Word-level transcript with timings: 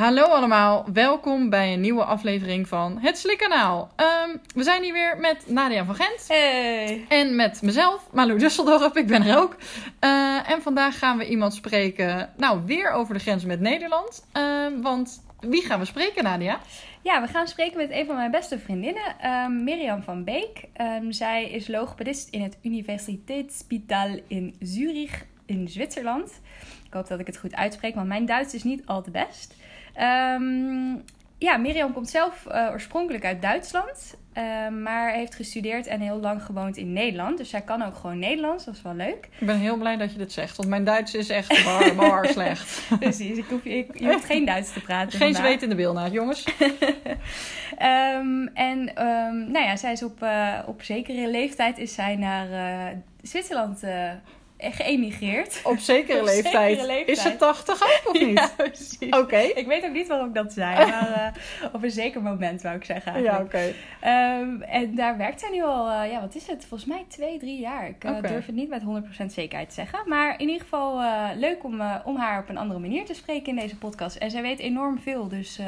Hallo 0.00 0.22
allemaal, 0.22 0.86
welkom 0.92 1.50
bij 1.50 1.72
een 1.72 1.80
nieuwe 1.80 2.04
aflevering 2.04 2.68
van 2.68 2.98
Het 2.98 3.18
Slikkanaal. 3.18 3.90
Um, 3.96 4.40
we 4.54 4.62
zijn 4.62 4.82
hier 4.82 4.92
weer 4.92 5.18
met 5.18 5.44
Nadia 5.46 5.84
van 5.84 5.94
Gent. 5.94 6.28
Hey. 6.28 7.04
En 7.08 7.36
met 7.36 7.62
mezelf, 7.62 8.12
Malou 8.12 8.38
Dusseldorp, 8.38 8.96
ik 8.96 9.06
ben 9.06 9.22
er 9.22 9.38
ook. 9.38 9.56
Uh, 10.00 10.50
en 10.50 10.62
vandaag 10.62 10.98
gaan 10.98 11.18
we 11.18 11.28
iemand 11.28 11.54
spreken, 11.54 12.30
nou 12.36 12.60
weer 12.66 12.90
over 12.90 13.14
de 13.14 13.20
grens 13.20 13.44
met 13.44 13.60
Nederland. 13.60 14.26
Uh, 14.36 14.66
want 14.82 15.22
wie 15.40 15.62
gaan 15.62 15.78
we 15.78 15.84
spreken, 15.84 16.24
Nadia? 16.24 16.60
Ja, 17.02 17.20
we 17.20 17.28
gaan 17.28 17.48
spreken 17.48 17.76
met 17.76 17.90
een 17.90 18.06
van 18.06 18.16
mijn 18.16 18.30
beste 18.30 18.58
vriendinnen, 18.58 19.16
um, 19.24 19.64
Mirjam 19.64 20.02
van 20.02 20.24
Beek. 20.24 20.64
Um, 20.80 21.12
zij 21.12 21.50
is 21.50 21.68
logopedist 21.68 22.28
in 22.28 22.42
het 22.42 22.58
Universiteitsspital 22.62 24.20
in 24.26 24.56
Zurich 24.60 25.26
in 25.46 25.68
Zwitserland. 25.68 26.40
Ik 26.86 26.92
hoop 26.92 27.08
dat 27.08 27.20
ik 27.20 27.26
het 27.26 27.38
goed 27.38 27.54
uitspreek, 27.54 27.94
want 27.94 28.08
mijn 28.08 28.26
Duits 28.26 28.54
is 28.54 28.62
niet 28.62 28.86
al 28.86 29.02
te 29.02 29.10
best. 29.10 29.54
Um, 29.96 31.04
ja, 31.40 31.56
Mirjam 31.56 31.92
komt 31.92 32.10
zelf 32.10 32.46
uh, 32.48 32.68
oorspronkelijk 32.72 33.24
uit 33.24 33.42
Duitsland, 33.42 34.16
uh, 34.34 34.68
maar 34.68 35.12
heeft 35.12 35.34
gestudeerd 35.34 35.86
en 35.86 36.00
heel 36.00 36.20
lang 36.20 36.42
gewoond 36.42 36.76
in 36.76 36.92
Nederland. 36.92 37.38
Dus 37.38 37.50
zij 37.50 37.60
kan 37.60 37.82
ook 37.82 37.94
gewoon 37.94 38.18
Nederlands, 38.18 38.64
dat 38.64 38.74
is 38.74 38.82
wel 38.82 38.94
leuk. 38.94 39.28
Ik 39.38 39.46
ben 39.46 39.58
heel 39.58 39.76
blij 39.76 39.96
dat 39.96 40.12
je 40.12 40.18
dit 40.18 40.32
zegt, 40.32 40.56
want 40.56 40.68
mijn 40.68 40.84
Duits 40.84 41.14
is 41.14 41.28
echt 41.28 41.64
bar, 41.64 41.94
bar 42.08 42.26
slecht. 42.26 42.82
Precies, 42.98 43.38
ik 43.38 43.44
hoef, 43.48 43.64
ik, 43.64 43.98
je 43.98 44.12
hoeft 44.12 44.24
geen 44.24 44.44
Duits 44.44 44.72
te 44.72 44.80
praten. 44.80 45.18
Geen 45.18 45.34
zweet 45.34 45.62
in 45.62 45.68
de 45.68 45.74
bilnaad, 45.74 46.12
jongens. 46.12 46.46
um, 47.78 48.48
en 48.70 49.06
um, 49.06 49.50
nou 49.50 49.64
ja, 49.64 49.76
zij 49.76 49.92
is 49.92 50.02
op, 50.02 50.22
uh, 50.22 50.58
op 50.66 50.82
zekere 50.82 51.30
leeftijd 51.30 51.78
is 51.78 51.94
zij 51.94 52.16
naar 52.16 52.48
uh, 52.50 52.98
Zwitserland 53.22 53.82
geëmigreerd. 54.60 55.60
Op 55.64 55.78
zekere, 55.78 56.18
Op 56.20 56.24
leeftijd. 56.24 56.70
zekere 56.70 56.86
leeftijd. 56.86 57.16
Is 57.16 57.22
ze 57.22 57.36
80 57.36 57.82
ook 57.82 58.14
of 58.14 58.20
niet? 58.26 58.38
Ja, 58.38 58.50
precies. 58.56 58.98
Oké. 59.00 59.16
Okay. 59.16 59.46
Ik 59.46 59.66
weet 59.66 59.84
ook 59.84 59.92
niet 59.92 60.08
waarom 60.08 60.28
ik 60.28 60.34
dat 60.34 60.52
zei, 60.52 60.90
maar 60.90 61.34
uh, 61.60 61.72
op 61.74 61.82
een 61.82 61.90
zeker 61.90 62.22
moment 62.22 62.62
wou 62.62 62.76
ik 62.76 62.84
zeggen. 62.84 63.12
Eigenlijk. 63.12 63.52
Ja, 63.52 63.58
oké. 63.58 63.74
Okay. 64.00 64.40
Um, 64.40 64.62
en 64.62 64.94
daar 64.94 65.16
werkt 65.16 65.40
zij 65.40 65.50
nu 65.50 65.62
al, 65.62 65.90
uh, 65.90 66.10
ja, 66.10 66.20
wat 66.20 66.34
is 66.34 66.46
het? 66.46 66.64
Volgens 66.68 66.90
mij 66.90 67.04
twee, 67.08 67.38
drie 67.38 67.60
jaar. 67.60 67.88
Ik 67.88 68.04
uh, 68.04 68.10
okay. 68.10 68.30
durf 68.30 68.46
het 68.46 68.54
niet 68.54 68.68
met 68.68 68.82
100% 69.22 69.26
zekerheid 69.26 69.68
te 69.68 69.74
zeggen. 69.74 69.98
Maar 70.06 70.34
in 70.40 70.48
ieder 70.48 70.62
geval 70.62 71.00
leuk 71.36 71.64
om, 71.64 71.82
om 72.04 72.16
haar 72.16 72.40
op 72.40 72.48
een 72.48 72.58
andere 72.58 72.80
manier 72.80 73.04
te 73.04 73.14
spreken 73.14 73.48
in 73.48 73.56
deze 73.56 73.76
podcast. 73.76 74.16
En 74.16 74.30
zij 74.30 74.42
weet 74.42 74.58
enorm 74.58 74.98
veel, 74.98 75.28
dus... 75.28 75.58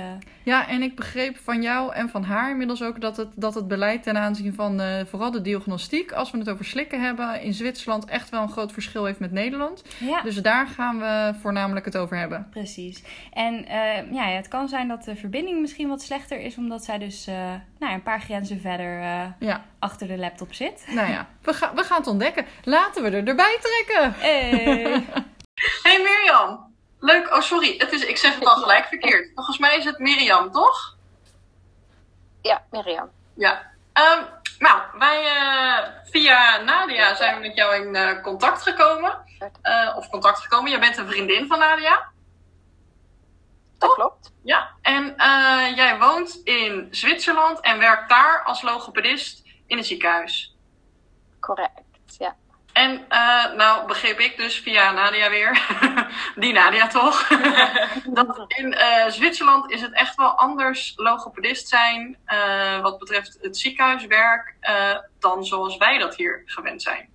Ja, 0.43 0.69
en 0.69 0.83
ik 0.83 0.97
begreep 0.97 1.37
van 1.37 1.63
jou 1.63 1.95
en 1.95 2.09
van 2.09 2.23
haar 2.23 2.51
inmiddels 2.51 2.83
ook 2.83 3.01
dat 3.01 3.17
het, 3.17 3.29
dat 3.35 3.55
het 3.55 3.69
beleid 3.69 4.03
ten 4.03 4.17
aanzien 4.17 4.55
van 4.55 4.81
vooral 5.07 5.31
de 5.31 5.41
diagnostiek, 5.43 6.13
als 6.13 6.31
we 6.31 6.39
het 6.39 6.51
over 6.51 6.65
slikken 6.65 7.03
hebben, 7.03 7.43
in 7.43 7.55
Zwitserland 7.55 8.05
echt 8.05 8.31
wel 8.31 8.43
een 8.43 8.49
groot 8.49 8.73
verschil 8.73 8.82
heeft 8.93 9.19
met 9.19 9.33
Nederland. 9.33 9.83
Ja. 9.99 10.23
Dus 10.23 10.37
daar 10.37 10.67
gaan 10.67 10.99
we 10.99 11.35
voornamelijk 11.41 11.85
het 11.85 11.97
over 11.97 12.17
hebben. 12.17 12.49
Precies. 12.51 13.03
En 13.33 13.65
uh, 13.65 14.13
ja, 14.13 14.25
het 14.25 14.49
kan 14.49 14.69
zijn 14.69 14.89
dat 14.89 15.05
de 15.05 15.17
verbinding 15.17 15.61
misschien 15.61 15.89
wat 15.89 16.03
slechter 16.03 16.41
is, 16.41 16.57
omdat 16.57 16.85
zij 16.85 16.99
dus 16.99 17.29
uh, 17.29 17.35
nou, 17.79 17.93
een 17.93 18.03
paar 18.03 18.21
grenzen 18.21 18.61
verder 18.61 18.99
uh, 18.99 19.25
ja. 19.39 19.65
achter 19.79 20.07
de 20.07 20.19
laptop 20.19 20.55
zit. 20.55 20.85
Nou 20.95 21.11
ja, 21.11 21.29
we, 21.43 21.53
ga, 21.53 21.75
we 21.75 21.83
gaan 21.83 21.99
het 21.99 22.07
ontdekken. 22.07 22.47
Laten 22.65 23.03
we 23.03 23.11
er 23.11 23.29
erbij 23.29 23.59
trekken. 23.61 24.13
Hey, 24.21 25.05
hey 25.83 25.99
Mirjam. 26.03 26.71
Leuk. 27.01 27.35
Oh, 27.35 27.41
sorry. 27.41 27.75
Het 27.79 27.93
is, 27.93 28.05
ik 28.05 28.17
zeg 28.17 28.35
het 28.35 28.45
al 28.45 28.57
gelijk 28.57 28.85
verkeerd. 28.85 29.31
Volgens 29.35 29.59
mij 29.59 29.77
is 29.77 29.85
het 29.85 29.99
Mirjam, 29.99 30.51
toch? 30.51 30.97
Ja, 32.43 32.65
Mirjam. 32.71 33.11
Ja. 33.35 33.71
Um, 33.95 34.25
nou, 34.63 34.83
wij 34.99 35.25
uh, 35.25 35.89
via 36.05 36.57
Nadia 36.57 37.15
zijn 37.15 37.35
we 37.35 37.41
met 37.41 37.57
jou 37.57 37.75
in 37.75 37.95
uh, 37.95 38.23
contact 38.23 38.63
gekomen. 38.63 39.25
Uh, 39.63 39.97
of 39.97 40.09
contact 40.09 40.39
gekomen. 40.39 40.71
Jij 40.71 40.81
bent 40.81 40.97
een 40.97 41.09
vriendin 41.09 41.47
van 41.47 41.59
Nadia. 41.59 42.11
Dat 43.79 43.95
klopt. 43.95 44.33
Ja, 44.43 44.71
en 44.83 45.15
jij 45.75 45.99
woont 45.99 46.41
in 46.45 46.89
Zwitserland 46.91 47.61
en 47.61 47.79
werkt 47.79 48.09
daar 48.09 48.43
als 48.43 48.63
logopedist 48.63 49.43
in 49.67 49.79
een 49.79 49.85
ziekenhuis. 49.85 50.57
Correct, 51.41 52.17
ja. 52.19 52.37
En 52.73 53.07
uh, 53.09 53.53
nou 53.55 53.87
begreep 53.87 54.19
ik 54.19 54.37
dus 54.37 54.59
via 54.59 54.93
Nadia 54.93 55.31
weer, 55.31 55.61
die 56.43 56.53
Nadia 56.53 56.87
toch, 56.87 57.29
dat 58.19 58.45
in 58.47 58.73
uh, 58.73 59.09
Zwitserland 59.09 59.71
is 59.71 59.81
het 59.81 59.93
echt 59.93 60.17
wel 60.17 60.31
anders 60.31 60.93
logopedist 60.97 61.69
zijn 61.69 62.19
uh, 62.27 62.81
wat 62.81 62.99
betreft 62.99 63.39
het 63.41 63.59
ziekenhuiswerk 63.59 64.55
dan 65.19 65.45
zoals 65.45 65.77
wij 65.77 65.99
dat 65.99 66.17
hier 66.17 66.43
gewend 66.45 66.83
zijn. 66.83 67.11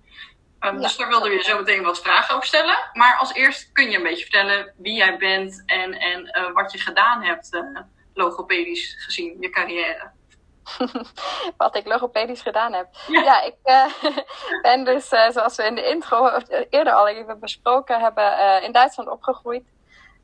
Um, 0.60 0.74
ja. 0.74 0.80
Dus 0.80 0.96
daar 0.96 1.08
wilden 1.08 1.30
we 1.30 1.36
je 1.36 1.42
zo 1.42 1.58
meteen 1.58 1.82
wat 1.82 2.02
vragen 2.02 2.34
over 2.34 2.46
stellen. 2.46 2.76
Maar 2.92 3.16
als 3.16 3.34
eerst 3.34 3.72
kun 3.72 3.90
je 3.90 3.96
een 3.96 4.02
beetje 4.02 4.22
vertellen 4.22 4.72
wie 4.76 4.94
jij 4.94 5.16
bent 5.18 5.62
en, 5.66 5.92
en 5.92 6.52
wat 6.52 6.72
je 6.72 6.78
gedaan 6.78 7.22
hebt 7.22 7.62
logopedisch 8.14 8.94
gezien, 8.98 9.36
je 9.40 9.50
carrière. 9.50 10.10
wat 11.56 11.76
ik 11.76 11.86
logopedisch 11.86 12.42
gedaan 12.42 12.72
heb. 12.72 12.86
Ja, 13.06 13.22
ja 13.22 13.42
ik 13.42 13.56
uh, 13.64 14.12
ben 14.62 14.84
dus, 14.84 15.12
uh, 15.12 15.30
zoals 15.30 15.56
we 15.56 15.62
in 15.62 15.74
de 15.74 15.88
intro 15.88 16.30
eerder 16.70 16.92
al 16.92 17.08
even 17.08 17.40
besproken 17.40 18.00
hebben, 18.00 18.24
uh, 18.24 18.62
in 18.62 18.72
Duitsland 18.72 19.08
opgegroeid. 19.08 19.64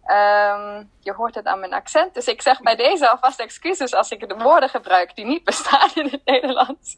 Um, 0.07 0.91
je 1.01 1.13
hoort 1.13 1.35
het 1.35 1.47
aan 1.47 1.61
mijn 1.61 1.73
accent, 1.73 2.15
dus 2.15 2.27
ik 2.27 2.43
zeg 2.43 2.61
bij 2.61 2.77
deze 2.77 3.09
alvast 3.09 3.41
excuses 3.41 3.95
als 3.95 4.11
ik 4.11 4.29
de 4.29 4.35
woorden 4.35 4.69
gebruik 4.69 5.15
die 5.15 5.25
niet 5.25 5.45
bestaan 5.45 5.91
in 5.95 6.09
het 6.11 6.21
Nederlands. 6.25 6.97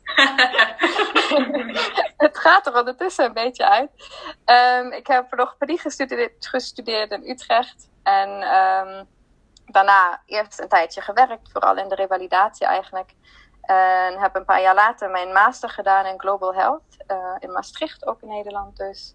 het 2.26 2.38
gaat 2.38 2.66
er 2.66 2.78
ondertussen 2.78 3.24
een 3.24 3.32
beetje 3.32 3.68
uit. 3.68 3.90
Um, 4.44 4.92
ik 4.92 5.06
heb 5.06 5.26
logopedie 5.36 5.78
gestudeerd, 5.78 6.46
gestudeerd 6.46 7.10
in 7.10 7.30
Utrecht 7.30 7.88
en 8.02 8.30
um, 8.30 9.08
daarna 9.66 10.22
eerst 10.27 10.60
een 10.60 10.69
tijdje 10.69 11.00
gewerkt, 11.00 11.50
vooral 11.53 11.77
in 11.77 11.88
de 11.88 11.94
revalidatie 11.94 12.66
eigenlijk. 12.66 13.15
En 13.60 14.19
heb 14.19 14.37
een 14.37 14.44
paar 14.44 14.60
jaar 14.60 14.75
later 14.75 15.10
mijn 15.10 15.32
master 15.32 15.69
gedaan 15.69 16.06
in 16.06 16.21
Global 16.21 16.54
Health 16.54 16.97
uh, 17.09 17.34
in 17.38 17.53
Maastricht, 17.53 18.06
ook 18.06 18.22
in 18.22 18.28
Nederland 18.28 18.76
dus. 18.76 19.15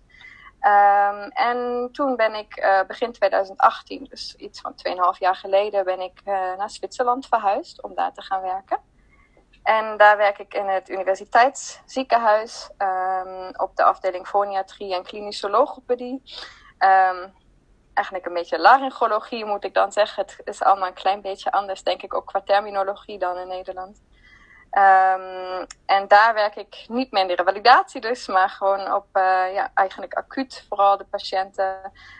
Um, 0.61 1.29
en 1.29 1.89
toen 1.91 2.15
ben 2.15 2.35
ik 2.35 2.63
uh, 2.63 2.83
begin 2.87 3.11
2018, 3.11 4.07
dus 4.09 4.35
iets 4.35 4.61
van 4.61 4.73
2,5 5.13 5.19
jaar 5.19 5.35
geleden, 5.35 5.85
ben 5.85 5.99
ik 5.99 6.21
uh, 6.25 6.33
naar 6.57 6.69
Zwitserland 6.69 7.27
verhuisd 7.27 7.81
om 7.81 7.95
daar 7.95 8.13
te 8.13 8.21
gaan 8.21 8.41
werken. 8.41 8.79
En 9.63 9.97
daar 9.97 10.17
werk 10.17 10.39
ik 10.39 10.53
in 10.53 10.67
het 10.67 10.89
universiteitsziekenhuis 10.89 12.69
um, 12.77 13.49
op 13.55 13.75
de 13.75 13.83
afdeling 13.83 14.27
foniatrie 14.27 14.95
en 14.95 15.03
klinische 15.03 15.49
logopedie. 15.49 16.21
Um, 16.79 17.33
eigenlijk 17.93 18.25
een 18.25 18.33
beetje 18.33 18.59
laryngologie 18.59 19.45
moet 19.45 19.63
ik 19.63 19.73
dan 19.73 19.91
zeggen. 19.91 20.25
Het 20.25 20.41
is 20.43 20.61
allemaal 20.61 20.87
een 20.87 20.93
klein 20.93 21.21
beetje 21.21 21.51
anders, 21.51 21.83
denk 21.83 22.01
ik, 22.01 22.13
ook 22.13 22.25
qua 22.25 22.41
terminologie 22.45 23.19
dan 23.19 23.37
in 23.37 23.47
Nederland. 23.47 24.01
Um, 24.77 25.65
en 25.85 26.07
daar 26.07 26.33
werk 26.33 26.55
ik 26.55 26.85
niet 26.87 27.11
meer 27.11 27.21
in 27.21 27.27
de 27.27 27.35
revalidatie 27.35 28.01
dus, 28.01 28.27
maar 28.27 28.49
gewoon 28.49 28.93
op 28.93 29.05
uh, 29.13 29.53
ja, 29.53 29.71
eigenlijk 29.73 30.13
acuut 30.13 30.65
vooral 30.69 30.97
de 30.97 31.05
patiënten. 31.05 31.75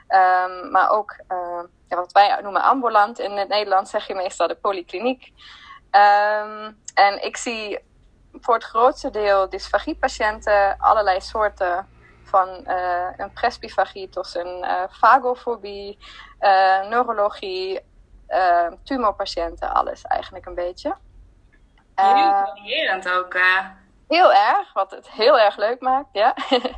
Um, 0.08 0.72
maar 0.72 0.90
ook 0.90 1.16
uh, 1.30 1.64
ja, 1.88 1.96
wat 1.96 2.12
wij 2.12 2.40
noemen 2.42 2.62
ambulant. 2.62 3.20
In 3.20 3.32
het 3.32 3.48
Nederlands 3.48 3.92
zeg 3.92 4.08
je 4.08 4.16
meestal 4.16 4.48
de 4.48 4.56
polykliniek. 4.56 5.32
Um, 5.92 6.82
en 6.94 7.24
ik 7.24 7.38
zie 7.38 7.80
voor 8.34 8.53
het 8.53 8.64
grootste 8.64 9.09
deel 9.09 9.50
dysfagiepatiënten 9.50 10.76
allerlei 10.80 11.22
soorten 11.22 11.88
van 12.31 12.64
uh, 12.68 13.08
een 13.18 13.34
presbyfagie 13.34 14.09
tot 14.09 14.36
een 14.36 14.64
uh, 14.64 14.84
vagofobie, 14.90 15.97
uh, 16.40 16.88
neurologie, 16.90 17.90
tumorpatiënten, 18.84 19.74
alles 19.74 20.02
eigenlijk 20.02 20.46
een 20.46 20.56
beetje. 20.56 20.96
Heel 21.96 22.46
variërend 22.46 23.09
ook. 23.09 23.36
Heel 24.08 24.34
erg, 24.34 24.74
wat 24.74 24.91
het 24.91 25.09
heel 25.09 25.40
erg 25.40 25.58
leuk 25.58 25.81
maakt, 25.81 26.09
ja. 26.12 26.36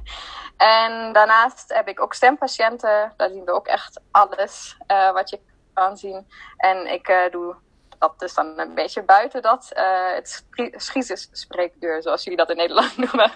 en 0.78 1.14
daarnaast 1.14 1.74
heb 1.74 1.88
ik 1.88 2.02
ook 2.02 2.14
stempatiënten, 2.14 3.14
daar 3.18 3.30
zien 3.30 3.46
we 3.46 3.52
ook 3.52 3.68
echt 3.68 4.02
alles 4.12 4.78
wat 4.88 5.30
je 5.30 5.40
kan 5.74 5.98
zien. 5.98 6.28
En 6.58 6.94
ik 6.94 7.28
doe 7.32 7.56
dat 8.00 8.22
is 8.22 8.34
dan 8.34 8.60
een 8.60 8.74
beetje 8.74 9.04
buiten 9.04 9.42
dat, 9.42 9.72
het 10.16 10.46
schiezenspreekuur, 10.76 12.02
zoals 12.02 12.24
jullie 12.24 12.38
dat 12.38 12.50
in 12.50 12.58
Nederland 12.58 12.98
noemen. 13.12 13.32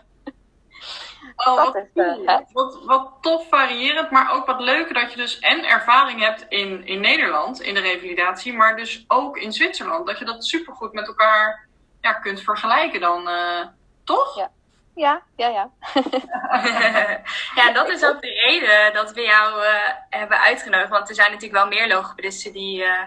Oh, 1.45 1.75
is, 1.75 1.83
uh, 1.93 2.39
wat, 2.51 2.83
wat, 2.85 3.11
tof 3.21 3.47
variërend, 3.49 4.11
maar 4.11 4.31
ook 4.31 4.45
wat 4.45 4.59
leuker 4.59 4.93
dat 4.93 5.11
je 5.11 5.17
dus 5.17 5.39
en 5.39 5.65
ervaring 5.65 6.19
hebt 6.19 6.45
in, 6.49 6.85
in 6.85 7.01
Nederland, 7.01 7.61
in 7.61 7.73
de 7.73 7.79
revalidatie, 7.79 8.53
maar 8.53 8.75
dus 8.75 9.05
ook 9.07 9.37
in 9.37 9.53
Zwitserland. 9.53 10.07
Dat 10.07 10.19
je 10.19 10.25
dat 10.25 10.45
supergoed 10.45 10.93
met 10.93 11.07
elkaar 11.07 11.67
ja, 12.01 12.13
kunt 12.13 12.41
vergelijken 12.41 12.99
dan, 12.99 13.29
uh, 13.29 13.65
toch? 14.03 14.35
Ja. 14.35 14.51
Ja, 14.95 15.21
ja, 15.35 15.47
ja. 15.47 15.69
ja, 17.61 17.71
dat 17.71 17.89
is 17.89 18.05
ook 18.05 18.21
de 18.21 18.29
reden 18.29 18.93
dat 18.93 19.13
we 19.13 19.21
jou 19.21 19.61
uh, 19.61 19.69
hebben 20.09 20.39
uitgenodigd. 20.39 20.89
Want 20.89 21.09
er 21.09 21.15
zijn 21.15 21.31
natuurlijk 21.31 21.59
wel 21.59 21.67
meer 21.67 21.87
logopedisten 21.87 22.53
die, 22.53 22.83
uh, 22.83 23.01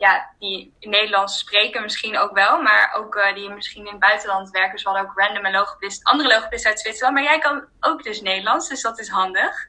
ja, 0.00 0.34
die 0.38 0.74
Nederlands 0.80 1.38
spreken 1.38 1.82
misschien 1.82 2.18
ook 2.18 2.32
wel. 2.32 2.62
Maar 2.62 2.94
ook 2.96 3.14
uh, 3.14 3.34
die 3.34 3.50
misschien 3.50 3.84
in 3.84 3.90
het 3.90 4.00
buitenland 4.00 4.50
werken. 4.50 4.72
Dus 4.72 4.82
we 4.82 4.88
ook 4.90 5.12
random 5.14 5.52
logopedisten, 5.52 6.04
andere 6.04 6.28
logopedisten 6.28 6.70
uit 6.70 6.80
Zwitserland. 6.80 7.14
Maar 7.14 7.24
jij 7.24 7.38
kan 7.38 7.64
ook 7.80 8.02
dus 8.02 8.20
Nederlands, 8.20 8.68
dus 8.68 8.82
dat 8.82 8.98
is 8.98 9.08
handig. 9.08 9.66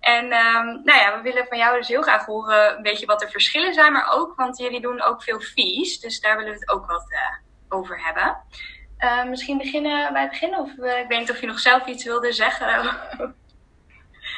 En 0.00 0.32
ehm, 0.32 0.66
nou 0.66 0.98
ja, 0.98 1.16
we 1.16 1.22
willen 1.22 1.46
van 1.46 1.58
jou 1.58 1.76
dus 1.76 1.88
heel 1.88 2.02
graag 2.02 2.24
horen 2.24 2.76
een 2.76 2.82
beetje 2.82 3.06
wat 3.06 3.20
de 3.20 3.28
verschillen 3.28 3.74
zijn, 3.74 3.92
maar 3.92 4.12
ook, 4.12 4.36
want 4.36 4.58
jullie 4.58 4.80
doen 4.80 5.02
ook 5.02 5.22
veel 5.22 5.40
fees, 5.40 6.00
dus 6.00 6.20
daar 6.20 6.36
willen 6.36 6.52
we 6.52 6.58
het 6.58 6.70
ook 6.70 6.86
wat 6.86 7.14
over 7.68 8.04
hebben. 8.04 8.36
misschien 9.28 9.58
beginnen 9.58 10.12
wij 10.12 10.28
beginnen, 10.28 10.58
of 10.58 10.70
ik 10.70 11.04
weet 11.08 11.18
niet 11.18 11.30
of 11.30 11.40
je 11.40 11.46
nog 11.46 11.58
zelf 11.58 11.86
iets 11.86 12.04
wilde 12.04 12.32
zeggen. 12.32 12.96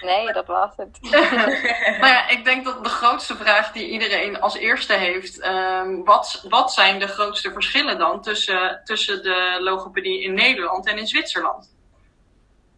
Nee, 0.00 0.32
dat 0.32 0.46
was 0.46 0.70
het. 0.76 0.98
nou 2.00 2.06
ja, 2.06 2.28
ik 2.28 2.44
denk 2.44 2.64
dat 2.64 2.84
de 2.84 2.90
grootste 2.90 3.36
vraag 3.36 3.72
die 3.72 3.88
iedereen 3.88 4.40
als 4.40 4.56
eerste 4.56 4.92
heeft, 4.92 5.46
um, 5.46 6.04
wat, 6.04 6.44
wat 6.48 6.72
zijn 6.72 6.98
de 6.98 7.06
grootste 7.06 7.52
verschillen 7.52 7.98
dan 7.98 8.22
tussen, 8.22 8.80
tussen 8.84 9.22
de 9.22 9.56
logopedie 9.60 10.22
in 10.22 10.34
Nederland 10.34 10.86
en 10.86 10.98
in 10.98 11.06
Zwitserland? 11.06 11.74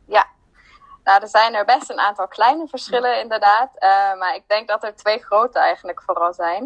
Ja, 0.06 0.26
nou, 1.04 1.22
er 1.22 1.28
zijn 1.28 1.54
er 1.54 1.64
best 1.64 1.90
een 1.90 2.00
aantal 2.00 2.28
kleine 2.28 2.68
verschillen 2.68 3.20
inderdaad, 3.20 3.70
uh, 3.74 4.18
maar 4.18 4.34
ik 4.34 4.44
denk 4.46 4.68
dat 4.68 4.84
er 4.84 4.96
twee 4.96 5.18
grote 5.18 5.58
eigenlijk 5.58 6.02
vooral 6.02 6.32
zijn. 6.32 6.62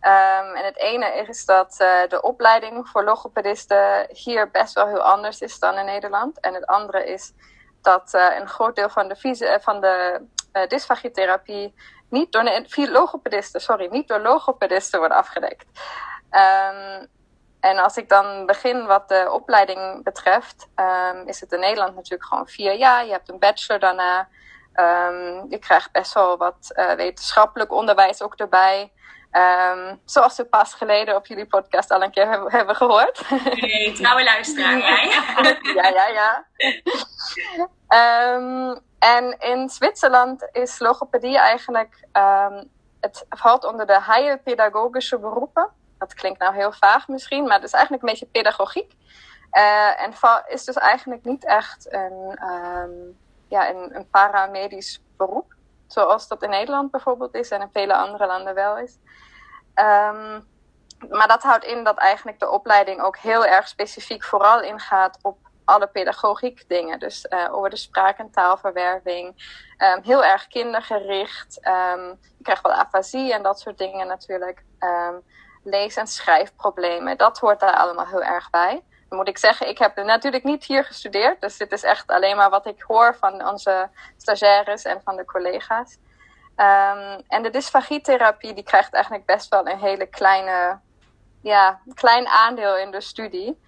Um, 0.00 0.54
en 0.54 0.64
het 0.64 0.78
ene 0.78 1.24
is 1.28 1.44
dat 1.44 1.76
uh, 1.82 2.08
de 2.08 2.22
opleiding 2.22 2.88
voor 2.88 3.04
logopedisten 3.04 4.06
hier 4.08 4.50
best 4.50 4.74
wel 4.74 4.86
heel 4.86 5.02
anders 5.02 5.40
is 5.40 5.58
dan 5.58 5.78
in 5.78 5.84
Nederland. 5.84 6.40
En 6.40 6.54
het 6.54 6.66
andere 6.66 7.06
is 7.06 7.32
dat 7.86 8.14
uh, 8.14 8.38
een 8.38 8.48
groot 8.48 8.76
deel 8.76 8.88
van 8.88 9.08
de, 9.08 9.16
visie, 9.16 9.46
eh, 9.46 9.60
van 9.60 9.80
de 9.80 10.20
uh, 10.52 10.66
dysfagietherapie 10.66 11.74
niet 12.08 12.32
door 12.32 12.64
logopedisten, 12.72 13.60
sorry, 13.60 13.88
niet 13.90 14.08
door 14.08 14.20
logopedisten 14.20 14.98
wordt 14.98 15.14
afgedekt. 15.14 15.66
Um, 16.30 17.06
en 17.60 17.78
als 17.78 17.96
ik 17.96 18.08
dan 18.08 18.46
begin 18.46 18.86
wat 18.86 19.08
de 19.08 19.28
opleiding 19.32 20.02
betreft, 20.02 20.68
um, 20.76 21.26
is 21.26 21.40
het 21.40 21.52
in 21.52 21.60
Nederland 21.60 21.94
natuurlijk 21.94 22.28
gewoon 22.28 22.48
vier 22.48 22.74
jaar. 22.74 23.04
Je 23.04 23.12
hebt 23.12 23.28
een 23.28 23.38
bachelor 23.38 23.80
daarna. 23.80 24.28
Um, 24.74 25.46
je 25.48 25.58
krijgt 25.58 25.92
best 25.92 26.14
wel 26.14 26.36
wat 26.36 26.72
uh, 26.74 26.92
wetenschappelijk 26.92 27.72
onderwijs 27.72 28.22
ook 28.22 28.34
erbij. 28.34 28.92
Um, 29.32 30.00
zoals 30.04 30.36
we 30.36 30.44
pas 30.44 30.74
geleden 30.74 31.16
op 31.16 31.26
jullie 31.26 31.46
podcast 31.46 31.90
al 31.90 32.02
een 32.02 32.10
keer 32.10 32.28
hebben, 32.28 32.52
hebben 32.52 32.76
gehoord. 32.76 33.22
Nee, 33.60 33.92
trouwe 33.92 34.24
luisteraar, 34.24 34.78
jij. 34.78 35.06
ja, 35.82 35.88
ja, 35.88 36.06
ja. 36.06 36.44
um, 37.88 38.78
en 38.98 39.38
in 39.38 39.68
Zwitserland 39.68 40.48
is 40.52 40.78
logopedie 40.78 41.38
eigenlijk, 41.38 42.04
um, 42.12 42.70
het 43.00 43.26
valt 43.28 43.64
onder 43.64 43.86
de 43.86 44.02
higher 44.02 44.38
pedagogische 44.38 45.18
beroepen. 45.18 45.70
Dat 45.98 46.14
klinkt 46.14 46.38
nou 46.38 46.54
heel 46.54 46.72
vaag 46.72 47.08
misschien, 47.08 47.44
maar 47.44 47.54
het 47.54 47.64
is 47.64 47.72
eigenlijk 47.72 48.02
een 48.02 48.08
beetje 48.08 48.26
pedagogiek. 48.26 48.92
Uh, 49.52 50.02
en 50.02 50.12
is 50.46 50.64
dus 50.64 50.76
eigenlijk 50.76 51.24
niet 51.24 51.44
echt 51.44 51.92
een, 51.92 52.38
ja, 53.48 53.68
een, 53.68 54.06
paramedisch 54.10 55.02
beroep. 55.16 55.54
Zoals 55.86 56.28
dat 56.28 56.42
in 56.42 56.50
Nederland 56.50 56.90
bijvoorbeeld 56.90 57.34
is 57.34 57.50
en 57.50 57.60
in 57.60 57.68
vele 57.72 57.94
andere 57.94 58.26
landen 58.26 58.54
wel 58.54 58.78
is. 58.78 58.98
Maar 61.08 61.28
dat 61.28 61.42
houdt 61.42 61.64
in 61.64 61.84
dat 61.84 61.98
eigenlijk 61.98 62.38
de 62.38 62.50
opleiding 62.50 63.00
ook 63.00 63.16
heel 63.16 63.46
erg 63.46 63.68
specifiek 63.68 64.24
vooral 64.24 64.62
ingaat 64.62 65.18
op 65.22 65.45
alle 65.66 65.86
pedagogiek 65.86 66.68
dingen. 66.68 66.98
Dus 66.98 67.26
uh, 67.30 67.54
over 67.54 67.70
de 67.70 67.76
spraak- 67.76 68.18
en 68.18 68.30
taalverwerving. 68.30 69.54
Um, 69.78 70.02
heel 70.02 70.24
erg 70.24 70.46
kindergericht. 70.46 71.60
Um, 71.66 72.18
je 72.20 72.42
krijgt 72.42 72.62
wel 72.62 72.72
afasie 72.72 73.32
en 73.32 73.42
dat 73.42 73.60
soort 73.60 73.78
dingen 73.78 74.06
natuurlijk. 74.06 74.62
Um, 74.80 75.22
lees- 75.64 75.96
en 75.96 76.06
schrijfproblemen. 76.06 77.16
Dat 77.16 77.38
hoort 77.38 77.60
daar 77.60 77.76
allemaal 77.76 78.06
heel 78.06 78.22
erg 78.22 78.50
bij. 78.50 78.82
Dan 79.08 79.18
moet 79.18 79.28
ik 79.28 79.38
zeggen, 79.38 79.68
ik 79.68 79.78
heb 79.78 79.96
natuurlijk 79.96 80.44
niet 80.44 80.64
hier 80.64 80.84
gestudeerd. 80.84 81.40
Dus 81.40 81.56
dit 81.56 81.72
is 81.72 81.82
echt 81.82 82.10
alleen 82.10 82.36
maar 82.36 82.50
wat 82.50 82.66
ik 82.66 82.82
hoor 82.82 83.16
van 83.20 83.48
onze 83.48 83.88
stagiaires 84.16 84.84
en 84.84 85.00
van 85.04 85.16
de 85.16 85.24
collega's. 85.24 85.98
En 87.28 87.42
de 87.42 87.50
dysfagietherapie 87.50 88.54
die 88.54 88.64
krijgt 88.64 88.92
eigenlijk 88.92 89.26
best 89.26 89.48
wel 89.48 89.66
een 89.68 89.78
hele 89.78 90.06
kleine, 90.06 90.78
ja, 91.42 91.80
klein 91.94 92.26
aandeel 92.26 92.76
in 92.76 92.90
de 92.90 93.00
studie. 93.00 93.60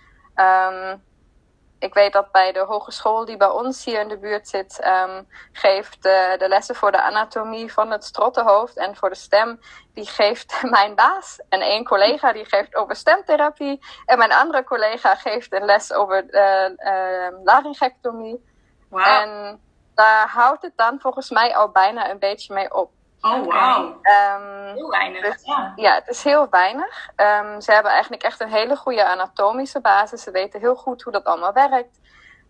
Ik 1.79 1.95
weet 1.95 2.13
dat 2.13 2.33
bij 2.33 2.53
de 2.53 2.61
hogeschool 2.61 3.25
die 3.25 3.37
bij 3.37 3.49
ons 3.49 3.85
hier 3.85 4.01
in 4.01 4.09
de 4.09 4.19
buurt 4.19 4.49
zit, 4.49 4.87
um, 4.87 5.29
geeft 5.53 6.03
de, 6.03 6.35
de, 6.39 6.49
lessen 6.49 6.75
voor 6.75 6.93
de 6.93 7.03
anatomie 7.03 7.73
van 7.73 7.91
het 7.91 8.05
strottenhoofd 8.05 8.77
en 8.77 8.97
voor 8.97 9.09
de 9.09 9.15
stem, 9.15 9.61
die 9.95 10.07
geeft 10.07 10.63
mijn 10.71 10.95
baas. 10.95 11.41
En 11.49 11.61
één 11.61 11.85
collega 11.85 12.33
die 12.33 12.45
geeft 12.45 12.75
over 12.75 12.97
stemtherapie. 12.97 13.81
En 14.05 14.19
mijn 14.19 14.33
andere 14.33 14.65
collega 14.65 15.15
geeft 15.15 15.53
een 15.53 15.65
les 15.65 15.93
over 15.93 16.25
uh, 16.31 16.69
uh, 16.79 17.45
laryngectomie. 17.45 18.45
Wow. 18.89 19.01
En 19.01 19.61
daar 19.95 20.29
houdt 20.29 20.63
het 20.63 20.77
dan 20.77 21.01
volgens 21.01 21.31
mij 21.31 21.57
al 21.57 21.69
bijna 21.69 22.11
een 22.11 22.19
beetje 22.19 22.55
mee 22.55 22.75
op. 22.75 22.91
Oh, 23.21 23.47
wauw. 23.47 23.85
Um, 23.85 24.75
heel 24.75 24.91
weinig. 24.91 25.23
Dus, 25.23 25.45
ja. 25.45 25.73
ja. 25.77 25.95
het 25.95 26.09
is 26.09 26.25
heel 26.25 26.49
weinig. 26.51 27.09
Um, 27.17 27.61
ze 27.61 27.73
hebben 27.73 27.93
eigenlijk 27.93 28.23
echt 28.23 28.41
een 28.41 28.51
hele 28.51 28.77
goede 28.77 29.05
anatomische 29.05 29.81
basis. 29.81 30.23
Ze 30.23 30.31
weten 30.31 30.61
heel 30.61 30.77
goed 30.77 31.03
hoe 31.03 31.13
dat 31.13 31.25
allemaal 31.25 31.53
werkt. 31.53 32.01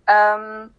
Um, 0.04 0.76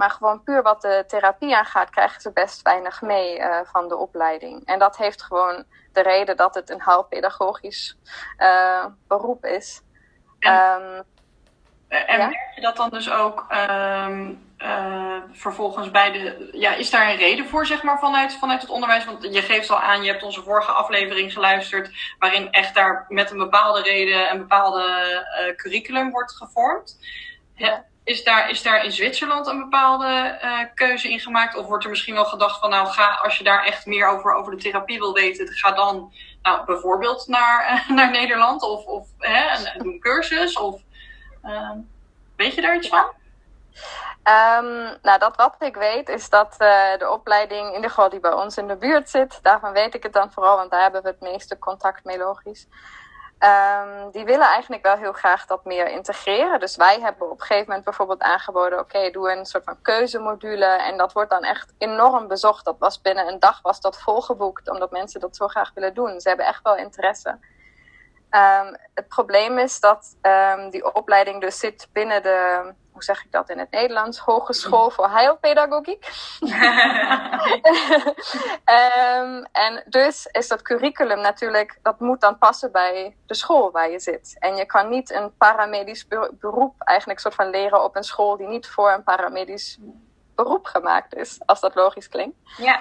maar 0.00 0.10
gewoon 0.10 0.42
puur 0.42 0.62
wat 0.62 0.82
de 0.82 1.04
therapie 1.06 1.56
aangaat, 1.56 1.90
krijgen 1.90 2.20
ze 2.20 2.32
best 2.32 2.62
weinig 2.62 3.02
mee 3.02 3.38
uh, 3.38 3.58
van 3.64 3.88
de 3.88 3.96
opleiding. 3.96 4.64
En 4.64 4.78
dat 4.78 4.96
heeft 4.96 5.22
gewoon 5.22 5.64
de 5.92 6.02
reden 6.02 6.36
dat 6.36 6.54
het 6.54 6.70
een 6.70 6.80
half 6.80 7.08
pedagogisch 7.08 7.98
uh, 8.38 8.84
beroep 9.08 9.44
is. 9.44 9.82
En, 10.38 11.06
en 11.88 12.18
ja? 12.18 12.26
merk 12.26 12.54
je 12.54 12.60
dat 12.60 12.76
dan 12.76 12.90
dus 12.90 13.10
ook 13.10 13.46
uh, 14.62 15.16
vervolgens 15.32 15.90
bij 15.90 16.12
de. 16.12 16.50
Ja, 16.52 16.74
is 16.74 16.90
daar 16.90 17.10
een 17.10 17.16
reden 17.16 17.48
voor, 17.48 17.66
zeg 17.66 17.82
maar, 17.82 17.98
vanuit, 17.98 18.34
vanuit 18.34 18.60
het 18.60 18.70
onderwijs? 18.70 19.04
Want 19.04 19.34
je 19.34 19.42
geeft 19.42 19.70
al 19.70 19.80
aan, 19.80 20.02
je 20.02 20.10
hebt 20.10 20.22
onze 20.22 20.42
vorige 20.42 20.70
aflevering 20.70 21.32
geluisterd, 21.32 21.90
waarin 22.18 22.50
echt 22.50 22.74
daar 22.74 23.04
met 23.08 23.30
een 23.30 23.38
bepaalde 23.38 23.82
reden 23.82 24.30
een 24.30 24.38
bepaalde 24.38 24.82
uh, 24.82 25.56
curriculum 25.56 26.10
wordt 26.10 26.32
gevormd. 26.32 26.98
Ja. 27.54 27.84
Is 28.04 28.24
daar, 28.24 28.50
is 28.50 28.62
daar 28.62 28.84
in 28.84 28.92
Zwitserland 28.92 29.46
een 29.46 29.58
bepaalde 29.58 30.38
uh, 30.44 30.58
keuze 30.74 31.10
in 31.10 31.20
gemaakt? 31.20 31.56
Of 31.56 31.66
wordt 31.66 31.84
er 31.84 31.90
misschien 31.90 32.14
wel 32.14 32.24
gedacht 32.24 32.60
van, 32.60 32.70
nou, 32.70 32.86
ga 32.86 33.18
als 33.22 33.38
je 33.38 33.44
daar 33.44 33.64
echt 33.64 33.86
meer 33.86 34.08
over, 34.08 34.34
over 34.34 34.56
de 34.56 34.62
therapie 34.62 34.98
wil 34.98 35.12
weten, 35.12 35.48
ga 35.48 35.72
dan 35.72 36.12
nou, 36.42 36.64
bijvoorbeeld 36.64 37.26
naar, 37.28 37.84
naar 37.94 38.10
Nederland 38.10 38.62
of, 38.62 38.84
of 38.84 39.08
hè, 39.18 39.62
doe 39.78 39.92
een 39.92 40.00
cursus? 40.00 40.58
Of, 40.58 40.80
weet 42.36 42.54
je 42.54 42.60
daar 42.60 42.76
iets 42.76 42.88
van? 42.88 43.18
Um, 44.24 44.98
nou, 45.02 45.18
dat 45.18 45.36
wat 45.36 45.54
ik 45.58 45.76
weet 45.76 46.08
is 46.08 46.28
dat 46.28 46.56
uh, 46.58 46.96
de 46.98 47.10
opleiding, 47.10 47.68
in 47.68 47.74
ieder 47.74 47.90
geval 47.90 48.08
die 48.08 48.20
bij 48.20 48.32
ons 48.32 48.56
in 48.56 48.68
de 48.68 48.76
buurt 48.76 49.10
zit, 49.10 49.38
daarvan 49.42 49.72
weet 49.72 49.94
ik 49.94 50.02
het 50.02 50.12
dan 50.12 50.32
vooral, 50.32 50.56
want 50.56 50.70
daar 50.70 50.82
hebben 50.82 51.02
we 51.02 51.08
het 51.08 51.20
meeste 51.20 51.58
contact 51.58 52.04
mee 52.04 52.18
logisch. 52.18 52.66
Um, 53.38 54.10
die 54.10 54.24
willen 54.24 54.46
eigenlijk 54.46 54.82
wel 54.82 54.96
heel 54.96 55.12
graag 55.12 55.46
dat 55.46 55.64
meer 55.64 55.88
integreren. 55.88 56.60
Dus 56.60 56.76
wij 56.76 57.00
hebben 57.00 57.30
op 57.30 57.40
een 57.40 57.46
gegeven 57.46 57.66
moment 57.66 57.84
bijvoorbeeld 57.84 58.20
aangeboden: 58.20 58.78
oké, 58.78 59.10
doe 59.10 59.32
een 59.32 59.46
soort 59.46 59.64
van 59.64 59.82
keuzemodule. 59.82 60.64
En 60.64 60.96
dat 60.96 61.12
wordt 61.12 61.30
dan 61.30 61.44
echt 61.44 61.72
enorm 61.78 62.28
bezocht. 62.28 62.64
Dat 62.64 62.78
was 62.78 63.00
binnen 63.00 63.28
een 63.28 63.38
dag 63.38 63.62
was 63.62 63.80
dat 63.80 64.00
volgeboekt, 64.00 64.70
omdat 64.70 64.90
mensen 64.90 65.20
dat 65.20 65.36
zo 65.36 65.48
graag 65.48 65.70
willen 65.74 65.94
doen. 65.94 66.20
Ze 66.20 66.28
hebben 66.28 66.46
echt 66.46 66.62
wel 66.62 66.76
interesse. 66.76 67.38
Um, 68.30 68.76
het 68.94 69.08
probleem 69.08 69.58
is 69.58 69.80
dat 69.80 70.16
die 70.70 70.94
opleiding 70.94 71.40
dus 71.40 71.58
zit 71.58 71.88
binnen 71.92 72.22
de 72.22 72.72
hoe 73.06 73.14
zeg 73.16 73.24
ik 73.24 73.32
dat 73.32 73.50
in 73.50 73.58
het 73.58 73.70
Nederlands? 73.70 74.18
Hogeschool 74.18 74.90
voor 74.90 75.08
Heilpedagogiek. 75.08 76.06
um, 78.64 79.44
en 79.66 79.84
dus 79.86 80.26
is 80.26 80.48
dat 80.48 80.62
curriculum 80.62 81.20
natuurlijk, 81.20 81.78
dat 81.82 82.00
moet 82.00 82.20
dan 82.20 82.38
passen 82.38 82.72
bij 82.72 83.16
de 83.26 83.34
school 83.34 83.70
waar 83.70 83.90
je 83.90 83.98
zit. 83.98 84.36
En 84.38 84.56
je 84.56 84.66
kan 84.66 84.88
niet 84.88 85.10
een 85.10 85.36
paramedisch 85.36 86.06
beroep 86.40 86.74
eigenlijk 86.78 87.20
soort 87.20 87.34
van 87.34 87.50
leren 87.50 87.84
op 87.84 87.96
een 87.96 88.04
school 88.04 88.36
die 88.36 88.48
niet 88.48 88.68
voor 88.68 88.92
een 88.92 89.02
paramedisch 89.02 89.78
beroep 90.34 90.66
gemaakt 90.66 91.14
is, 91.14 91.40
als 91.46 91.60
dat 91.60 91.74
logisch 91.74 92.08
klinkt. 92.08 92.36
Ja. 92.56 92.80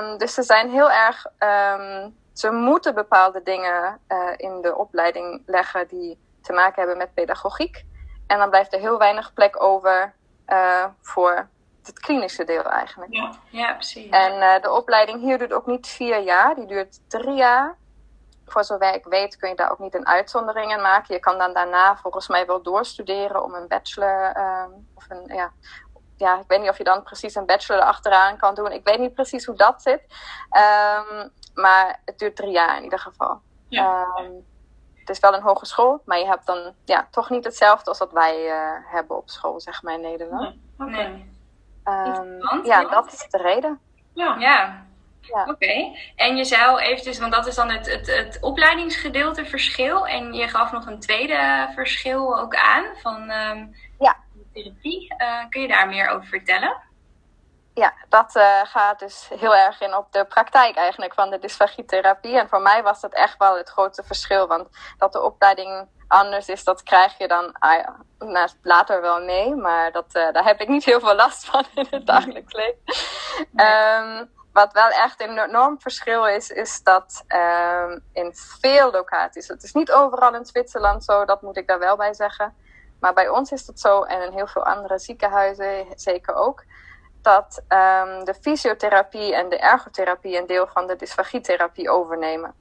Um, 0.00 0.18
dus 0.18 0.34
ze 0.34 0.42
zijn 0.42 0.70
heel 0.70 0.90
erg, 0.90 1.26
um, 1.26 2.16
ze 2.32 2.50
moeten 2.50 2.94
bepaalde 2.94 3.42
dingen 3.42 4.00
uh, 4.08 4.28
in 4.36 4.60
de 4.60 4.76
opleiding 4.76 5.42
leggen 5.46 5.88
die 5.88 6.18
te 6.42 6.52
maken 6.52 6.78
hebben 6.78 6.98
met 6.98 7.14
pedagogiek. 7.14 7.84
En 8.30 8.38
dan 8.38 8.50
blijft 8.50 8.72
er 8.72 8.80
heel 8.80 8.98
weinig 8.98 9.32
plek 9.32 9.62
over 9.62 10.14
uh, 10.46 10.84
voor 11.00 11.48
het 11.82 12.00
klinische 12.00 12.44
deel 12.44 12.62
eigenlijk. 12.62 13.14
Ja, 13.14 13.30
ja 13.50 13.72
precies. 13.72 14.10
En 14.10 14.32
uh, 14.32 14.60
de 14.60 14.70
opleiding 14.70 15.20
hier 15.20 15.38
duurt 15.38 15.52
ook 15.52 15.66
niet 15.66 15.86
vier 15.86 16.18
jaar, 16.18 16.54
die 16.54 16.66
duurt 16.66 17.00
drie 17.08 17.34
jaar. 17.34 17.76
Voor 18.46 18.64
zover 18.64 18.94
ik 18.94 19.04
weet 19.04 19.36
kun 19.36 19.48
je 19.48 19.54
daar 19.54 19.70
ook 19.70 19.78
niet 19.78 19.94
een 19.94 20.06
uitzondering 20.06 20.72
in 20.72 20.80
maken. 20.80 21.14
Je 21.14 21.20
kan 21.20 21.38
dan 21.38 21.52
daarna 21.52 21.96
volgens 21.96 22.28
mij 22.28 22.46
wel 22.46 22.62
doorstuderen 22.62 23.44
om 23.44 23.54
een 23.54 23.68
bachelor 23.68 24.36
uh, 24.36 24.64
of 24.94 25.04
een, 25.08 25.34
ja, 25.34 25.52
ja, 26.16 26.38
ik 26.38 26.44
weet 26.46 26.60
niet 26.60 26.70
of 26.70 26.78
je 26.78 26.84
dan 26.84 27.02
precies 27.02 27.34
een 27.34 27.46
bachelor 27.46 27.82
erachteraan 27.82 28.36
kan 28.36 28.54
doen. 28.54 28.72
Ik 28.72 28.84
weet 28.84 28.98
niet 28.98 29.14
precies 29.14 29.44
hoe 29.44 29.56
dat 29.56 29.82
zit. 29.82 30.02
Um, 30.50 31.32
maar 31.54 32.00
het 32.04 32.18
duurt 32.18 32.36
drie 32.36 32.52
jaar 32.52 32.76
in 32.76 32.82
ieder 32.82 32.98
geval. 32.98 33.40
Ja. 33.68 34.06
Um, 34.20 34.34
het 34.34 34.49
is 35.10 35.20
wel 35.20 35.34
een 35.34 35.42
hogeschool, 35.42 36.02
maar 36.04 36.18
je 36.18 36.26
hebt 36.26 36.46
dan 36.46 36.74
ja, 36.84 37.08
toch 37.10 37.30
niet 37.30 37.44
hetzelfde 37.44 37.88
als 37.88 37.98
wat 37.98 38.12
wij 38.12 38.46
uh, 38.46 38.92
hebben 38.92 39.16
op 39.16 39.30
school, 39.30 39.60
zeg 39.60 39.82
maar 39.82 39.94
in 39.94 40.00
Nederland. 40.00 40.56
Nee. 40.76 41.26
Okay. 41.84 42.16
Um, 42.18 42.64
ja, 42.64 42.84
dat 42.84 43.12
is 43.12 43.26
de 43.30 43.38
reden. 43.38 43.78
Ja. 44.14 44.36
Ja. 44.38 44.88
Ja. 45.20 45.44
Oké. 45.46 45.92
En 46.16 46.36
je 46.36 46.44
zei 46.44 46.64
al 46.64 46.80
eventjes, 46.80 47.18
want 47.18 47.32
dat 47.32 47.46
is 47.46 47.54
dan 47.54 47.70
het, 47.70 47.86
het, 47.86 48.06
het 48.06 48.38
opleidingsgedeelte 48.40 49.44
verschil. 49.44 50.06
En 50.06 50.32
je 50.32 50.48
gaf 50.48 50.72
nog 50.72 50.86
een 50.86 51.00
tweede 51.00 51.70
verschil 51.74 52.38
ook 52.38 52.54
aan 52.54 52.84
van 53.02 53.30
ehm, 53.30 53.66
Ja. 53.98 54.16
therapie. 54.52 55.14
Eh, 55.16 55.48
kun 55.48 55.62
je 55.62 55.68
daar 55.68 55.88
meer 55.88 56.08
over 56.08 56.28
vertellen? 56.28 56.76
Ja, 57.74 57.94
dat 58.08 58.36
eh, 58.36 58.60
gaat 58.64 58.98
dus 58.98 59.30
heel 59.38 59.56
erg 59.56 59.80
in 59.80 59.96
op 59.96 60.12
de 60.12 60.24
praktijk 60.24 60.76
eigenlijk 60.76 61.14
van 61.14 61.30
de 61.30 61.38
dysfagietherapie. 61.38 62.38
En 62.38 62.48
voor 62.48 62.60
mij 62.60 62.82
was 62.82 63.00
dat 63.00 63.12
echt 63.12 63.38
wel 63.38 63.56
het 63.56 63.68
grote 63.68 64.02
verschil. 64.02 64.46
Want 64.46 64.68
dat 64.98 65.12
de 65.12 65.22
opleiding 65.22 65.88
anders 66.08 66.48
is, 66.48 66.64
dat 66.64 66.82
krijg 66.82 67.18
je 67.18 67.28
dan 67.28 67.52
ah 67.58 67.88
later 68.62 69.00
wel 69.00 69.24
mee. 69.24 69.54
Maar 69.54 69.92
dat, 69.92 70.06
eh, 70.12 70.32
daar 70.32 70.44
heb 70.44 70.60
ik 70.60 70.68
niet 70.68 70.84
heel 70.84 71.00
veel 71.00 71.14
last 71.14 71.44
van 71.44 71.64
in 71.74 71.86
het 71.90 72.06
dagelijks 72.06 72.52
leven. 72.52 72.78
Ehm, 73.54 74.24
wat 74.52 74.72
wel 74.72 74.88
echt 74.88 75.20
een 75.20 75.38
enorm 75.38 75.80
verschil 75.80 76.26
is, 76.26 76.50
is 76.50 76.82
dat 76.82 77.24
ehm, 77.26 77.98
in 78.12 78.34
veel 78.34 78.90
locaties, 78.90 79.48
het 79.48 79.62
is 79.62 79.72
niet 79.72 79.92
overal 79.92 80.34
in 80.34 80.44
Zwitserland 80.44 81.04
zo, 81.04 81.24
dat 81.24 81.42
moet 81.42 81.56
ik 81.56 81.66
daar 81.66 81.78
wel 81.78 81.96
bij 81.96 82.14
zeggen. 82.14 82.54
Maar 83.00 83.12
bij 83.12 83.28
ons 83.28 83.52
is 83.52 83.66
dat 83.66 83.80
zo 83.80 84.02
en 84.02 84.22
in 84.22 84.32
heel 84.32 84.46
veel 84.46 84.64
andere 84.64 84.98
ziekenhuizen 84.98 85.86
zeker 85.94 86.34
ook 86.34 86.64
dat 87.22 87.62
ehm, 87.68 88.24
de 88.24 88.34
fysiotherapie 88.34 89.34
en 89.34 89.48
de 89.48 89.58
ergotherapie 89.58 90.38
een 90.38 90.46
deel 90.46 90.66
van 90.66 90.86
de 90.86 90.96
dysfagietherapie 90.96 91.90
overnemen. 91.90 92.54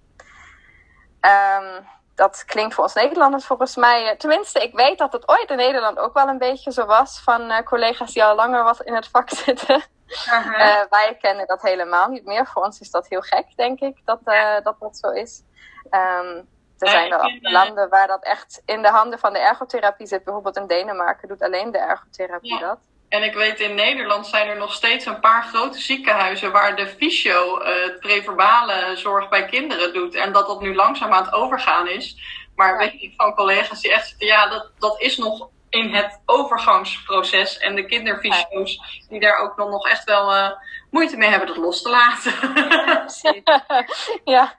Ehm, 1.20 1.82
dat 2.16 2.46
klinkt 2.46 2.74
voor 2.74 2.84
ons 2.84 2.94
Nederlanders 2.94 3.46
volgens 3.46 3.76
mij, 3.76 4.10
eh, 4.10 4.18
tenminste, 4.18 4.60
ik 4.64 4.74
weet 4.74 4.98
dat 4.98 5.14
het 5.14 5.28
ooit 5.28 5.50
in 5.50 5.58
Nederland 5.58 6.00
ook 6.00 6.14
wel 6.14 6.28
een 6.28 6.38
beetje 6.38 6.72
zo 6.72 6.86
was 6.86 7.20
van 7.20 7.50
eh, 7.50 7.64
collega's 7.64 8.14
die 8.14 8.24
al 8.24 8.36
langer 8.36 8.64
wat 8.64 8.82
in 8.82 8.96
het 8.96 9.08
vak 9.08 9.30
zitten. 9.46 9.84
Eh, 10.26 10.82
wij 10.90 11.18
kennen 11.22 11.48
dat 11.48 11.62
helemaal 11.62 12.08
niet 12.08 12.26
meer. 12.26 12.46
Voor 12.48 12.64
ons 12.64 12.80
is 12.80 12.92
dat 12.92 13.08
heel 13.08 13.22
gek, 13.22 13.56
denk 13.56 13.80
ik, 13.80 14.02
dat 14.06 14.20
dat, 14.64 14.78
dat 14.80 14.98
zo 14.98 15.10
is. 15.10 15.44
Ehm, 15.90 16.44
er 16.78 16.88
Ja, 16.88 16.92
zijn 16.92 17.10
wel 17.10 17.38
landen 17.42 17.90
waar 17.90 18.08
dat 18.08 18.24
echt 18.24 18.62
in 18.66 18.82
de 18.82 18.88
handen 18.90 19.20
van 19.20 19.34
de 19.34 19.40
ergotherapie 19.40 20.08
zit. 20.08 20.24
Bijvoorbeeld 20.24 20.58
in 20.58 20.68
Denemarken 20.68 21.28
doet 21.28 21.42
alleen 21.42 21.72
de 21.72 21.78
ergotherapie 21.78 22.54
Ja. 22.54 22.60
dat. 22.60 22.80
En 23.10 23.24
ik 23.24 23.34
weet 23.34 23.60
in 23.60 23.76
Nederland 23.76 24.28
zijn 24.28 24.48
er 24.48 24.58
nog 24.58 24.74
steeds 24.74 25.06
een 25.06 25.20
paar 25.20 25.44
grote 25.44 25.80
ziekenhuizen 25.80 26.52
waar 26.52 26.76
de 26.76 26.88
fysio 26.88 27.58
eh, 27.58 27.84
het 27.84 28.00
preverbale 28.00 28.96
zorg 28.96 29.30
bij 29.30 29.46
kinderen 29.46 29.94
doet. 29.94 30.16
En 30.16 30.32
dat 30.32 30.48
dat 30.48 30.62
nu 30.62 30.76
langzaam 30.76 31.12
aan 31.14 31.24
het 31.24 31.34
overgaan 31.34 31.88
is. 31.88 32.16
Maar 32.56 32.72
Ja. 32.72 32.78
weet 32.78 33.02
ik 33.02 33.14
van 33.18 33.36
collega's 33.36 33.82
die 33.82 33.92
echt 33.94 34.16
ja, 34.18 34.48
dat, 34.50 34.72
dat 34.80 35.02
is 35.02 35.18
nog 35.18 35.50
in 35.70 35.94
het 35.94 36.22
overgangsproces. 36.26 37.58
En 37.58 37.76
de 37.76 37.86
kinderfysio's 37.86 38.80
die 39.10 39.20
daar 39.20 39.38
ook 39.40 39.58
nog, 39.58 39.70
nog 39.70 39.88
echt 39.88 40.04
wel 40.04 40.34
eh, 40.34 40.52
moeite 40.90 41.18
mee 41.18 41.30
hebben 41.30 41.48
dat 41.48 41.58
los 41.58 41.82
te 41.82 41.90
laten. 41.90 42.34
Precies. 43.00 43.42
ja. 44.36 44.56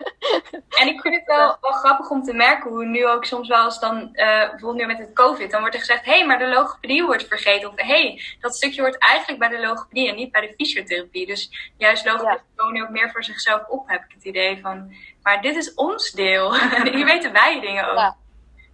En 0.69 0.89
ik 0.89 1.01
vind 1.01 1.15
het 1.15 1.27
wel, 1.27 1.57
wel 1.61 1.73
grappig 1.73 2.11
om 2.11 2.23
te 2.23 2.33
merken 2.33 2.71
hoe 2.71 2.85
nu 2.85 3.07
ook 3.07 3.25
soms 3.25 3.49
wel 3.49 3.65
eens 3.65 3.81
dan, 3.81 4.15
eh, 4.15 4.27
bijvoorbeeld 4.51 4.75
nu 4.75 4.87
met 4.87 4.99
het 4.99 5.13
COVID, 5.13 5.51
dan 5.51 5.61
wordt 5.61 5.75
er 5.75 5.81
gezegd, 5.81 6.05
hé, 6.05 6.19
hey, 6.19 6.27
maar 6.27 6.39
de 6.39 6.49
logopedie 6.49 7.05
wordt 7.05 7.29
vergeten. 7.29 7.69
Of 7.69 7.75
hé, 7.77 7.85
hey, 7.85 8.23
dat 8.41 8.57
stukje 8.57 8.81
hoort 8.81 8.99
eigenlijk 8.99 9.39
bij 9.39 9.49
de 9.49 9.61
logopedie 9.61 10.09
en 10.09 10.15
niet 10.15 10.33
bij 10.33 10.41
de 10.41 10.55
fysiotherapie. 10.57 11.27
Dus 11.27 11.73
juist 11.77 12.05
logopedie 12.05 12.41
gewoon 12.57 12.73
nu 12.73 12.83
ook 12.83 12.91
meer 12.91 13.11
voor 13.11 13.25
zichzelf 13.25 13.67
op, 13.69 13.89
heb 13.89 14.05
ik 14.05 14.13
het 14.15 14.25
idee 14.25 14.61
van, 14.61 14.95
maar 15.23 15.43
dit 15.43 15.57
is 15.57 15.75
ons 15.75 16.11
deel. 16.11 16.55
Hier 16.95 17.05
weten 17.05 17.33
wij 17.33 17.61
dingen. 17.61 17.95
Ja. 17.95 18.17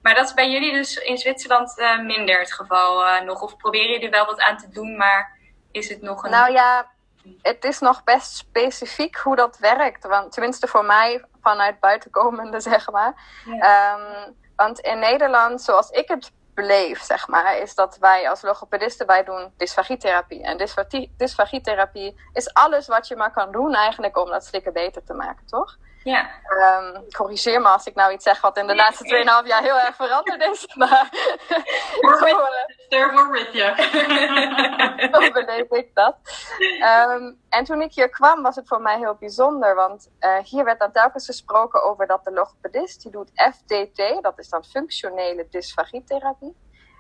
Maar 0.02 0.14
dat 0.14 0.24
is 0.24 0.34
bij 0.34 0.50
jullie 0.50 0.72
dus 0.72 0.96
in 0.96 1.18
Zwitserland 1.18 1.78
eh, 1.78 1.98
minder 1.98 2.38
het 2.38 2.52
geval 2.52 3.06
eh, 3.06 3.22
nog. 3.22 3.42
Of 3.42 3.56
proberen 3.56 3.90
jullie 3.90 4.04
er 4.04 4.10
wel 4.10 4.26
wat 4.26 4.40
aan 4.40 4.56
te 4.56 4.68
doen, 4.68 4.96
maar 4.96 5.38
is 5.72 5.88
het 5.88 6.02
nog 6.02 6.24
een... 6.24 6.30
Nou 6.30 6.52
ja, 6.52 6.90
het 7.42 7.64
is 7.64 7.78
nog 7.78 8.04
best 8.04 8.36
specifiek 8.36 9.16
hoe 9.16 9.36
dat 9.36 9.58
werkt. 9.58 10.06
Want 10.06 10.32
tenminste 10.32 10.66
voor 10.66 10.84
mij, 10.84 11.24
vanuit 11.40 11.80
buitenkomende, 11.80 12.60
zeg 12.70 12.90
maar. 12.90 13.14
Ehm, 13.60 14.30
want 14.56 14.78
in 14.78 14.98
Nederland, 14.98 15.62
zoals 15.62 15.90
ik 15.90 16.08
het 16.08 16.32
beleef, 16.54 17.02
zeg 17.02 17.28
maar, 17.28 17.58
is 17.58 17.74
dat 17.74 17.98
wij 17.98 18.28
als 18.28 18.42
logopedisten, 18.42 19.06
wij 19.06 19.24
doen 19.24 19.52
dysfagietherapie. 19.56 20.42
En 20.42 20.56
dysfagie- 20.56 21.14
dysfagietherapie 21.16 22.20
is 22.32 22.54
alles 22.54 22.86
wat 22.86 23.08
je 23.08 23.16
maar 23.16 23.32
kan 23.32 23.52
doen 23.52 23.74
eigenlijk 23.74 24.18
om 24.18 24.28
dat 24.28 24.44
slikken 24.44 24.72
beter 24.72 25.04
te 25.04 25.14
maken, 25.14 25.46
toch? 25.46 25.76
Ja, 26.06 26.30
Ehm, 26.56 27.10
corrigeer 27.16 27.60
me 27.60 27.68
als 27.68 27.86
ik 27.86 27.94
nou 27.94 28.12
iets 28.12 28.24
zeg 28.24 28.40
wat 28.40 28.56
in 28.56 28.66
de 28.66 28.74
laatste 28.74 29.04
2,5 29.04 29.46
jaar 29.46 29.62
heel 29.62 29.78
erg 29.78 29.96
veranderd 29.96 30.42
is. 30.42 30.66
Maar 30.76 31.08
we're 32.90 33.30
with 33.30 33.52
you. 33.52 33.76
zo 35.12 35.30
beleef 35.32 35.70
ik 35.70 35.90
dat. 35.94 36.16
Ehm, 36.80 37.32
en 37.48 37.64
toen 37.64 37.82
ik 37.82 37.94
hier 37.94 38.08
kwam 38.08 38.42
was 38.42 38.56
het 38.56 38.68
voor 38.68 38.80
mij 38.80 38.98
heel 38.98 39.14
bijzonder. 39.14 39.74
Want 39.74 40.10
eh, 40.18 40.38
hier 40.38 40.64
werd 40.64 40.78
dan 40.78 40.92
telkens 40.92 41.26
gesproken 41.26 41.82
over 41.82 42.06
dat 42.06 42.24
de 42.24 42.32
logopedist, 42.32 43.02
die 43.02 43.10
doet 43.10 43.30
FDT, 43.34 44.22
dat 44.22 44.38
is 44.38 44.48
dan 44.48 44.64
functionele 44.64 45.46
dysfagietherapie. 45.50 46.56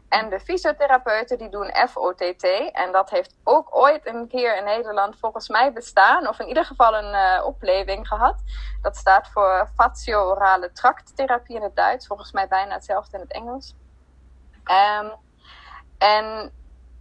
En 0.08 0.28
de 0.30 0.40
fysiotherapeuten 0.40 1.38
die 1.38 1.48
doen 1.48 1.74
FOTT. 1.88 2.44
En 2.72 2.92
dat 2.92 3.10
heeft 3.10 3.36
ook 3.44 3.76
ooit 3.76 4.06
een 4.06 4.28
keer 4.28 4.56
in 4.56 4.64
Nederland 4.64 5.18
volgens 5.18 5.48
mij 5.48 5.72
bestaan. 5.72 6.28
Of 6.28 6.38
in 6.38 6.48
ieder 6.48 6.64
geval 6.64 6.94
een 6.96 7.14
eh, 7.14 7.46
opleving 7.46 8.08
gehad. 8.08 8.42
Dat 8.82 8.96
staat 8.96 9.28
voor 9.28 9.70
fatio-orale 9.74 10.72
tracttherapie 10.72 11.56
in 11.56 11.62
het 11.62 11.76
Duits. 11.76 12.06
Volgens 12.06 12.32
mij 12.32 12.48
bijna 12.48 12.74
hetzelfde 12.74 13.16
in 13.16 13.22
het 13.22 13.32
Engels. 13.32 13.74
Ehm, 14.64 15.10
en 15.98 16.52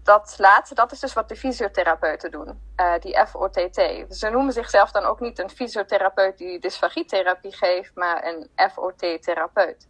dat 0.03 0.35
laatste, 0.37 0.75
dat 0.75 0.91
is 0.91 0.99
dus 0.99 1.13
wat 1.13 1.29
de 1.29 1.35
fysiotherapeuten 1.35 2.31
doen. 2.31 2.63
eh, 2.75 2.93
die 2.99 3.25
FOTT. 3.27 4.05
Ze 4.09 4.29
noemen 4.29 4.53
zichzelf 4.53 4.91
dan 4.91 5.03
ook 5.03 5.19
niet 5.19 5.39
een 5.39 5.49
fysiotherapeut 5.49 6.37
die 6.37 6.59
dysfagietherapie 6.59 7.55
geeft, 7.55 7.95
maar 7.95 8.25
een 8.25 8.49
FOT-therapeut. 8.71 9.87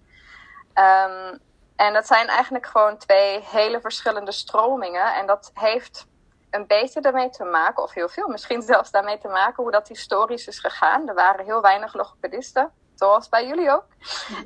Ehm, 0.73 1.37
en 1.75 1.93
dat 1.93 2.07
zijn 2.07 2.27
eigenlijk 2.27 2.65
gewoon 2.65 2.97
twee 2.97 3.39
hele 3.43 3.81
verschillende 3.81 4.31
stromingen. 4.31 5.13
En 5.13 5.25
dat 5.25 5.51
heeft 5.53 6.07
een 6.49 6.67
beetje 6.67 7.01
daarmee 7.01 7.29
te 7.29 7.43
maken, 7.43 7.83
of 7.83 7.93
heel 7.93 8.09
veel 8.09 8.27
misschien 8.27 8.61
zelfs 8.73 8.91
daarmee 8.91 9.17
te 9.17 9.27
maken, 9.27 9.63
hoe 9.63 9.71
dat 9.71 9.87
historisch 9.87 10.47
is 10.47 10.59
gegaan. 10.59 11.07
Er 11.07 11.15
waren 11.15 11.45
heel 11.45 11.61
weinig 11.61 11.93
logopedisten, 11.93 12.71
zoals 12.95 13.29
bij 13.29 13.47
jullie 13.47 13.71
ook. 13.71 13.85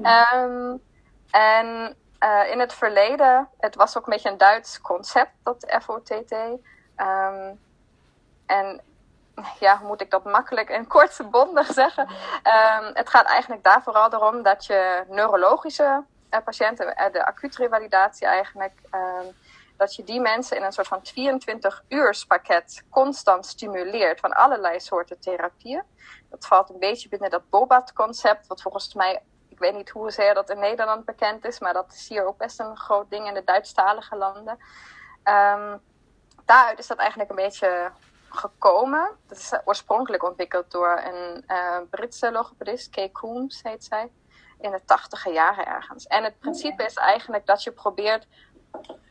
Ehm, 0.01 0.77
en 1.31 1.95
eh, 2.19 2.51
in 2.51 2.59
het 2.59 2.73
verleden, 2.73 3.49
het 3.57 3.75
was 3.75 3.97
ook 3.97 4.05
een 4.05 4.13
beetje 4.13 4.29
een 4.29 4.37
Duits 4.37 4.81
concept, 4.81 5.31
dat 5.43 5.75
FOTT. 5.81 6.31
Ehm, 6.95 7.53
en 8.45 8.81
ja, 9.59 9.77
hoe 9.77 9.87
moet 9.87 10.01
ik 10.01 10.11
dat 10.11 10.23
makkelijk 10.23 10.69
en 10.69 10.87
kort 10.87 11.21
bondig 11.31 11.67
zeggen? 11.73 12.07
Ehm, 12.43 12.91
het 12.93 13.09
gaat 13.09 13.25
eigenlijk 13.25 13.63
daar 13.63 13.83
vooral 13.83 14.13
erom 14.13 14.43
dat 14.43 14.65
je 14.65 15.03
neurologische 15.07 16.03
patiënten, 16.29 16.95
eh, 16.95 17.11
de 17.11 17.25
acute 17.25 17.61
revalidatie 17.61 18.27
eigenlijk, 18.27 18.73
ehm, 18.89 19.25
dat 19.77 19.95
je 19.95 20.03
die 20.03 20.19
mensen 20.21 20.57
in 20.57 20.63
een 20.63 20.71
soort 20.71 20.87
van 20.87 21.05
24 21.05 21.83
uurs 21.87 22.25
pakket 22.25 22.83
constant 22.89 23.45
stimuleert 23.45 24.19
van 24.19 24.31
allerlei 24.31 24.79
soorten 24.79 25.19
therapieën. 25.19 25.83
Dat 26.29 26.45
valt 26.45 26.69
een 26.69 26.79
beetje 26.79 27.09
binnen 27.09 27.29
dat 27.29 27.49
BOBAT-concept, 27.49 28.47
wat 28.47 28.61
volgens 28.61 28.93
mij, 28.93 29.23
ik 29.47 29.59
weet 29.59 29.73
niet 29.73 29.89
hoezeer 29.89 30.33
dat 30.33 30.49
in 30.49 30.59
Nederland 30.59 31.05
bekend 31.05 31.45
is, 31.45 31.59
maar 31.59 31.73
dat 31.73 31.93
is 31.93 32.07
hier 32.07 32.25
ook 32.25 32.37
best 32.37 32.59
een 32.59 32.77
groot 32.77 33.09
ding 33.09 33.27
in 33.27 33.33
de 33.33 33.43
Duitsstalige 33.43 34.15
landen. 34.15 34.57
Ehm, 35.23 35.77
daaruit 36.45 36.79
is 36.79 36.87
dat 36.87 36.97
eigenlijk 36.97 37.29
een 37.29 37.35
beetje 37.35 37.91
gekomen. 38.29 39.09
Dat 39.27 39.37
is 39.37 39.53
oorspronkelijk 39.65 40.23
ontwikkeld 40.23 40.71
door 40.71 41.01
een 41.03 41.43
eh, 41.47 41.77
Britse 41.89 42.31
logopedist, 42.31 42.89
Kay 42.89 43.11
Coombs 43.11 43.59
heet 43.63 43.83
zij, 43.83 44.11
in 44.61 44.71
de 44.71 44.85
tachtige 44.85 45.29
jaren 45.31 45.65
ergens. 45.65 46.07
En 46.07 46.23
het 46.23 46.39
principe 46.39 46.83
is 46.83 46.93
eigenlijk 46.93 47.45
dat 47.45 47.63
je 47.63 47.71
probeert 47.71 48.27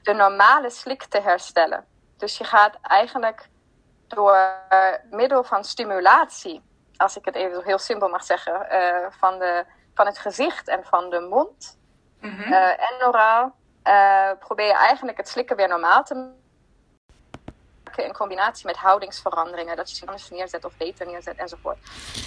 de 0.02 0.12
normale 0.12 0.70
slik 0.70 1.04
te 1.04 1.20
herstellen. 1.20 1.84
Dus 2.16 2.38
je 2.38 2.44
gaat 2.44 2.78
eigenlijk 2.82 3.48
door 4.06 4.52
middel 5.10 5.44
van 5.44 5.64
stimulatie, 5.64 6.62
als 6.96 7.16
ik 7.16 7.24
het 7.24 7.34
even 7.34 7.64
heel 7.64 7.78
simpel 7.78 8.08
mag 8.08 8.24
zeggen, 8.24 8.70
eh, 8.70 9.06
van, 9.10 9.38
de, 9.38 9.64
van 9.94 10.06
het 10.06 10.18
gezicht 10.18 10.68
en 10.68 10.84
van 10.84 11.10
de 11.10 11.20
mond 11.20 11.76
Mhm. 12.20 12.52
eh, 12.52 12.68
en 12.70 13.06
oraal, 13.06 13.54
eh, 13.82 14.30
probeer 14.38 14.66
je 14.66 14.74
eigenlijk 14.74 15.16
het 15.16 15.28
slikken 15.28 15.56
weer 15.56 15.68
normaal 15.68 16.02
te 16.02 16.30
in 18.04 18.12
combinatie 18.12 18.66
met 18.66 18.76
houdingsveranderingen. 18.76 19.76
Dat 19.76 19.90
je 19.90 19.96
ze 19.96 20.06
anders 20.06 20.30
neerzet 20.30 20.64
of 20.64 20.76
beter 20.76 21.06
neerzet 21.06 21.36
enzovoort. 21.36 21.78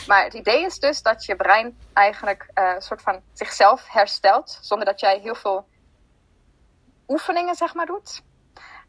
Maar 0.08 0.24
het 0.24 0.34
idee 0.34 0.66
is 0.66 0.80
dus 0.80 1.02
dat 1.02 1.26
je 1.26 1.36
brein 1.36 1.78
eigenlijk 1.94 2.50
eh, 2.54 2.72
een 2.76 2.82
soort 2.82 3.02
van 3.02 3.22
zichzelf 3.34 3.88
herstelt. 3.88 4.60
Zonder 4.62 4.86
dat 4.86 5.00
jij 5.00 5.20
heel 5.20 5.36
veel 5.36 5.68
oefeningen 7.08 7.56
zeg 7.56 7.74
maar 7.74 7.86
doet. 7.86 8.22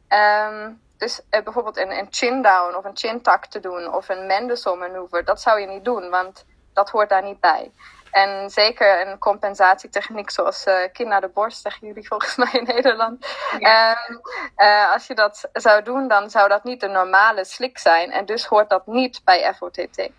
Ehm, 0.08 0.72
dus 0.96 1.20
eh, 1.30 1.42
bijvoorbeeld 1.42 1.76
een, 1.76 1.90
een 1.90 2.06
chin 2.10 2.42
down 2.42 2.76
of 2.76 2.84
een 2.84 2.96
chin 2.96 3.22
tuck 3.22 3.46
te 3.46 3.60
doen 3.60 3.94
of 3.94 4.08
een 4.08 4.26
Mendelssohn 4.26 4.78
manoeuvre. 4.78 5.22
Dat 5.22 5.40
zou 5.40 5.60
je 5.60 5.66
niet 5.66 5.84
doen, 5.84 6.10
want 6.10 6.44
dat 6.72 6.90
hoort 6.90 7.08
daar 7.08 7.22
niet 7.22 7.40
bij. 7.40 7.72
En 8.12 8.50
zeker 8.50 9.06
een 9.06 9.18
compensatietechniek 9.18 10.30
zoals 10.30 10.66
uh, 10.66 10.74
kind 10.92 11.08
naar 11.08 11.20
de 11.20 11.28
borst, 11.28 11.62
zeggen 11.62 11.86
jullie 11.86 12.06
volgens 12.06 12.36
mij 12.42 12.52
in 12.52 12.64
Nederland. 12.64 13.26
Um, 13.52 14.20
uh, 14.56 14.92
als 14.92 15.06
je 15.06 15.14
dat 15.14 15.48
zou 15.52 15.82
doen, 15.82 16.08
dan 16.08 16.30
zou 16.30 16.48
dat 16.48 16.64
niet 16.64 16.80
de 16.80 16.88
normale 16.88 17.44
slik 17.44 17.78
zijn. 17.78 18.10
En 18.10 18.24
dus 18.24 18.44
hoort 18.44 18.70
dat 18.70 18.86
niet 18.86 19.20
bij 19.24 19.54
FOTT. 19.54 20.10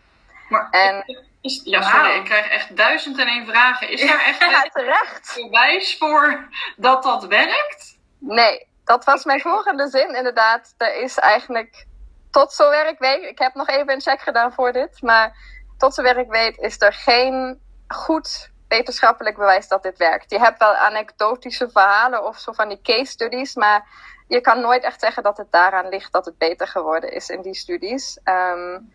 Maar, 0.49 0.67
en, 0.69 1.03
is, 1.41 1.61
ja, 1.63 1.81
sorry, 1.81 2.07
wow. 2.07 2.15
ik 2.15 2.23
krijg 2.23 2.47
echt 2.47 2.77
duizend 2.77 3.19
en 3.19 3.27
één 3.27 3.45
vragen. 3.45 3.89
Is 3.89 4.07
daar 4.07 4.23
echt 4.29 4.39
ja, 4.39 4.61
terecht. 4.61 5.33
bewijs 5.35 5.97
voor 5.97 6.47
dat 6.75 7.03
dat 7.03 7.25
werkt? 7.25 7.97
Nee, 8.19 8.67
dat 8.83 9.05
was 9.05 9.23
mijn 9.23 9.41
volgende 9.41 9.87
zin 9.87 10.15
inderdaad. 10.15 10.73
Er 10.77 10.95
is 10.95 11.17
eigenlijk, 11.17 11.85
tot 12.31 12.53
zover 12.53 12.87
ik 12.87 12.99
weet, 12.99 13.23
ik 13.23 13.39
heb 13.39 13.53
nog 13.53 13.67
even 13.67 13.93
een 13.93 14.01
check 14.01 14.21
gedaan 14.21 14.53
voor 14.53 14.71
dit, 14.71 15.01
maar 15.01 15.35
tot 15.77 15.93
zover 15.93 16.17
ik 16.17 16.29
weet 16.29 16.57
is 16.57 16.81
er 16.81 16.93
geen 16.93 17.61
goed 17.93 18.51
wetenschappelijk 18.67 19.37
bewijs 19.37 19.67
dat 19.67 19.83
dit 19.83 19.97
werkt. 19.97 20.31
Je 20.31 20.39
hebt 20.39 20.59
wel 20.59 20.75
anekdotische 20.75 21.69
verhalen 21.69 22.25
of 22.25 22.37
zo 22.37 22.51
van 22.51 22.69
die 22.69 22.81
case 22.81 23.11
studies, 23.11 23.55
maar 23.55 23.87
je 24.27 24.41
kan 24.41 24.59
nooit 24.59 24.83
echt 24.83 24.99
zeggen 24.99 25.23
dat 25.23 25.37
het 25.37 25.51
daaraan 25.51 25.89
ligt 25.89 26.11
dat 26.11 26.25
het 26.25 26.37
beter 26.37 26.67
geworden 26.67 27.11
is 27.11 27.29
in 27.29 27.41
die 27.41 27.55
studies. 27.55 28.19
Um, 28.23 28.93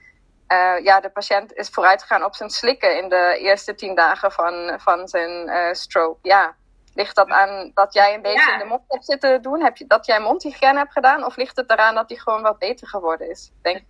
uh, 0.48 0.84
ja, 0.84 1.00
de 1.00 1.10
patiënt 1.10 1.52
is 1.52 1.68
vooruitgegaan 1.68 2.24
op 2.24 2.34
zijn 2.34 2.50
slikken 2.50 2.96
in 3.02 3.08
de 3.08 3.36
eerste 3.40 3.74
tien 3.74 3.94
dagen 3.94 4.32
van, 4.32 4.80
van 4.80 5.08
zijn 5.08 5.48
uh, 5.48 5.72
stroke. 5.72 6.18
Ja, 6.22 6.56
Ligt 6.98 7.16
dat 7.16 7.28
aan 7.28 7.70
dat 7.74 7.94
jij 7.94 8.14
een 8.14 8.22
beetje 8.22 8.46
Ja. 8.46 8.52
in 8.52 8.58
de 8.58 8.64
mond 8.64 8.82
hebt 8.88 9.04
zitten 9.04 9.42
doen? 9.42 9.62
Heb 9.62 9.76
je, 9.76 9.86
dat 9.86 10.06
jij 10.06 10.20
mondhygiëne 10.20 10.78
hebt 10.78 10.92
gedaan? 10.92 11.24
Of 11.24 11.36
ligt 11.36 11.56
het 11.56 11.70
eraan 11.70 11.94
dat 11.94 12.08
die 12.08 12.20
gewoon 12.20 12.42
wat 12.42 12.58
beter 12.58 12.88
geworden 12.88 13.30
is? 13.30 13.50
Ik 13.56 13.62
denk, 13.62 13.82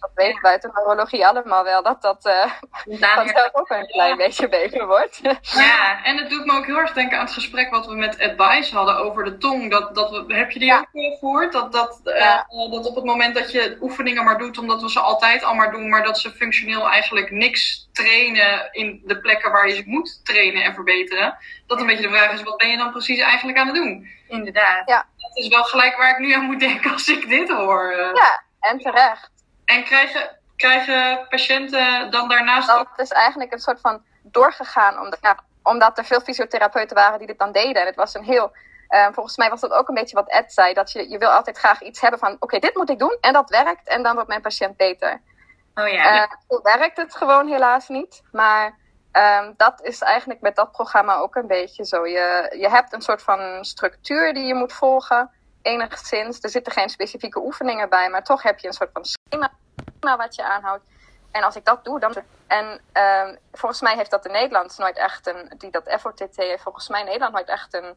dat 0.00 0.10
weet 0.14 0.34
ik 0.34 0.40
buiten 0.40 0.70
neurologie 0.74 1.26
allemaal 1.26 1.64
wel, 1.64 1.82
dat 1.82 2.02
dat 2.02 2.26
eh 2.26 2.50
vanzelf 3.14 3.50
ook 3.52 3.70
een 3.70 3.86
klein 3.86 4.16
beetje 4.16 4.48
beter 4.48 4.86
wordt. 4.86 5.20
Ja, 5.54 6.04
en 6.04 6.16
het 6.16 6.30
doet 6.30 6.44
me 6.46 6.52
ook 6.52 6.66
heel 6.66 6.78
erg 6.78 6.92
denken 6.92 7.18
aan 7.18 7.24
het 7.24 7.34
gesprek 7.34 7.70
wat 7.70 7.86
we 7.86 7.94
met 7.94 8.20
Advice 8.20 8.74
hadden 8.74 8.96
over 8.96 9.24
de 9.24 9.38
tong. 9.38 9.70
Dat, 9.70 9.94
dat 9.94 10.10
we, 10.10 10.34
heb 10.34 10.50
je 10.50 10.58
die 10.58 10.72
ook 10.72 10.88
eh, 10.92 11.18
gehoord? 11.18 11.52
Dat, 11.52 11.72
dat, 11.72 12.00
eh, 12.04 12.40
dat 12.70 12.86
op 12.86 12.94
het 12.94 13.04
moment 13.04 13.34
dat 13.34 13.52
je 13.52 13.76
oefeningen 13.80 14.24
maar 14.24 14.38
doet, 14.38 14.58
omdat 14.58 14.82
we 14.82 14.90
ze 14.90 15.00
altijd 15.00 15.44
al 15.44 15.54
maar 15.54 15.70
doen, 15.70 15.88
maar 15.88 16.02
dat 16.02 16.18
ze 16.18 16.30
functioneel 16.30 16.88
eigenlijk 16.88 17.30
niks 17.30 17.88
trainen 18.02 18.68
in 18.72 19.02
de 19.04 19.20
plekken 19.20 19.52
waar 19.52 19.68
je 19.68 19.74
ze 19.74 19.82
moet 19.86 20.20
trainen 20.24 20.62
en 20.62 20.74
verbeteren. 20.74 21.36
Dat 21.66 21.80
een 21.80 21.86
beetje 21.86 22.08
de 22.08 22.16
vraag 22.16 22.32
is, 22.32 22.42
wat 22.42 22.56
ben 22.56 22.68
je 22.68 22.76
dan 22.76 22.90
precies 22.90 23.20
eigenlijk 23.20 23.58
aan 23.58 23.66
het 23.66 23.76
doen? 23.76 24.08
Inderdaad. 24.28 24.88
Ja. 24.88 25.06
Dat 25.16 25.36
is 25.36 25.48
wel 25.48 25.64
gelijk 25.64 25.96
waar 25.96 26.10
ik 26.10 26.18
nu 26.18 26.32
aan 26.32 26.44
moet 26.44 26.60
denken 26.60 26.92
als 26.92 27.08
ik 27.08 27.28
dit 27.28 27.50
hoor. 27.50 27.94
ja, 28.14 28.42
en 28.60 28.78
terecht. 28.78 29.30
En 29.64 29.84
krijgen, 29.84 30.38
krijgen 30.56 31.26
patiënten 31.28 32.10
dan 32.10 32.28
daarnaast 32.28 32.70
ook... 32.70 32.88
Dat 32.96 33.06
is 33.06 33.12
eigenlijk 33.12 33.52
een 33.52 33.58
soort 33.58 33.80
van 33.80 34.02
doorgegaan, 34.22 35.00
omdat, 35.00 35.18
ja, 35.22 35.38
omdat 35.62 35.98
er 35.98 36.04
veel 36.04 36.20
fysiotherapeuten 36.20 36.96
waren 36.96 37.18
die 37.18 37.26
dit 37.26 37.38
dan 37.38 37.52
deden. 37.52 37.80
En 37.80 37.86
het 37.86 37.96
was 37.96 38.14
een 38.14 38.24
heel, 38.24 38.52
eh, 38.88 39.06
volgens 39.12 39.36
mij 39.36 39.50
was 39.50 39.60
dat 39.60 39.72
ook 39.72 39.88
een 39.88 39.94
beetje 39.94 40.16
wat 40.16 40.30
Ed 40.30 40.52
zei, 40.52 40.74
dat 40.74 40.92
je, 40.92 41.08
je 41.08 41.18
wil 41.18 41.28
altijd 41.28 41.58
graag 41.58 41.82
iets 41.82 42.00
hebben 42.00 42.20
van, 42.20 42.36
oké, 42.38 42.58
dit 42.58 42.74
moet 42.74 42.90
ik 42.90 42.98
doen 42.98 43.16
en 43.20 43.32
dat 43.32 43.50
werkt 43.50 43.88
en 43.88 44.02
dan 44.02 44.14
wordt 44.14 44.28
mijn 44.28 44.40
patiënt 44.40 44.76
beter. 44.76 45.20
Oh 45.74 45.88
ja. 45.88 46.22
Eh, 46.22 46.30
zo 46.48 46.60
werkt 46.62 46.96
het 46.96 47.16
gewoon 47.16 47.48
helaas 47.48 47.88
niet. 47.88 48.22
Maar 48.32 48.78
ehm, 49.12 49.52
dat 49.56 49.82
is 49.82 50.00
eigenlijk 50.00 50.40
met 50.40 50.56
dat 50.56 50.72
programma 50.72 51.16
ook 51.16 51.34
een 51.34 51.46
beetje 51.46 51.84
zo. 51.84 52.06
Je, 52.06 52.56
je 52.58 52.68
hebt 52.68 52.92
een 52.92 53.02
soort 53.02 53.22
van 53.22 53.64
structuur 53.64 54.34
die 54.34 54.46
je 54.46 54.54
moet 54.54 54.72
volgen, 54.72 55.30
enigszins. 55.62 56.40
Er 56.40 56.50
zitten 56.50 56.72
geen 56.72 56.88
specifieke 56.88 57.40
oefeningen 57.40 57.88
bij, 57.88 58.10
maar 58.10 58.24
toch 58.24 58.42
heb 58.42 58.58
je 58.58 58.66
een 58.66 58.72
soort 58.72 58.90
van 58.92 59.04
schema 59.04 60.16
wat 60.16 60.34
je 60.34 60.44
aanhoudt. 60.44 60.84
En 61.30 61.42
als 61.42 61.56
ik 61.56 61.64
dat 61.64 61.84
doe, 61.84 62.00
dan. 62.00 62.14
En 62.46 62.80
ehm, 62.92 63.36
volgens 63.52 63.80
mij 63.80 63.96
heeft 63.96 64.10
dat 64.10 64.26
in 64.26 64.32
Nederland 64.32 64.78
nooit 64.78 64.96
echt 64.96 65.26
een. 65.26 65.54
Die 65.58 65.70
dat 65.70 65.96
FOTT 66.00 66.36
heeft 66.36 66.62
volgens 66.62 66.88
mij 66.88 67.00
in 67.00 67.06
Nederland 67.06 67.32
nooit 67.32 67.48
echt 67.48 67.74
een. 67.74 67.94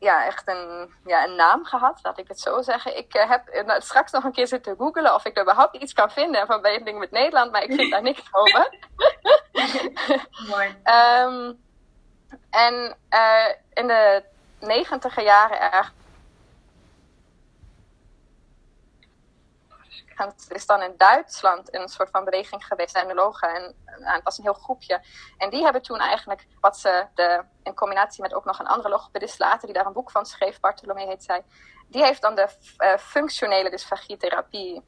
Ja, 0.00 0.26
echt 0.26 0.48
een, 0.48 0.94
ja, 1.04 1.24
een 1.24 1.34
naam 1.34 1.64
gehad, 1.64 2.00
laat 2.02 2.18
ik 2.18 2.28
het 2.28 2.40
zo 2.40 2.62
zeggen. 2.62 2.96
Ik 2.96 3.14
eh, 3.14 3.28
heb 3.28 3.64
nou, 3.66 3.80
straks 3.80 4.12
nog 4.12 4.24
een 4.24 4.32
keer 4.32 4.46
zitten 4.46 4.76
googelen 4.76 5.14
of 5.14 5.24
ik 5.24 5.36
er 5.36 5.42
überhaupt 5.42 5.76
iets 5.76 5.92
kan 5.92 6.10
vinden 6.10 6.40
in 6.40 6.46
verbinding 6.46 6.98
met 6.98 7.10
Nederland, 7.10 7.52
maar 7.52 7.62
ik 7.62 7.72
vind 7.72 7.90
daar 7.90 8.02
niks 8.02 8.22
over. 8.32 8.74
Mooi. 10.50 10.76
Ehm, 10.82 11.52
en 12.50 12.96
eh, 13.08 13.48
in 13.72 13.86
de 13.86 14.22
negentiger 14.60 15.22
jaren 15.22 15.60
Het 20.28 20.46
is 20.48 20.66
dan 20.66 20.82
in 20.82 20.94
Duitsland 20.96 21.74
een 21.74 21.88
soort 21.88 22.10
van 22.10 22.24
beweging 22.24 22.66
geweest, 22.66 22.94
neurologen. 22.94 23.54
En, 23.54 23.74
en 23.84 24.12
het 24.12 24.22
was 24.22 24.38
een 24.38 24.44
heel 24.44 24.52
groepje. 24.52 25.00
En 25.38 25.50
die 25.50 25.62
hebben 25.62 25.82
toen 25.82 25.98
eigenlijk, 25.98 26.46
wat 26.60 26.78
ze 26.78 27.06
de, 27.14 27.44
in 27.62 27.74
combinatie 27.74 28.22
met 28.22 28.34
ook 28.34 28.44
nog 28.44 28.58
een 28.58 28.66
andere 28.66 28.88
logopedist 28.88 29.38
later, 29.38 29.66
die 29.66 29.76
daar 29.76 29.86
een 29.86 29.92
boek 29.92 30.10
van 30.10 30.26
schreef, 30.26 30.60
Bartolomé 30.60 31.06
heet 31.06 31.24
zij. 31.24 31.44
Die 31.88 32.04
heeft 32.04 32.22
dan 32.22 32.34
de 32.34 32.48
eh, 32.76 32.96
functionele 32.96 33.70
dysfagietherapie 33.70 34.82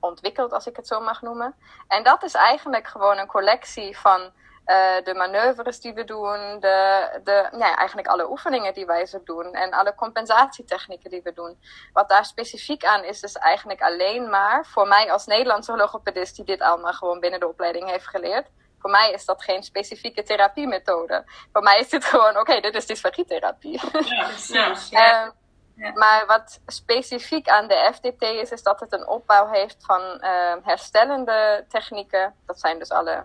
ontwikkeld, 0.00 0.52
als 0.52 0.66
ik 0.66 0.76
het 0.76 0.86
zo 0.86 1.00
mag 1.00 1.22
noemen. 1.22 1.54
En 1.88 2.02
dat 2.02 2.22
is 2.22 2.34
eigenlijk 2.34 2.86
gewoon 2.86 3.18
een 3.18 3.26
collectie 3.26 3.98
van 3.98 4.32
eh, 4.64 5.04
de 5.04 5.14
manoeuvres 5.14 5.80
die 5.80 5.94
we 5.94 6.04
doen, 6.04 6.60
de, 6.60 7.08
de, 7.24 7.48
ja, 7.58 7.76
eigenlijk 7.76 8.08
alle 8.08 8.30
oefeningen 8.30 8.74
die 8.74 8.86
wij 8.86 9.06
zo 9.06 9.20
doen 9.24 9.52
en 9.54 9.70
alle 9.70 9.94
compensatietechnieken 9.94 11.10
die 11.10 11.22
we 11.22 11.32
doen. 11.32 11.58
Wat 11.92 12.08
daar 12.08 12.24
specifiek 12.24 12.84
aan 12.84 13.04
is, 13.04 13.22
is 13.22 13.36
eigenlijk 13.36 13.82
alleen 13.82 14.30
maar 14.30 14.66
voor 14.66 14.88
mij 14.88 15.12
als 15.12 15.26
Nederlandse 15.26 15.76
logopedist 15.76 16.36
die 16.36 16.44
dit 16.44 16.60
allemaal 16.60 16.92
gewoon 16.92 17.20
binnen 17.20 17.40
de 17.40 17.48
opleiding 17.48 17.90
heeft 17.90 18.08
geleerd. 18.08 18.46
Voor 18.78 18.90
mij 18.90 19.12
is 19.12 19.24
dat 19.24 19.42
geen 19.42 19.62
specifieke 19.62 20.22
therapiemethode. 20.22 21.24
Voor 21.52 21.62
mij 21.62 21.78
is 21.78 21.88
dit 21.88 22.04
gewoon, 22.04 22.38
oké, 22.38 22.60
dit 22.60 22.74
is 22.74 22.86
dysfagietherapie. 22.86 23.80
Ja. 23.92 24.26
Precies. 24.26 24.88
Ja. 24.90 25.22
Ehm, 25.22 25.30
Ja. 25.76 25.92
Maar 25.94 26.26
wat 26.26 26.60
specifiek 26.66 27.48
aan 27.48 27.68
de 27.68 27.90
FDT 27.94 28.22
is, 28.22 28.50
is 28.50 28.62
dat 28.62 28.80
het 28.80 28.92
een 28.92 29.06
opbouw 29.08 29.46
heeft 29.48 29.76
van 29.84 30.20
ehm, 30.20 30.58
herstellende 30.62 31.64
technieken. 31.68 32.34
Dat 32.46 32.60
zijn 32.60 32.78
dus 32.78 32.90
alle 32.90 33.24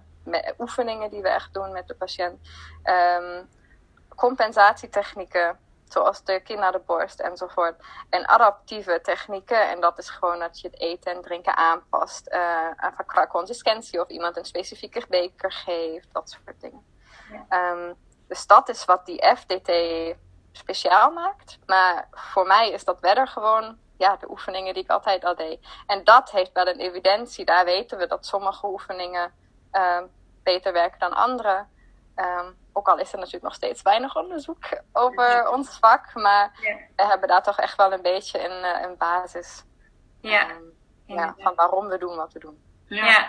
oefeningen 0.57 1.09
die 1.09 1.21
we 1.21 1.29
echt 1.29 1.53
doen 1.53 1.71
met 1.71 1.87
de 1.87 1.95
patiënt. 1.95 2.39
Ehm, 2.83 3.43
compensatietechnieken, 4.15 5.59
zoals 5.87 6.23
de 6.23 6.39
kin 6.39 6.59
naar 6.59 6.71
de 6.71 6.81
borst 6.85 7.19
enzovoort. 7.19 7.83
En 8.09 8.27
adaptieve 8.27 8.99
technieken, 9.01 9.69
en 9.69 9.79
dat 9.81 9.97
is 9.97 10.09
gewoon 10.09 10.39
dat 10.39 10.59
je 10.59 10.67
het 10.67 10.79
eten 10.79 11.11
en 11.11 11.21
drinken 11.21 11.57
aanpast. 11.57 12.29
aan- 12.31 12.95
qua 13.05 13.27
consistentie 13.27 14.01
of 14.01 14.07
iemand 14.07 14.37
een 14.37 14.45
specifieke 14.45 15.05
beker 15.09 15.51
geeft, 15.51 16.13
dat 16.13 16.29
soort 16.29 16.61
dingen. 16.61 16.85
Ja. 17.31 17.45
Ehm, 17.49 17.93
dus 18.27 18.47
dat 18.47 18.69
is 18.69 18.85
wat 18.85 19.05
die 19.05 19.35
FDT 19.35 19.71
speciaal 20.51 21.11
maakt. 21.11 21.59
Maar 21.65 22.07
voor 22.11 22.47
mij 22.47 22.71
is 22.71 22.83
dat 22.83 22.97
verder 23.01 23.27
gewoon 23.27 23.77
ja, 23.97 24.15
de 24.17 24.29
oefeningen 24.29 24.73
die 24.73 24.83
ik 24.83 24.89
altijd 24.89 25.23
al 25.23 25.35
deed. 25.35 25.67
En 25.85 26.03
dat 26.03 26.31
heeft 26.31 26.51
wel 26.53 26.67
een 26.67 26.79
evidentie. 26.79 27.45
Daar 27.45 27.65
weten 27.65 27.97
we 27.97 28.07
dat 28.07 28.25
sommige 28.25 28.67
oefeningen 28.67 29.33
beter 30.43 30.73
werken 30.73 30.99
dan 30.99 31.13
andere. 31.13 31.65
Ehm, 32.15 32.51
ook 32.73 32.87
al 32.87 32.97
is 32.97 33.11
er 33.11 33.17
natuurlijk 33.17 33.43
nog 33.43 33.53
steeds 33.53 33.81
weinig 33.81 34.15
onderzoek 34.15 34.63
over 34.93 35.49
ons 35.49 35.77
vak. 35.79 36.13
Maar 36.13 36.57
Ja. 36.61 36.77
we 36.95 37.05
hebben 37.05 37.27
daar 37.29 37.43
toch 37.43 37.59
echt 37.59 37.77
wel 37.77 37.93
een 37.93 38.01
beetje 38.01 38.49
een, 38.49 38.63
eh, 38.63 38.81
een 38.81 38.97
basis 38.97 39.63
Ja. 40.21 40.49
ehm, 40.49 40.61
ja, 41.05 41.35
van 41.37 41.55
waarom 41.55 41.87
we 41.87 41.97
doen 41.97 42.15
wat 42.15 42.33
we 42.33 42.39
doen. 42.39 42.63
Ja. 42.87 43.05
Ja, 43.05 43.27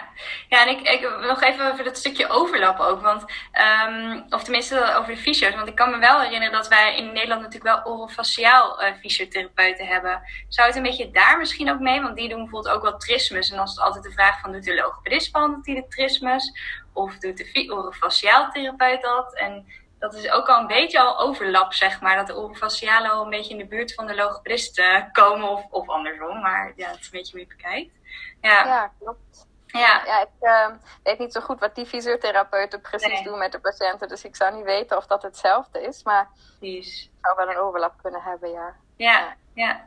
ja 0.48 0.66
en 0.66 0.68
ik, 0.68 0.88
ik 0.88 1.00
wil 1.00 1.18
nog 1.18 1.42
even 1.42 1.72
over 1.72 1.84
dat 1.84 1.96
stukje 1.96 2.28
overlap 2.28 2.78
ook. 2.78 3.00
Want, 3.00 3.24
ehm, 3.52 4.20
of 4.28 4.42
tenminste 4.42 4.94
over 4.94 5.14
de 5.14 5.20
fysio's. 5.20 5.54
Want 5.54 5.68
ik 5.68 5.74
kan 5.74 5.90
me 5.90 5.98
wel 5.98 6.20
herinneren 6.20 6.52
dat 6.52 6.68
wij 6.68 6.96
in 6.96 7.12
Nederland 7.12 7.42
natuurlijk 7.42 7.74
wel 7.74 7.94
orofaciaal 7.94 8.82
eh 8.82 8.92
fysiotherapeuten 9.00 9.86
hebben. 9.86 10.22
Zou 10.48 10.66
het 10.66 10.76
een 10.76 10.82
beetje 10.82 11.10
daar 11.10 11.38
misschien 11.38 11.70
ook 11.70 11.80
mee? 11.80 12.00
Want 12.00 12.16
die 12.16 12.28
doen 12.28 12.42
bijvoorbeeld 12.42 12.74
ook 12.74 12.82
wel 12.82 12.96
trismus. 12.96 13.50
En 13.50 13.56
dan 13.56 13.64
is 13.64 13.70
het 13.70 13.80
altijd 13.80 14.04
de 14.04 14.12
vraag 14.12 14.40
van, 14.40 14.52
doet 14.52 14.64
de 14.64 14.74
logopedist 14.74 15.32
behandelt 15.32 15.64
die 15.64 15.74
de 15.74 15.88
trismus? 15.88 16.52
Of 16.92 17.18
doet 17.18 17.36
de 17.36 17.72
orofaciaal 17.72 18.50
therapeut 18.50 19.02
dat? 19.02 19.34
En 19.34 19.66
dat 19.98 20.14
is 20.14 20.30
ook 20.30 20.48
al 20.48 20.60
een 20.60 20.66
beetje 20.66 21.00
al 21.00 21.18
overlap, 21.18 21.72
zeg 21.72 22.00
maar. 22.00 22.16
Dat 22.16 22.26
de 22.26 22.36
orofacialen 22.36 23.10
al 23.10 23.24
een 23.24 23.30
beetje 23.30 23.52
in 23.52 23.58
de 23.58 23.66
buurt 23.66 23.94
van 23.94 24.06
de 24.06 24.14
logopedist 24.14 24.78
eh, 24.78 25.02
komen. 25.12 25.48
Of, 25.48 25.66
of 25.70 25.88
andersom. 25.88 26.40
Maar 26.40 26.72
ja, 26.76 26.90
het 26.90 27.00
is 27.00 27.04
een 27.04 27.10
beetje 27.12 27.38
het 27.38 27.48
bekijkt. 27.48 27.92
Ja. 28.40 28.64
Ja, 28.64 28.92
klopt. 28.98 29.47
Ja, 29.72 30.20
ik 30.22 30.28
ehm, 30.40 30.74
weet 31.02 31.18
niet 31.18 31.32
zo 31.32 31.40
goed 31.40 31.60
wat 31.60 31.74
die 31.74 31.86
fysiotherapeuten 31.86 32.80
precies 32.80 33.12
Nee. 33.12 33.22
doen 33.22 33.38
met 33.38 33.52
de 33.52 33.60
patiënten. 33.60 34.08
Dus 34.08 34.24
ik 34.24 34.36
zou 34.36 34.54
niet 34.54 34.64
weten 34.64 34.96
of 34.96 35.06
dat 35.06 35.22
hetzelfde 35.22 35.82
is. 35.82 36.02
Maar 36.02 36.28
precies. 36.58 37.02
het 37.02 37.10
zou 37.20 37.36
wel 37.36 37.48
een 37.48 37.62
overlap 37.62 37.94
kunnen 38.02 38.22
hebben, 38.22 38.50
ja. 38.50 38.74
Ja, 38.96 39.36
ja. 39.54 39.84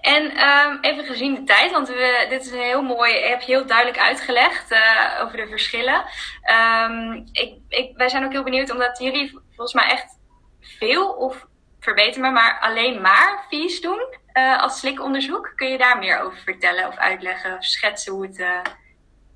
En 0.00 0.30
ehm, 0.36 0.78
even 0.80 1.04
gezien 1.04 1.34
de 1.34 1.44
tijd, 1.44 1.72
want 1.72 1.88
we, 1.88 2.26
dit 2.28 2.44
is 2.44 2.50
een 2.50 2.58
heel 2.58 2.82
mooi, 2.82 3.14
heb 3.14 3.40
je 3.40 3.52
heel 3.52 3.66
duidelijk 3.66 3.98
uitgelegd 3.98 4.70
eh, 4.70 5.20
over 5.22 5.36
de 5.36 5.46
verschillen. 5.46 6.04
Ehm, 6.42 7.12
ik, 7.32 7.58
ik, 7.68 7.96
wij 7.96 8.08
zijn 8.08 8.24
ook 8.24 8.32
heel 8.32 8.42
benieuwd, 8.42 8.70
omdat 8.70 8.98
jullie 8.98 9.30
volgens 9.46 9.72
mij 9.74 9.90
echt 9.90 10.18
veel, 10.60 11.12
of 11.12 11.46
verbeter 11.80 12.20
me, 12.20 12.30
maar 12.30 12.58
alleen 12.60 13.00
maar 13.00 13.44
vies 13.48 13.80
doen 13.80 14.16
eh, 14.32 14.62
als 14.62 14.78
slikonderzoek. 14.78 15.52
Kun 15.56 15.68
je 15.68 15.78
daar 15.78 15.98
meer 15.98 16.20
over 16.20 16.38
vertellen 16.38 16.86
of 16.88 16.96
uitleggen 16.96 17.56
of 17.56 17.64
schetsen 17.64 18.12
hoe 18.12 18.26
het 18.26 18.38
eh, 18.38 18.58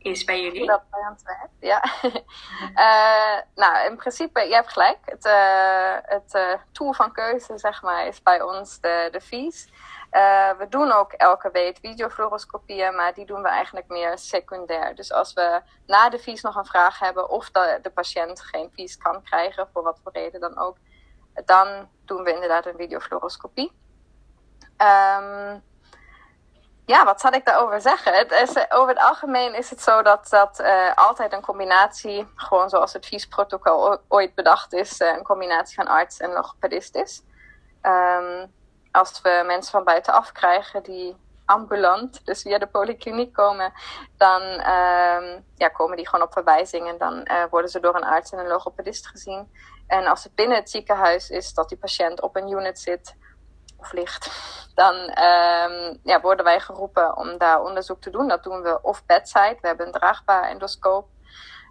is 0.06 0.24
bij 0.24 0.42
jullie? 0.42 0.66
Dat 0.66 0.82
bij 0.90 1.08
ons 1.10 1.22
werkt, 1.22 1.54
ja. 1.60 1.84
uh, 2.74 3.42
nou, 3.64 3.86
in 3.90 3.96
principe, 3.96 4.40
je 4.40 4.54
hebt 4.54 4.72
gelijk. 4.72 4.98
Het, 5.04 5.24
uh, 5.24 5.96
het 6.02 6.34
uh, 6.34 6.52
tool 6.72 6.92
van 6.92 7.12
keuze, 7.12 7.58
zeg 7.58 7.82
maar, 7.82 8.06
is 8.06 8.22
bij 8.22 8.42
ons 8.42 8.80
de, 8.80 9.08
de 9.12 9.20
fees. 9.20 9.68
we 10.58 10.66
doen 10.68 10.92
ook 10.92 11.12
elke 11.12 11.50
week 11.50 11.78
videofluoroscopieën, 11.80 12.94
maar 12.94 13.14
die 13.14 13.26
doen 13.26 13.42
we 13.42 13.48
eigenlijk 13.48 13.88
meer 13.88 14.18
secundair. 14.18 14.94
Dus 14.94 15.12
als 15.12 15.32
we 15.32 15.60
na 15.86 16.08
de 16.08 16.18
fees 16.18 16.42
nog 16.42 16.56
een 16.56 16.66
vraag 16.66 16.98
hebben 16.98 17.28
of 17.28 17.50
de, 17.50 17.78
de 17.82 17.90
patiënt 17.90 18.40
geen 18.40 18.70
fees 18.74 18.96
kan 18.98 19.22
krijgen, 19.22 19.68
voor 19.72 19.82
wat 19.82 20.00
voor 20.02 20.12
reden 20.12 20.40
dan 20.40 20.58
ook, 20.58 20.76
dan 21.44 21.88
doen 22.04 22.22
we 22.22 22.32
inderdaad 22.32 22.66
een 22.66 22.76
videofluoroscopie. 22.76 23.72
Um, 24.78 25.62
ja, 26.86 27.04
wat 27.04 27.20
zal 27.20 27.32
ik 27.32 27.44
daarover 27.44 27.80
zeggen? 27.80 28.14
Het 28.14 28.32
is, 28.32 28.70
over 28.70 28.88
het 28.88 29.04
algemeen 29.04 29.54
is 29.54 29.70
het 29.70 29.80
zo 29.80 30.02
dat 30.02 30.28
dat 30.28 30.60
uh, 30.60 30.94
altijd 30.94 31.32
een 31.32 31.40
combinatie, 31.40 32.28
gewoon 32.34 32.68
zoals 32.68 32.92
het 32.92 33.06
viesprotocol 33.06 33.98
ooit 34.08 34.34
bedacht 34.34 34.72
is, 34.72 35.00
uh, 35.00 35.16
een 35.16 35.22
combinatie 35.22 35.74
van 35.76 35.86
arts 35.86 36.18
en 36.18 36.32
logopedist 36.32 36.94
is. 36.94 37.22
Um, 37.82 38.54
als 38.92 39.20
we 39.20 39.42
mensen 39.46 39.72
van 39.72 39.84
buitenaf 39.84 40.32
krijgen 40.32 40.82
die 40.82 41.16
ambulant, 41.44 42.26
dus 42.26 42.42
via 42.42 42.58
de 42.58 42.66
polykliniek 42.66 43.32
komen, 43.32 43.72
dan 44.16 44.42
um, 44.42 45.44
ja, 45.54 45.68
komen 45.72 45.96
die 45.96 46.08
gewoon 46.08 46.26
op 46.26 46.32
verwijzing 46.32 46.88
en 46.88 46.98
dan 46.98 47.28
worden 47.50 47.70
ze 47.70 47.80
door 47.80 47.94
een 47.94 48.04
arts 48.04 48.32
en 48.32 48.38
een 48.38 48.46
logopedist 48.46 49.06
gezien. 49.06 49.52
En 49.86 50.06
als 50.06 50.24
het 50.24 50.34
binnen 50.34 50.56
het 50.56 50.70
ziekenhuis 50.70 51.30
is 51.30 51.54
dat 51.54 51.68
die 51.68 51.78
patiënt 51.78 52.20
op 52.20 52.36
een 52.36 52.50
unit 52.50 52.78
zit 52.78 53.16
ligt, 53.92 54.30
dan 54.74 54.94
um, 54.94 56.00
ja, 56.02 56.20
worden 56.20 56.44
wij 56.44 56.60
geroepen 56.60 57.16
om 57.16 57.38
daar 57.38 57.62
onderzoek 57.62 58.00
te 58.00 58.10
doen. 58.10 58.28
Dat 58.28 58.42
doen 58.42 58.62
we 58.62 58.78
off-bedside. 58.82 59.58
We 59.60 59.66
hebben 59.66 59.86
een 59.86 59.92
draagbaar 59.92 60.42
endoscoop. 60.42 61.08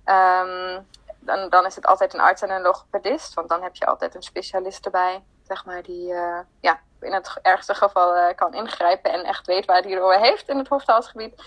Um, 0.05 0.87
dan, 1.19 1.49
dan 1.49 1.65
is 1.65 1.75
het 1.75 1.85
altijd 1.85 2.13
een 2.13 2.19
arts 2.19 2.41
en 2.41 2.49
een 2.49 2.61
logopedist, 2.61 3.33
want 3.33 3.49
dan 3.49 3.63
heb 3.63 3.75
je 3.75 3.85
altijd 3.85 4.15
een 4.15 4.23
specialist 4.23 4.85
erbij, 4.85 5.23
zeg 5.47 5.65
maar, 5.65 5.83
die 5.83 6.11
uh, 6.11 6.39
ja, 6.59 6.79
in 7.01 7.13
het 7.13 7.39
ergste 7.41 7.73
geval 7.73 8.15
uh, 8.15 8.35
kan 8.35 8.53
ingrijpen 8.53 9.11
en 9.11 9.23
echt 9.23 9.45
weet 9.45 9.65
waar 9.65 9.81
hij 9.81 9.91
het 9.91 10.01
over 10.01 10.19
heeft 10.19 10.49
in 10.49 10.57
het 10.57 10.67
hoofdhalsgebied. 10.67 11.43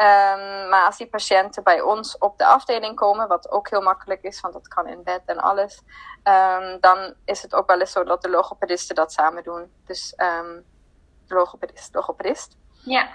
Um, 0.00 0.68
maar 0.68 0.84
als 0.84 0.96
die 0.96 1.06
patiënten 1.06 1.62
bij 1.62 1.80
ons 1.80 2.18
op 2.18 2.38
de 2.38 2.46
afdeling 2.46 2.96
komen, 2.96 3.28
wat 3.28 3.50
ook 3.50 3.70
heel 3.70 3.80
makkelijk 3.80 4.22
is, 4.22 4.40
want 4.40 4.54
dat 4.54 4.68
kan 4.68 4.86
in 4.86 5.02
bed 5.02 5.22
en 5.26 5.38
alles, 5.38 5.82
um, 6.24 6.80
dan 6.80 7.14
is 7.24 7.42
het 7.42 7.54
ook 7.54 7.66
wel 7.66 7.80
eens 7.80 7.92
zo 7.92 8.04
dat 8.04 8.22
de 8.22 8.30
logopedisten 8.30 8.94
dat 8.94 9.12
samen 9.12 9.42
doen. 9.42 9.72
Dus 9.86 10.14
um, 10.16 10.64
logopedist, 11.28 11.94
logopedist. 11.94 12.56
Ja. 12.84 13.08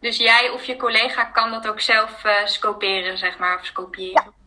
dus 0.00 0.16
jij 0.16 0.50
of 0.50 0.64
je 0.64 0.76
collega 0.76 1.24
kan 1.24 1.50
dat 1.50 1.68
ook 1.68 1.80
zelf 1.80 2.24
uh, 2.24 2.46
scoperen, 2.46 3.18
zeg 3.18 3.38
maar, 3.38 3.58
of 3.58 3.64
scopiëren. 3.64 4.24
Ja. 4.24 4.37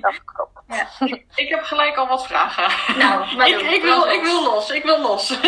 Dat 0.00 0.24
klopt. 0.24 0.50
Ja. 0.68 0.88
Ik, 1.06 1.24
ik, 1.34 1.48
heb 1.48 1.62
gelijk 1.62 1.96
al 1.96 2.08
wat 2.08 2.26
vragen. 2.26 2.96
Nou, 2.98 3.44
ik, 3.44 3.60
ik, 3.60 3.82
wil, 3.82 4.06
ik 4.06 4.22
wil 4.22 4.42
los. 4.42 4.70
Ik 4.70 4.82
wil 4.82 5.00
los. 5.00 5.28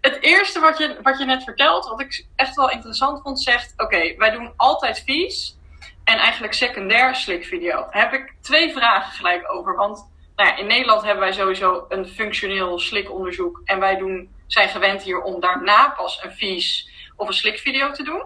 het 0.00 0.18
eerste 0.20 0.60
wat 0.60 0.78
je, 0.78 0.98
wat 1.02 1.18
je 1.18 1.24
net 1.24 1.44
vertelt, 1.44 1.88
wat 1.88 2.00
ik 2.00 2.26
echt 2.36 2.54
wel 2.54 2.70
interessant 2.70 3.22
vond, 3.22 3.42
zegt: 3.42 3.72
Oké, 3.72 3.84
okay, 3.84 4.14
wij 4.16 4.30
doen 4.30 4.52
altijd 4.56 5.02
vies 5.06 5.56
en 6.04 6.18
eigenlijk 6.18 6.52
secundair 6.52 7.14
slikvideo. 7.14 7.86
Daar 7.90 8.10
heb 8.10 8.12
ik 8.12 8.34
twee 8.40 8.72
vragen 8.72 9.12
gelijk 9.12 9.52
over. 9.52 9.76
Want 9.76 10.12
nou 10.36 10.48
ja, 10.48 10.56
in 10.56 10.66
Nederland 10.66 11.02
hebben 11.02 11.20
wij 11.20 11.32
sowieso 11.32 11.84
een 11.88 12.06
functioneel 12.08 12.78
slikonderzoek. 12.78 13.60
En 13.64 13.80
wij 13.80 13.96
doen, 13.96 14.34
zijn 14.46 14.68
gewend 14.68 15.02
hier 15.02 15.20
om 15.20 15.40
daarna 15.40 15.88
pas 15.88 16.20
een 16.22 16.32
vies 16.32 16.88
of 17.16 17.28
een 17.28 17.34
slikvideo 17.34 17.90
te 17.90 18.02
doen. 18.02 18.24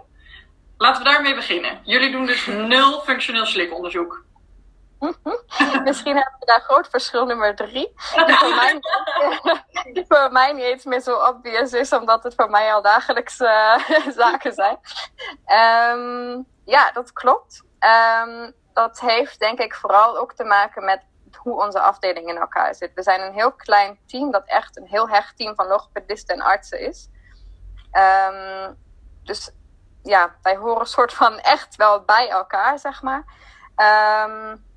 Laten 0.77 1.03
we 1.03 1.09
daarmee 1.09 1.35
beginnen. 1.35 1.79
Jullie 1.83 2.11
doen 2.11 2.25
dus 2.25 2.45
nul 2.45 3.01
functioneel 3.01 3.45
slikonderzoek. 3.45 4.23
Misschien 5.83 6.15
hebben 6.15 6.35
we 6.39 6.45
daar 6.45 6.61
groot 6.61 6.87
verschil 6.87 7.25
nummer 7.25 7.55
drie. 7.55 7.93
Die 8.25 8.35
voor, 8.35 8.55
mij, 8.55 8.79
voor 10.07 10.31
mij 10.31 10.53
niet 10.53 10.63
eens 10.63 10.85
meer 10.85 10.99
zo 10.99 11.15
obvious 11.15 11.73
is, 11.73 11.93
omdat 11.93 12.23
het 12.23 12.35
voor 12.35 12.49
mij 12.49 12.73
al 12.73 12.81
dagelijks 12.81 13.39
uh, 13.39 13.77
zaken 14.21 14.53
zijn. 14.53 14.79
Um, 15.45 16.47
ja, 16.65 16.91
dat 16.91 17.13
klopt. 17.13 17.63
Um, 17.79 18.53
dat 18.73 18.99
heeft 18.99 19.39
denk 19.39 19.59
ik 19.59 19.75
vooral 19.75 20.17
ook 20.17 20.33
te 20.33 20.43
maken 20.43 20.85
met 20.85 21.01
hoe 21.37 21.63
onze 21.63 21.79
afdeling 21.79 22.29
in 22.29 22.37
elkaar 22.37 22.75
zit. 22.75 22.93
We 22.93 23.03
zijn 23.03 23.21
een 23.21 23.33
heel 23.33 23.51
klein 23.51 23.99
team 24.05 24.31
dat 24.31 24.43
echt 24.45 24.77
een 24.77 24.87
heel 24.87 25.09
hecht 25.09 25.37
team 25.37 25.55
van 25.55 25.67
logopedisten 25.67 26.35
en 26.35 26.41
artsen 26.41 26.79
is. 26.79 27.09
Um, 27.91 28.77
dus 29.23 29.51
ja, 30.03 30.35
wij 30.41 30.55
horen 30.55 30.87
soort 30.87 31.13
van 31.13 31.39
echt 31.39 31.75
wel 31.75 32.01
bij 32.01 32.29
elkaar, 32.29 32.79
zeg 32.79 33.01
maar. 33.01 33.23
Um, 33.75 34.67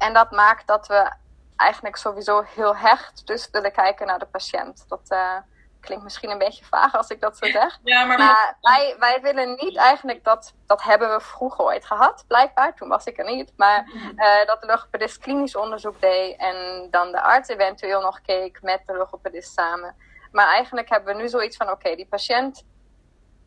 en 0.00 0.12
dat 0.12 0.30
maakt 0.30 0.66
dat 0.66 0.86
we 0.86 1.12
eigenlijk 1.56 1.96
sowieso 1.96 2.42
heel 2.42 2.76
hecht 2.76 3.26
dus 3.26 3.48
willen 3.50 3.72
kijken 3.72 4.06
naar 4.06 4.18
de 4.18 4.26
patiënt. 4.26 4.84
Dat 4.88 5.00
uh, 5.08 5.36
klinkt 5.80 6.04
misschien 6.04 6.30
een 6.30 6.38
beetje 6.38 6.64
vaag 6.64 6.94
als 6.94 7.08
ik 7.08 7.20
dat 7.20 7.36
zo 7.36 7.46
zeg. 7.46 7.78
Ja, 7.82 8.04
maar, 8.04 8.18
maar 8.18 8.56
wij, 8.60 8.96
wij 8.98 9.20
willen 9.20 9.54
niet 9.54 9.76
eigenlijk 9.76 10.24
dat, 10.24 10.54
dat 10.66 10.82
hebben 10.82 11.10
we 11.10 11.20
vroeger 11.20 11.64
ooit 11.64 11.84
gehad, 11.84 12.24
blijkbaar. 12.26 12.74
Toen 12.74 12.88
was 12.88 13.04
ik 13.04 13.18
er 13.18 13.24
niet. 13.24 13.52
Maar 13.56 13.88
uh, 14.16 14.46
dat 14.46 14.60
de 14.60 14.66
logopedist 14.66 15.18
klinisch 15.18 15.56
onderzoek 15.56 16.00
deed 16.00 16.36
en 16.36 16.88
dan 16.90 17.12
de 17.12 17.22
arts 17.22 17.48
eventueel 17.48 18.00
nog 18.00 18.20
keek 18.20 18.62
met 18.62 18.82
de 18.86 18.96
logopedist 18.96 19.52
samen. 19.52 19.96
Maar 20.32 20.46
eigenlijk 20.46 20.88
hebben 20.88 21.14
we 21.14 21.22
nu 21.22 21.28
zoiets 21.28 21.56
van: 21.56 21.66
oké, 21.66 21.76
okay, 21.76 21.96
die 21.96 22.06
patiënt 22.06 22.64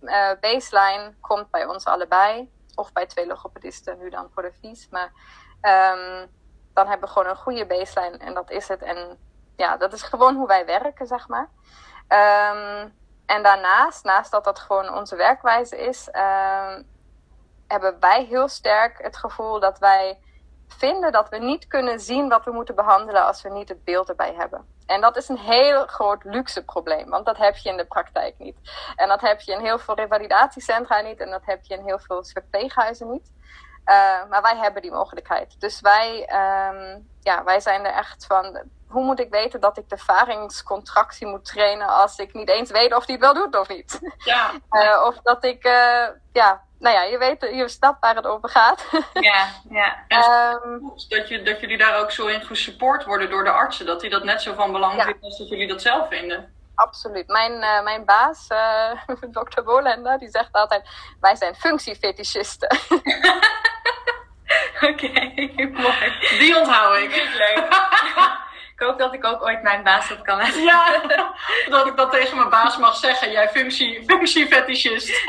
uh, 0.02 0.32
baseline 0.40 1.14
komt 1.22 1.52
bij 1.52 1.66
ons 1.66 1.86
allebei. 1.86 2.52
Of 2.76 2.92
bij 2.92 3.06
twee 3.06 3.28
logopedisten, 3.28 3.98
nu 3.98 4.10
dan 4.10 4.30
voor 4.34 4.44
de 4.44 4.54
vies. 4.62 4.88
Maar 4.90 5.12
um, 5.62 6.30
dan 6.74 6.88
hebben 6.88 7.08
we 7.08 7.14
gewoon 7.14 7.30
een 7.30 7.36
goede 7.36 7.66
baseline 7.66 8.18
en 8.18 8.34
dat 8.34 8.52
is 8.52 8.68
het. 8.68 8.82
En 8.82 9.18
ja, 9.56 9.78
dat 9.78 9.94
is 9.94 10.02
gewoon 10.02 10.36
hoe 10.36 10.48
wij 10.48 10.66
werken, 10.66 11.08
zeg 11.08 11.28
maar. 11.28 11.50
Um, 12.08 12.94
en 13.26 13.44
daarnaast, 13.44 14.04
naast 14.04 14.32
dat 14.32 14.44
dat 14.44 14.60
gewoon 14.60 14.94
onze 14.94 15.16
werkwijze 15.16 15.78
is, 15.78 16.08
um, 16.08 16.88
hebben 17.68 18.00
wij 18.00 18.26
heel 18.26 18.48
sterk 18.48 18.98
het 19.02 19.18
gevoel 19.18 19.60
dat 19.60 19.80
wij 19.80 20.20
vinden 20.68 21.12
dat 21.12 21.30
we 21.30 21.38
niet 21.38 21.68
kunnen 21.68 22.00
zien 22.00 22.30
wat 22.30 22.46
we 22.46 22.52
moeten 22.52 22.76
behandelen 22.76 23.26
als 23.26 23.42
we 23.42 23.50
niet 23.50 23.70
het 23.70 23.84
beeld 23.84 24.10
erbij 24.10 24.34
hebben. 24.38 24.66
En 24.86 25.02
dat 25.02 25.18
is 25.18 25.30
een 25.30 25.38
heel 25.38 25.86
groot 25.86 26.24
luxe 26.24 26.66
probleem, 26.66 27.10
want 27.10 27.26
dat 27.26 27.38
heb 27.38 27.56
je 27.56 27.70
in 27.70 27.78
de 27.78 27.86
praktijk 27.86 28.36
niet. 28.38 28.58
En 28.96 29.08
dat 29.08 29.22
heb 29.22 29.40
je 29.40 29.52
in 29.52 29.60
heel 29.60 29.80
veel 29.80 29.96
revalidatiecentra 29.96 31.02
niet 31.02 31.20
en 31.20 31.30
dat 31.30 31.46
heb 31.46 31.64
je 31.64 31.74
in 31.74 31.86
heel 31.86 32.00
veel 32.00 32.24
verpleeghuizen 32.24 33.12
niet. 33.12 33.32
Uh, 33.86 34.30
maar 34.30 34.42
wij 34.42 34.58
hebben 34.58 34.82
die 34.82 34.92
mogelijkheid. 34.92 35.56
Dus 35.60 35.82
wij, 35.82 36.20
um, 36.20 37.08
ja, 37.22 37.44
wij 37.44 37.60
zijn 37.60 37.86
er 37.86 37.94
echt 37.94 38.26
van. 38.26 38.62
Hoe 38.88 39.04
moet 39.04 39.20
ik 39.20 39.30
weten 39.30 39.60
dat 39.60 39.78
ik 39.78 39.90
de 39.90 39.98
varingscontractie 39.98 41.28
moet 41.28 41.46
trainen 41.46 41.88
als 41.88 42.18
ik 42.18 42.34
niet 42.34 42.50
eens 42.50 42.72
weet 42.72 42.96
of 42.96 43.06
die 43.06 43.16
het 43.16 43.24
wel 43.24 43.34
doet 43.34 43.60
of 43.60 43.68
niet? 43.68 44.00
Ja. 44.18 44.52
Uh, 44.72 45.04
of 45.08 45.16
dat 45.22 45.44
ik, 45.44 45.66
uh, 45.66 46.08
ja, 46.34 46.62
nou 46.80 46.96
ja, 46.96 47.04
je 47.04 47.18
weet, 47.18 47.42
je 47.42 47.68
snapt 47.68 48.02
waar 48.02 48.16
het 48.16 48.26
over 48.26 48.50
gaat. 48.50 48.86
Ja, 49.14 49.48
ja. 49.70 50.04
En 50.08 50.62
um, 50.64 50.94
dat, 51.10 51.28
je, 51.28 51.42
dat 51.42 51.60
jullie 51.60 51.78
daar 51.78 52.00
ook 52.00 52.12
zo 52.12 52.28
in 52.28 52.42
gesupport 52.42 53.06
worden 53.06 53.30
door 53.30 53.44
de 53.44 53.52
artsen. 53.52 53.86
Dat 53.86 54.02
die 54.02 54.10
dat 54.10 54.24
net 54.24 54.42
zo 54.42 54.54
van 54.54 54.72
belang 54.72 54.96
ja. 54.96 55.04
vinden 55.04 55.24
als 55.24 55.38
dat 55.38 55.50
jullie 55.50 55.68
dat 55.68 55.82
zelf 55.82 56.08
vinden. 56.08 56.54
Absoluut. 56.76 57.28
Mijn, 57.28 57.52
uh, 57.52 57.84
mijn 57.84 58.06
baas, 58.06 58.48
uh, 58.50 58.92
dokter 59.38 59.64
Bolender, 59.64 60.18
die 60.18 60.30
zegt 60.30 60.54
altijd: 60.54 60.90
wij 61.20 61.36
zijn 61.36 61.56
functiefetischisten. 61.56 62.78
Oké, 64.82 65.06
okay, 65.06 65.70
mooi. 65.84 66.38
Die 66.40 66.60
onthoud 66.60 66.98
ik. 66.98 67.30
Leuk. 67.38 67.68
Hoop 68.84 68.98
dat 68.98 69.14
ik 69.14 69.26
ook 69.26 69.42
ooit 69.42 69.62
mijn 69.62 69.84
baas 69.84 70.10
dat 70.10 70.22
kan 70.22 70.38
laten. 70.38 70.64
Ja, 70.64 71.02
dat 71.70 71.88
ik 71.88 71.98
dat 71.98 72.12
tegen 72.12 72.38
mijn 72.38 72.50
baas 72.50 72.78
mag 72.78 72.96
zeggen. 72.96 73.32
Jij 73.32 73.50
functie, 73.50 74.04
functiefetischist. 74.06 75.26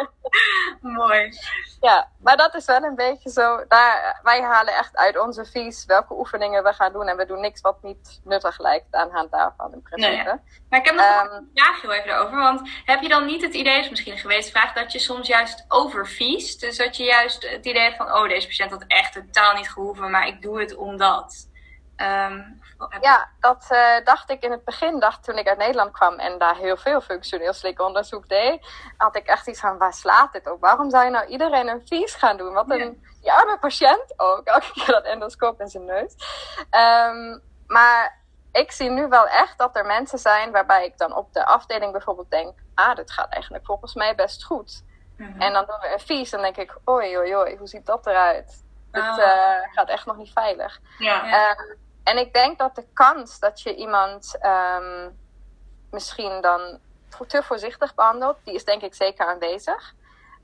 mooi. 0.80 1.32
Ja, 1.80 2.08
maar 2.22 2.36
dat 2.36 2.54
is 2.54 2.64
wel 2.64 2.82
een 2.82 2.94
beetje 2.94 3.30
zo. 3.30 3.64
Daar, 3.68 4.20
wij 4.22 4.42
halen 4.42 4.74
echt 4.74 4.96
uit 4.96 5.18
onze 5.18 5.44
vies 5.44 5.84
welke 5.84 6.14
oefeningen 6.14 6.62
we 6.62 6.72
gaan 6.72 6.92
doen. 6.92 7.08
En 7.08 7.16
we 7.16 7.26
doen 7.26 7.40
niks 7.40 7.60
wat 7.60 7.82
niet 7.82 8.20
nuttig 8.24 8.58
lijkt 8.58 8.94
aan 8.94 9.10
hand 9.10 9.30
daarvan 9.30 9.72
in 9.72 9.82
principe. 9.82 10.14
Nee, 10.14 10.24
maar 10.68 10.78
ik 10.78 10.86
heb 10.86 10.94
nog 10.94 11.24
um, 11.24 11.32
een 11.32 11.50
vraag 11.54 11.80
heel 11.80 11.92
even 11.92 12.18
over. 12.18 12.36
Want 12.36 12.70
heb 12.84 13.02
je 13.02 13.08
dan 13.08 13.26
niet 13.26 13.42
het 13.42 13.54
idee, 13.54 13.78
is 13.78 13.90
misschien 13.90 14.18
geweest 14.18 14.50
vraag, 14.50 14.72
dat 14.72 14.92
je 14.92 14.98
soms 14.98 15.26
juist 15.26 15.64
overviest? 15.68 16.60
Dus 16.60 16.76
dat 16.76 16.96
je 16.96 17.04
juist 17.04 17.50
het 17.50 17.66
idee 17.66 17.82
hebt 17.82 17.96
van, 17.96 18.12
oh 18.12 18.28
deze 18.28 18.46
patiënt 18.46 18.70
had 18.70 18.84
echt 18.86 19.12
totaal 19.12 19.54
niet 19.54 19.70
gehoeven, 19.70 20.10
maar 20.10 20.26
ik 20.26 20.42
doe 20.42 20.60
het 20.60 20.76
omdat. 20.76 21.48
Um, 21.96 22.60
ja, 23.00 23.28
dat 23.40 23.68
uh, 23.72 24.04
dacht 24.04 24.30
ik 24.30 24.42
in 24.42 24.50
het 24.50 24.64
begin, 24.64 24.98
dacht 24.98 25.24
toen 25.24 25.38
ik 25.38 25.48
uit 25.48 25.58
Nederland 25.58 25.92
kwam 25.92 26.14
en 26.14 26.38
daar 26.38 26.56
heel 26.56 26.76
veel 26.76 27.00
functioneel 27.00 27.52
slikonderzoek 27.52 28.28
deed, 28.28 28.66
had 28.96 29.16
ik 29.16 29.26
echt 29.26 29.48
iets 29.48 29.60
van, 29.60 29.78
waar 29.78 29.92
slaat 29.92 30.32
dit 30.32 30.50
op? 30.50 30.60
Waarom 30.60 30.90
zou 30.90 31.04
je 31.04 31.10
nou 31.10 31.26
iedereen 31.26 31.68
een 31.68 31.86
vies 31.86 32.14
gaan 32.14 32.36
doen? 32.36 32.52
Wat 32.52 32.70
een 32.70 33.04
ja. 33.22 33.34
arme 33.34 33.58
patiënt 33.58 34.12
ook, 34.16 34.44
elke 34.54 34.72
keer 34.72 34.86
dat 34.86 35.04
endoscoop 35.04 35.60
in 35.60 35.68
zijn 35.68 35.84
neus. 35.84 36.14
Um, 36.70 37.42
maar 37.66 38.18
ik 38.52 38.72
zie 38.72 38.90
nu 38.90 39.08
wel 39.08 39.26
echt 39.26 39.58
dat 39.58 39.76
er 39.76 39.86
mensen 39.86 40.18
zijn 40.18 40.50
waarbij 40.50 40.84
ik 40.84 40.98
dan 40.98 41.14
op 41.14 41.32
de 41.32 41.46
afdeling 41.46 41.92
bijvoorbeeld 41.92 42.30
denk, 42.30 42.58
ah, 42.74 42.94
dit 42.94 43.10
gaat 43.10 43.32
eigenlijk 43.32 43.64
volgens 43.64 43.94
mij 43.94 44.14
best 44.14 44.44
goed. 44.44 44.84
Mhm. 45.16 45.40
En 45.40 45.52
dan 45.52 45.66
doen 45.66 45.80
we 45.80 45.92
een 45.92 46.00
vies, 46.00 46.30
dan 46.30 46.42
denk 46.42 46.56
ik, 46.56 46.78
oei, 46.88 47.18
oei, 47.18 47.36
oei, 47.36 47.56
hoe 47.56 47.68
ziet 47.68 47.86
dat 47.86 48.06
eruit? 48.06 48.64
Dit 48.92 49.02
Ah. 49.02 49.18
eh, 49.18 49.72
gaat 49.72 49.88
echt 49.88 50.06
nog 50.06 50.16
niet 50.16 50.32
veilig. 50.32 50.80
Ja. 50.98 51.26
Ja. 51.26 51.50
Ehm, 51.50 51.74
en 52.06 52.18
ik 52.18 52.34
denk 52.34 52.58
dat 52.58 52.74
de 52.74 52.86
kans 52.92 53.38
dat 53.38 53.60
je 53.60 53.74
iemand 53.74 54.36
ehm, 54.40 55.10
misschien 55.90 56.40
dan 56.40 56.78
te 57.26 57.42
voorzichtig 57.42 57.94
behandelt, 57.94 58.38
die 58.44 58.54
is 58.54 58.64
denk 58.64 58.82
ik 58.82 58.94
zeker 58.94 59.26
aanwezig. 59.26 59.94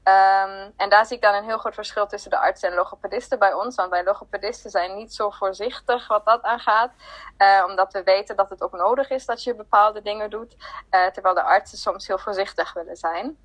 Ehm, 0.02 0.70
en 0.76 0.88
daar 0.88 1.06
zie 1.06 1.16
ik 1.16 1.22
dan 1.22 1.34
een 1.34 1.44
heel 1.44 1.58
groot 1.58 1.74
verschil 1.74 2.06
tussen 2.06 2.30
de 2.30 2.38
artsen 2.38 2.68
en 2.68 2.74
logopedisten 2.74 3.38
bij 3.38 3.52
ons. 3.52 3.76
Want 3.76 3.90
wij 3.90 4.04
logopedisten 4.04 4.70
zijn 4.70 4.96
niet 4.96 5.14
zo 5.14 5.30
voorzichtig 5.30 6.08
wat 6.08 6.24
dat 6.24 6.42
aangaat. 6.42 6.92
Eh, 7.36 7.64
omdat 7.68 7.92
we 7.92 8.02
weten 8.02 8.36
dat 8.36 8.50
het 8.50 8.62
ook 8.62 8.72
nodig 8.72 9.10
is 9.10 9.26
dat 9.26 9.42
je 9.42 9.54
bepaalde 9.54 10.02
dingen 10.02 10.30
doet. 10.30 10.56
Eh, 10.90 11.06
terwijl 11.06 11.34
de 11.34 11.42
artsen 11.42 11.78
soms 11.78 12.06
heel 12.06 12.18
voorzichtig 12.18 12.72
willen 12.72 12.96
zijn. 12.96 13.36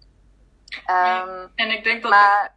Ehm, 0.86 1.48
En 1.56 1.72
ik 1.72 1.84
denk 1.84 2.02
dat 2.02 2.12
maar 2.12 2.56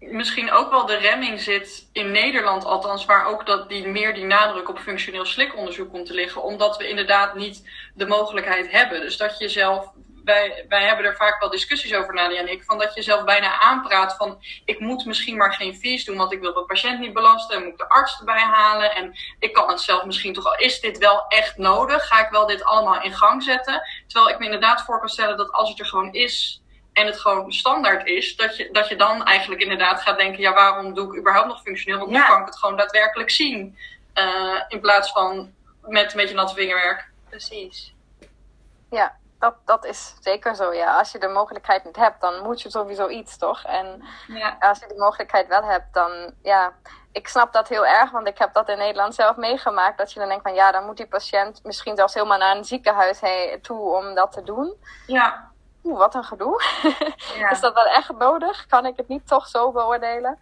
misschien 0.00 0.52
ook 0.52 0.70
wel 0.70 0.86
de 0.86 0.96
remming 0.96 1.40
zit 1.40 1.88
in 1.92 2.10
Nederland 2.10 2.64
althans, 2.64 3.04
waar 3.04 3.26
ook 3.26 3.46
dat 3.46 3.68
die, 3.68 3.88
meer 3.88 4.14
die 4.14 4.24
nadruk 4.24 4.68
op 4.68 4.78
functioneel 4.78 5.24
slikonderzoek 5.24 5.90
komt 5.90 6.06
te 6.06 6.14
liggen, 6.14 6.42
omdat 6.42 6.76
we 6.76 6.88
inderdaad 6.88 7.34
niet 7.34 7.68
de 7.94 8.06
mogelijkheid 8.06 8.70
hebben. 8.70 9.00
Dus 9.00 9.16
dat 9.16 9.38
je 9.38 9.48
zelf, 9.48 9.90
wij, 10.24 10.64
wij 10.68 10.84
hebben 10.86 11.04
er 11.04 11.16
vaak 11.16 11.40
wel 11.40 11.50
discussies 11.50 11.94
over, 11.94 12.14
Nadia 12.14 12.38
en 12.38 12.50
ik, 12.50 12.64
van 12.64 12.78
dat 12.78 12.94
je 12.94 13.02
zelf 13.02 13.24
bijna 13.24 13.60
aanpraat 13.60 14.16
van 14.16 14.38
ik 14.64 14.80
moet 14.80 15.04
misschien 15.04 15.36
maar 15.36 15.52
geen 15.52 15.74
fees 15.74 16.04
doen, 16.04 16.16
want 16.16 16.32
ik 16.32 16.40
wil 16.40 16.54
de 16.54 16.64
patiënt 16.64 17.00
niet 17.00 17.12
belasten 17.12 17.56
en 17.56 17.62
moet 17.62 17.72
ik 17.72 17.78
de 17.78 17.88
arts 17.88 18.18
erbij 18.18 18.40
halen 18.40 18.94
en 18.94 19.12
ik 19.38 19.52
kan 19.52 19.68
het 19.68 19.80
zelf 19.80 20.04
misschien 20.04 20.32
toch 20.32 20.46
al, 20.46 20.56
is 20.56 20.80
dit 20.80 20.98
wel 20.98 21.24
echt 21.28 21.56
nodig? 21.56 22.06
Ga 22.06 22.24
ik 22.24 22.30
wel 22.30 22.46
dit 22.46 22.64
allemaal 22.64 23.02
in 23.02 23.14
gang 23.14 23.42
zetten? 23.42 23.82
Terwijl 24.06 24.34
ik 24.34 24.38
me 24.38 24.44
inderdaad 24.44 24.82
voor 24.82 24.98
kan 24.98 25.08
stellen 25.08 25.36
dat 25.36 25.52
als 25.52 25.68
het 25.68 25.78
er 25.78 25.86
gewoon 25.86 26.12
is, 26.12 26.62
en 26.92 27.06
het 27.06 27.20
gewoon 27.20 27.52
standaard 27.52 28.06
is, 28.06 28.36
dat 28.36 28.56
je, 28.56 28.70
dat 28.72 28.88
je 28.88 28.96
dan 28.96 29.24
eigenlijk 29.24 29.62
inderdaad 29.62 30.00
gaat 30.00 30.18
denken: 30.18 30.40
ja, 30.40 30.52
waarom 30.52 30.94
doe 30.94 31.06
ik 31.12 31.18
überhaupt 31.18 31.48
nog 31.48 31.62
functioneel? 31.62 31.98
Want 31.98 32.10
nu 32.10 32.16
Ja. 32.16 32.26
kan 32.26 32.40
ik 32.40 32.46
het 32.46 32.58
gewoon 32.58 32.76
daadwerkelijk 32.76 33.30
zien. 33.30 33.78
Eh, 34.12 34.62
in 34.68 34.80
plaats 34.80 35.12
van 35.12 35.52
met 35.82 36.10
een 36.12 36.16
beetje 36.16 36.34
natte 36.34 36.54
vingerwerk. 36.54 37.08
Precies. 37.28 37.94
ja, 38.90 39.16
dat, 39.38 39.54
dat 39.64 39.84
is 39.84 40.14
zeker 40.20 40.54
zo. 40.54 40.72
Ja. 40.72 40.98
Als 40.98 41.12
je 41.12 41.18
de 41.18 41.28
mogelijkheid 41.28 41.84
niet 41.84 41.96
hebt, 41.96 42.20
dan 42.20 42.42
moet 42.42 42.62
je 42.62 42.70
sowieso 42.70 43.08
iets, 43.08 43.36
toch? 43.38 43.62
En 43.64 44.02
Ja. 44.26 44.56
als 44.60 44.78
je 44.78 44.86
die 44.88 44.98
mogelijkheid 44.98 45.48
wel 45.48 45.62
hebt, 45.64 45.94
dan 45.94 46.32
ja. 46.42 46.72
Ik 47.12 47.28
snap 47.28 47.52
dat 47.52 47.68
heel 47.68 47.86
erg, 47.86 48.10
want 48.10 48.26
ik 48.28 48.38
heb 48.38 48.52
dat 48.52 48.68
in 48.68 48.78
Nederland 48.78 49.14
zelf 49.14 49.36
meegemaakt. 49.36 49.98
Dat 49.98 50.12
je 50.12 50.18
dan 50.18 50.28
denkt 50.28 50.42
van 50.42 50.54
ja, 50.54 50.72
dan 50.72 50.84
moet 50.86 50.96
die 50.96 51.06
patiënt 51.06 51.60
misschien 51.64 51.96
zelfs 51.96 52.14
helemaal 52.14 52.38
naar 52.38 52.56
een 52.56 52.64
ziekenhuis 52.64 53.20
heen 53.20 53.60
toe 53.62 53.80
om 53.96 54.14
dat 54.14 54.32
te 54.32 54.42
doen. 54.42 54.74
Ja, 55.06 55.50
Oeh, 55.84 55.98
wat 55.98 56.14
een 56.14 56.24
gedoe. 56.24 56.62
Ja. 57.38 57.50
Is 57.54 57.60
dat 57.60 57.74
wel 57.74 57.86
echt 57.86 58.12
nodig? 58.18 58.66
Kan 58.66 58.86
ik 58.86 58.96
het 58.96 59.08
niet 59.08 59.26
toch 59.26 59.46
zo 59.46 59.72
beoordelen? 59.72 60.38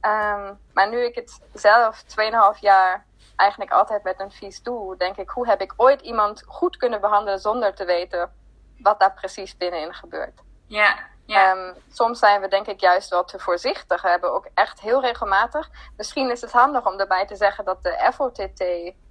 Ehm, 0.00 0.54
maar 0.72 0.88
nu 0.88 1.04
ik 1.04 1.14
het 1.14 1.40
zelf 1.52 2.02
2,5 2.02 2.60
jaar 2.60 3.06
eigenlijk 3.36 3.70
altijd 3.70 4.02
met 4.02 4.20
een 4.20 4.30
vies 4.30 4.62
doe, 4.62 4.96
denk 4.96 5.16
ik, 5.16 5.30
hoe 5.30 5.46
heb 5.46 5.60
ik 5.60 5.72
ooit 5.76 6.00
iemand 6.00 6.44
goed 6.46 6.76
kunnen 6.76 7.00
behandelen 7.00 7.38
zonder 7.38 7.74
te 7.74 7.84
weten 7.84 8.32
wat 8.78 9.00
daar 9.00 9.12
precies 9.12 9.56
binnenin 9.56 9.94
gebeurt? 9.94 10.40
Ja. 10.66 11.08
Ja. 11.24 11.50
Ehm, 11.50 11.74
soms 11.90 12.18
zijn 12.18 12.40
we 12.40 12.48
denk 12.48 12.66
ik 12.66 12.80
juist 12.80 13.10
wel 13.10 13.24
te 13.24 13.38
voorzichtig. 13.38 14.02
We 14.02 14.08
hebben 14.08 14.32
ook 14.32 14.48
echt 14.54 14.80
heel 14.80 15.00
regelmatig. 15.00 15.70
Misschien 15.96 16.30
is 16.30 16.40
het 16.40 16.52
handig 16.52 16.86
om 16.86 16.98
erbij 17.00 17.26
te 17.26 17.36
zeggen 17.36 17.64
dat 17.64 17.82
de 17.82 18.10
FOTT, 18.12 18.64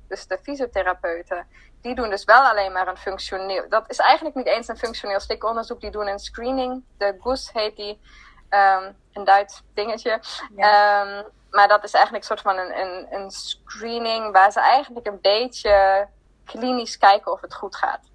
dus 0.08 0.28
de 0.28 0.40
fysiotherapeuten, 0.42 1.48
die 1.82 1.96
doen 1.96 2.10
dus 2.10 2.24
wel 2.24 2.42
alleen 2.42 2.72
maar 2.72 2.88
een 2.88 2.98
functioneel. 2.98 3.70
Dat 3.70 3.84
is 3.88 3.98
eigenlijk 3.98 4.36
niet 4.36 4.46
eens 4.46 4.68
een 4.68 4.78
functioneel 4.78 5.20
stikonderzoek. 5.20 5.82
Die 5.82 5.92
doen 5.92 6.08
een 6.08 6.20
screening. 6.20 6.84
De 6.98 7.16
GOES 7.20 7.50
heet 7.54 7.76
die. 7.76 8.02
Ehm, 8.50 8.92
een 9.14 9.24
Duits 9.24 9.62
dingetje. 9.74 10.22
Ehm, 10.58 11.24
maar 11.50 11.68
dat 11.68 11.84
is 11.84 11.94
eigenlijk 11.94 12.24
een 12.24 12.38
soort 12.38 12.42
van 12.42 12.58
een, 12.58 12.80
een, 12.80 13.08
een 13.10 13.32
screening 13.32 14.32
waar 14.32 14.52
ze 14.52 14.60
eigenlijk 14.60 15.08
een 15.08 15.22
beetje 15.22 16.08
klinisch 16.46 16.98
kijken 16.98 17.32
of 17.32 17.42
het 17.42 17.54
goed 17.54 17.76
gaat 17.76 18.10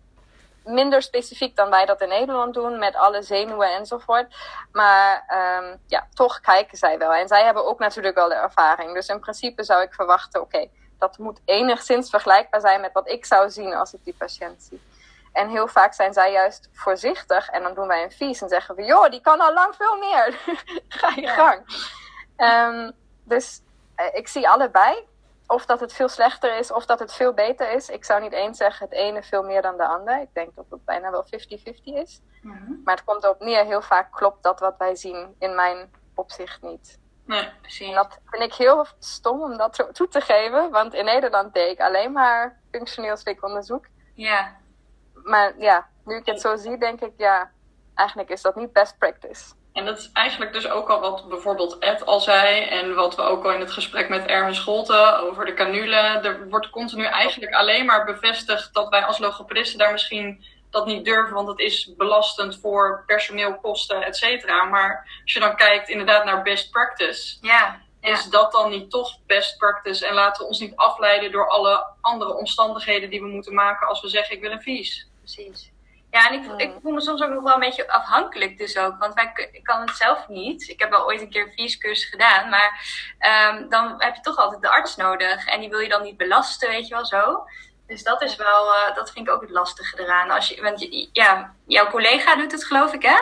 minder 0.64 1.02
specifiek 1.02 1.56
dan 1.56 1.70
wij 1.70 1.86
dat 1.86 2.00
in 2.00 2.08
Nederland 2.08 2.54
doen, 2.54 2.78
met 2.78 2.96
alle 2.96 3.22
zenuwen 3.22 3.74
enzovoort. 3.74 4.34
Maar 4.72 5.24
ehm, 5.26 5.76
ja, 5.86 6.06
toch 6.14 6.40
kijken 6.40 6.78
zij 6.78 6.98
wel. 6.98 7.12
En 7.12 7.28
zij 7.28 7.44
hebben 7.44 7.66
ook 7.66 7.78
natuurlijk 7.78 8.14
wel 8.14 8.28
de 8.28 8.34
ervaring. 8.34 8.94
Dus 8.94 9.08
in 9.08 9.20
principe 9.20 9.64
zou 9.64 9.82
ik 9.82 9.94
verwachten, 9.94 10.40
oké, 10.40 10.68
dat 11.04 11.18
moet 11.18 11.40
enigszins 11.44 12.10
vergelijkbaar 12.10 12.60
zijn 12.60 12.80
met 12.80 12.92
wat 12.92 13.08
ik 13.08 13.24
zou 13.24 13.50
zien 13.50 13.74
als 13.74 13.94
ik 13.94 14.04
die 14.04 14.14
patiënt 14.18 14.62
zie. 14.62 14.80
En 15.32 15.48
heel 15.48 15.68
vaak 15.68 15.94
zijn 15.94 16.12
zij 16.12 16.32
juist 16.32 16.68
voorzichtig. 16.72 17.48
En 17.48 17.62
dan 17.62 17.74
doen 17.74 17.86
wij 17.86 18.02
een 18.02 18.10
vies 18.10 18.42
en 18.42 18.48
zeggen 18.48 18.74
we, 18.74 18.84
joh, 18.84 19.10
die 19.10 19.20
kan 19.20 19.40
al 19.40 19.52
lang 19.52 19.74
veel 19.74 19.96
meer. 19.98 20.38
Ga 21.00 21.12
je 21.14 21.26
gang. 21.26 21.60
Ehm, 22.36 22.90
dus 23.22 23.60
eh, 23.94 24.06
ik 24.12 24.28
zie 24.28 24.48
allebei. 24.48 25.06
Of 25.46 25.66
dat 25.66 25.80
het 25.80 25.92
veel 25.92 26.08
slechter 26.08 26.58
is, 26.58 26.72
of 26.72 26.86
dat 26.86 26.98
het 26.98 27.12
veel 27.12 27.32
beter 27.32 27.72
is. 27.72 27.88
Ik 27.88 28.04
zou 28.04 28.22
niet 28.22 28.32
eens 28.32 28.58
zeggen 28.58 28.86
het 28.88 28.94
ene 28.94 29.22
veel 29.22 29.42
meer 29.42 29.62
dan 29.62 29.76
de 29.76 29.86
ander. 29.86 30.20
Ik 30.20 30.34
denk 30.34 30.54
dat 30.54 30.64
het 30.70 30.84
bijna 30.84 31.10
wel 31.10 31.24
50-50 31.24 31.28
is. 31.84 32.20
Mhm. 32.42 32.72
Maar 32.84 32.94
het 32.94 33.04
komt 33.04 33.24
erop 33.24 33.40
neer, 33.40 33.64
heel 33.64 33.82
vaak 33.82 34.12
klopt 34.12 34.42
dat 34.42 34.60
wat 34.60 34.74
wij 34.78 34.96
zien 34.96 35.34
in 35.38 35.54
mijn 35.54 35.90
opzicht 36.14 36.62
niet. 36.62 36.98
Nee. 37.26 37.50
Precies. 37.60 37.88
En 37.88 37.94
dat 37.94 38.18
vind 38.24 38.42
ik 38.42 38.54
heel 38.54 38.86
stom 38.98 39.42
om 39.42 39.56
dat 39.56 39.88
toe 39.92 40.08
te 40.08 40.20
geven. 40.20 40.70
Want 40.70 40.94
in 40.94 41.04
Nederland 41.04 41.54
deed 41.54 41.70
ik 41.70 41.80
alleen 41.80 42.12
maar 42.12 42.60
functioneel 42.70 43.16
stikonderzoek. 43.16 43.86
Ja. 44.14 44.56
Maar 45.14 45.54
ja, 45.58 45.88
nu 46.04 46.16
ik 46.16 46.26
het 46.26 46.40
zo 46.40 46.56
zie, 46.56 46.78
denk 46.78 47.00
ik, 47.00 47.12
ja, 47.16 47.50
eigenlijk 47.94 48.30
is 48.30 48.42
dat 48.42 48.56
niet 48.56 48.72
best 48.72 48.98
practice. 48.98 49.54
En 49.72 49.84
dat 49.84 49.98
is 49.98 50.10
eigenlijk 50.12 50.52
dus 50.52 50.68
ook 50.68 50.88
al 50.88 51.00
wat 51.00 51.28
bijvoorbeeld 51.28 51.78
Ed 51.78 52.06
al 52.06 52.20
zei. 52.20 52.62
En 52.64 52.94
wat 52.94 53.16
we 53.16 53.22
ook 53.22 53.44
al 53.44 53.52
in 53.52 53.60
het 53.60 53.70
gesprek 53.70 54.08
met 54.08 54.26
Erwin 54.26 54.54
Scholten 54.54 55.18
over 55.18 55.44
de 55.44 55.54
canule. 55.54 55.96
Er 55.96 56.48
wordt 56.48 56.70
continu 56.70 57.04
eigenlijk 57.04 57.54
alleen 57.54 57.86
maar 57.86 58.04
bevestigd 58.04 58.74
dat 58.74 58.88
wij 58.88 59.04
als 59.04 59.18
logopedisten 59.18 59.78
daar 59.78 59.92
misschien 59.92 60.44
dat 60.74 60.86
niet 60.86 61.04
durven. 61.04 61.34
Want 61.34 61.48
het 61.48 61.58
is 61.58 61.94
belastend 61.96 62.58
voor 62.60 63.02
personeelkosten, 63.06 64.02
et 64.02 64.16
cetera. 64.16 64.64
Maar 64.64 65.20
als 65.22 65.32
je 65.32 65.40
dan 65.40 65.56
kijkt 65.56 65.88
inderdaad 65.88 66.24
naar 66.24 66.42
best 66.42 66.70
practice. 66.70 67.36
Ja. 67.40 67.82
Ja. 68.00 68.10
Is 68.10 68.24
dat 68.24 68.52
dan 68.52 68.70
niet 68.70 68.90
toch 68.90 69.18
best 69.26 69.58
practice? 69.58 70.06
En 70.06 70.14
laten 70.14 70.42
we 70.42 70.48
ons 70.48 70.60
niet 70.60 70.76
afleiden 70.76 71.32
door 71.32 71.48
alle 71.48 71.86
andere 72.00 72.34
omstandigheden 72.34 73.10
die 73.10 73.20
we 73.20 73.28
moeten 73.28 73.54
maken 73.54 73.88
als 73.88 74.00
we 74.00 74.08
zeggen 74.08 74.36
ik 74.36 74.42
wil 74.42 74.50
een 74.50 74.62
vies. 74.62 75.08
Precies. 75.18 75.72
Ja, 76.10 76.30
en 76.30 76.42
ik, 76.42 76.60
ik 76.60 76.72
voel 76.82 76.92
me 76.92 77.00
soms 77.00 77.22
ook 77.22 77.30
nog 77.30 77.42
wel 77.42 77.54
een 77.54 77.60
beetje 77.60 77.90
afhankelijk 77.90 78.58
dus 78.58 78.76
ook. 78.76 78.98
Want 78.98 79.14
wij, 79.14 79.48
ik 79.52 79.64
kan 79.64 79.80
het 79.80 79.96
zelf 79.96 80.28
niet. 80.28 80.68
Ik 80.68 80.80
heb 80.80 80.90
wel 80.90 81.04
ooit 81.04 81.20
een 81.20 81.30
keer 81.30 81.46
een 81.46 81.52
viescursus 81.52 82.10
gedaan. 82.10 82.48
Maar 82.48 82.86
ehm, 83.18 83.68
dan 83.68 83.94
heb 83.98 84.14
je 84.14 84.20
toch 84.20 84.36
altijd 84.36 84.62
de 84.62 84.70
arts 84.70 84.96
nodig. 84.96 85.46
En 85.46 85.60
die 85.60 85.68
wil 85.68 85.78
je 85.78 85.88
dan 85.88 86.02
niet 86.02 86.16
belasten, 86.16 86.68
weet 86.68 86.88
je 86.88 86.94
wel 86.94 87.06
zo. 87.06 87.44
Dus 87.86 88.02
dat 88.02 88.22
is 88.22 88.36
wel, 88.36 88.74
eh, 88.74 88.94
dat 88.94 89.10
vind 89.10 89.28
ik 89.28 89.34
ook 89.34 89.40
het 89.40 89.50
lastige 89.50 90.00
eraan. 90.02 90.30
Als 90.30 90.48
je, 90.48 90.62
want 90.62 90.80
je- 90.80 91.08
ja, 91.12 91.54
jouw 91.66 91.86
collega 91.90 92.36
doet 92.36 92.52
het 92.52 92.64
geloof 92.64 92.92
ik 92.92 93.02
hè? 93.02 93.16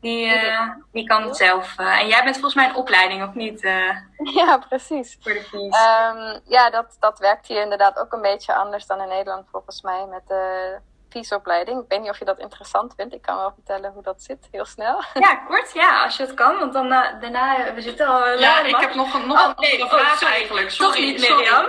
Die, 0.00 0.32
eh, 0.32 0.68
die 0.92 1.06
kan 1.06 1.22
het 1.22 1.36
zelf. 1.36 1.78
eh, 1.78 2.00
en 2.00 2.06
jij 2.08 2.22
bent 2.22 2.34
volgens 2.34 2.54
mij 2.54 2.68
een 2.68 2.74
opleiding 2.74 3.22
of 3.28 3.34
niet 3.34 3.60
Ja, 4.38 4.58
precies. 4.68 5.18
voor 5.20 5.32
de? 5.32 5.68
Ehm, 5.70 6.40
ja, 6.44 6.70
dat, 6.70 6.96
dat 7.00 7.18
werkt 7.18 7.46
hier 7.46 7.62
inderdaad 7.62 7.98
ook 7.98 8.12
een 8.12 8.20
beetje 8.22 8.54
anders 8.54 8.86
dan 8.86 9.00
in 9.00 9.08
Nederland 9.08 9.48
volgens 9.50 9.82
mij 9.82 10.06
met 10.06 10.22
de 10.28 10.76
viesopleiding. 11.10 11.82
Ik 11.82 11.88
weet 11.88 12.00
niet 12.00 12.10
of 12.10 12.18
je 12.18 12.24
dat 12.24 12.38
interessant 12.38 12.94
vindt. 12.96 13.14
Ik 13.14 13.22
kan 13.22 13.36
wel 13.36 13.52
vertellen 13.54 13.92
hoe 13.92 14.02
dat 14.02 14.22
zit, 14.22 14.48
heel 14.50 14.64
snel. 14.64 15.02
Ja, 15.14 15.34
kort 15.34 15.72
ja, 15.74 16.04
als 16.04 16.16
je 16.16 16.22
het 16.22 16.34
kan. 16.34 16.58
Want 16.58 16.72
dan 16.72 16.92
eh, 16.92 17.20
daarna, 17.20 17.74
we 17.74 17.80
zitten 17.80 18.06
al 18.06 18.24
eh, 18.26 18.40
Ja, 18.40 18.54
lang, 18.54 18.66
ik 18.66 18.76
heb 18.76 18.94
nog 18.94 19.14
een, 19.14 19.26
nog 19.26 19.44
een 19.44 19.50
Oh, 19.50 19.58
nee, 19.58 19.70
andere 19.82 19.96
oh, 19.96 20.00
vraag 20.00 20.18
sorry. 20.18 20.34
eigenlijk. 20.34 20.68
Toch 20.70 20.94
Sorry, 20.94 21.06
niet, 21.10 21.20
sorry. 21.22 21.36
Mirjam. 21.36 21.66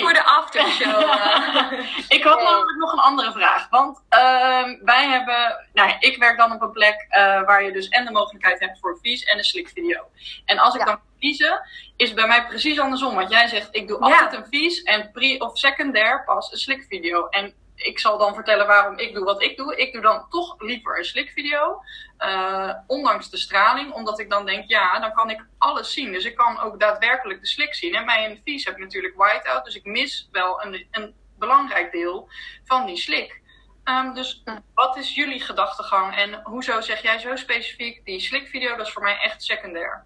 Voor 0.00 0.12
de 0.12 0.24
aftershow. 0.40 1.02
eh. 1.02 1.72
Ik 2.16 2.24
had 2.24 2.36
Nee. 2.36 2.44
namelijk 2.44 2.78
nog 2.78 2.92
een 2.92 2.98
andere 2.98 3.32
vraag. 3.32 3.68
Want 3.70 4.02
ehm, 4.08 4.78
wij 4.84 5.08
hebben, 5.08 5.66
nou, 5.72 5.92
ik 5.98 6.16
werk 6.18 6.36
dan 6.38 6.52
op 6.52 6.60
een 6.62 6.70
plek 6.72 7.06
eh, 7.08 7.22
waar 7.42 7.62
je 7.64 7.72
dus 7.72 7.88
en 7.88 8.04
de 8.04 8.10
mogelijkheid 8.10 8.60
hebt 8.60 8.78
voor 8.78 8.98
vies 9.02 9.24
en 9.24 9.38
een 9.38 9.44
slikvideo. 9.44 10.04
En 10.44 10.58
als 10.58 10.74
ik 10.74 10.80
Ja. 10.80 10.86
dan 10.86 11.00
kiezen, 11.18 11.60
is 11.96 12.06
het 12.08 12.16
bij 12.16 12.26
mij 12.26 12.46
precies 12.46 12.80
andersom. 12.80 13.14
Want 13.14 13.30
jij 13.30 13.48
zegt, 13.48 13.68
ik 13.70 13.88
doe 13.88 13.98
Ja. 13.98 14.04
altijd 14.04 14.32
een 14.40 14.46
vies 14.50 14.82
en 14.82 15.10
pre- 15.12 15.36
of 15.38 15.58
secundair 15.58 16.24
pas 16.24 16.52
een 16.52 16.58
slikvideo. 16.58 17.26
En 17.28 17.54
ik 17.82 17.98
zal 17.98 18.18
dan 18.18 18.34
vertellen 18.34 18.66
waarom 18.66 18.98
ik 18.98 19.14
doe 19.14 19.24
wat 19.24 19.42
ik 19.42 19.56
doe. 19.56 19.76
Ik 19.76 19.92
doe 19.92 20.02
dan 20.02 20.26
toch 20.28 20.54
liever 20.58 20.98
een 20.98 21.04
slikvideo. 21.04 21.82
eh, 22.16 22.74
ondanks 22.86 23.30
de 23.30 23.36
straling. 23.36 23.92
Omdat 23.92 24.18
ik 24.18 24.30
dan 24.30 24.46
denk, 24.46 24.68
ja, 24.68 25.00
dan 25.00 25.12
kan 25.12 25.30
ik 25.30 25.46
alles 25.58 25.92
zien. 25.92 26.12
Dus 26.12 26.24
ik 26.24 26.36
kan 26.36 26.60
ook 26.60 26.80
daadwerkelijk 26.80 27.40
de 27.40 27.46
slik 27.46 27.74
zien. 27.74 27.94
En 27.94 28.06
bij 28.06 28.30
een 28.30 28.40
vies 28.44 28.64
heb 28.64 28.78
natuurlijk 28.78 29.16
whiteout. 29.16 29.64
Dus 29.64 29.74
ik 29.74 29.84
mis 29.84 30.28
wel 30.32 30.62
een, 30.64 30.86
een 30.90 31.14
belangrijk 31.38 31.92
deel 31.92 32.28
van 32.64 32.86
die 32.86 32.96
slik. 32.96 33.40
Ehm, 33.84 34.14
dus 34.14 34.42
wat 34.74 34.96
is 34.96 35.14
jullie 35.14 35.40
gedachtegang? 35.40 36.16
En 36.16 36.40
hoezo 36.44 36.80
zeg 36.80 37.02
jij 37.02 37.18
zo 37.18 37.36
specifiek 37.36 38.04
die 38.04 38.20
slikvideo? 38.20 38.76
Dat 38.76 38.86
is 38.86 38.92
voor 38.92 39.02
mij 39.02 39.18
echt 39.18 39.42
secundair. 39.42 40.04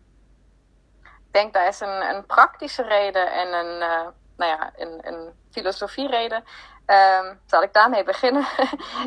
Ik 1.03 1.33
denk 1.43 1.53
daar 1.53 1.69
is 1.69 1.81
een, 1.81 2.15
een 2.15 2.27
praktische 2.27 2.83
reden 2.83 3.33
en 3.33 3.53
een, 3.53 3.83
eh, 3.83 4.07
nou 4.37 4.51
ja, 4.51 4.73
een, 4.77 5.07
een 5.07 5.33
filosofiereden. 5.51 6.45
Ehm, 6.87 7.35
zal 7.47 7.63
ik 7.63 7.73
daarmee 7.73 8.05
beginnen? 8.05 8.47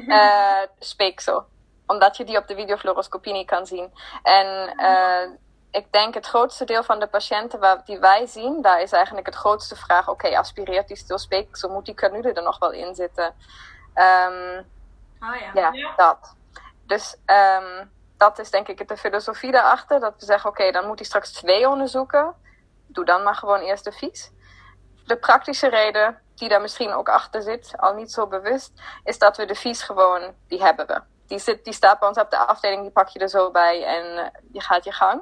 Eh 0.07 0.61
speeksel. 0.79 1.45
omdat 1.87 2.17
je 2.17 2.23
die 2.23 2.37
op 2.37 2.47
de 2.47 2.55
videofluoroscopie 2.55 3.33
niet 3.33 3.47
kan 3.47 3.65
zien. 3.65 3.93
En 4.23 4.73
uh, 4.77 5.37
ik 5.71 5.91
denk 5.91 6.13
het 6.13 6.25
grootste 6.25 6.65
deel 6.65 6.83
van 6.83 6.99
de 6.99 7.07
patiënten 7.07 7.59
waar, 7.59 7.85
die 7.85 7.99
wij 7.99 8.25
zien, 8.25 8.61
daar 8.61 8.81
is 8.81 8.91
eigenlijk 8.91 9.25
het 9.25 9.35
grootste 9.35 9.75
vraag: 9.75 10.09
oké, 10.09 10.37
aspireert 10.37 10.87
die 10.87 10.97
stilspeeksel? 10.97 11.69
Moet 11.69 11.85
die 11.85 11.93
canule 11.93 12.33
er 12.33 12.43
nog 12.43 12.59
wel 12.59 12.71
in 12.71 12.95
zitten? 12.95 13.35
Um, 13.95 14.65
oh 15.19 15.35
ja. 15.53 15.71
ja. 15.73 15.93
dat. 15.95 16.35
Dus 16.87 17.15
um, 17.25 17.91
dat 18.17 18.39
is 18.39 18.51
denk 18.51 18.67
ik 18.67 18.87
de 18.87 18.97
filosofie 18.97 19.51
daarachter. 19.51 19.99
Dat 19.99 20.13
we 20.19 20.25
zeggen: 20.25 20.49
oké, 20.49 20.71
dan 20.71 20.87
moet 20.87 20.97
hij 20.99 21.07
straks 21.07 21.31
twee 21.31 21.69
onderzoeken. 21.69 22.35
Doe 22.87 23.05
dan 23.05 23.23
maar 23.23 23.35
gewoon 23.35 23.59
eerst 23.59 23.83
de 23.83 23.91
vies. 23.91 24.31
De 25.09 25.17
praktische 25.17 25.67
reden 25.67 26.21
die 26.35 26.49
daar 26.49 26.61
misschien 26.61 26.93
ook 26.93 27.09
achter 27.09 27.41
zit, 27.41 27.73
al 27.77 27.93
niet 27.93 28.11
zo 28.11 28.27
bewust, 28.27 28.71
is 29.03 29.17
dat 29.17 29.37
we 29.37 29.45
de 29.45 29.55
vies 29.55 29.83
gewoon, 29.83 30.33
die 30.47 30.63
hebben 30.63 30.87
we. 30.87 31.01
Die, 31.27 31.39
zit, 31.39 31.63
die 31.63 31.73
staat 31.73 31.99
bij 31.99 32.07
ons 32.07 32.17
op 32.17 32.29
de 32.29 32.37
afdeling, 32.37 32.81
die 32.81 32.91
pak 32.91 33.07
je 33.07 33.19
er 33.19 33.29
zo 33.29 33.51
bij 33.51 33.83
en 33.83 34.05
uh, 34.05 34.25
je 34.51 34.61
gaat 34.61 34.83
je 34.83 34.91
gang. 34.91 35.21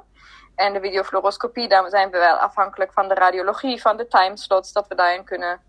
En 0.54 0.72
de 0.72 0.80
videofluoroscopie, 0.80 1.68
daar 1.68 1.90
zijn 1.90 2.10
we 2.10 2.18
wel 2.18 2.36
afhankelijk 2.36 2.92
van 2.92 3.08
de 3.08 3.14
radiologie, 3.14 3.80
van 3.80 3.96
de 3.96 4.06
timeslots, 4.06 4.72
dat 4.72 4.88
we 4.88 4.94
daarin 4.94 5.24
kunnen. 5.24 5.60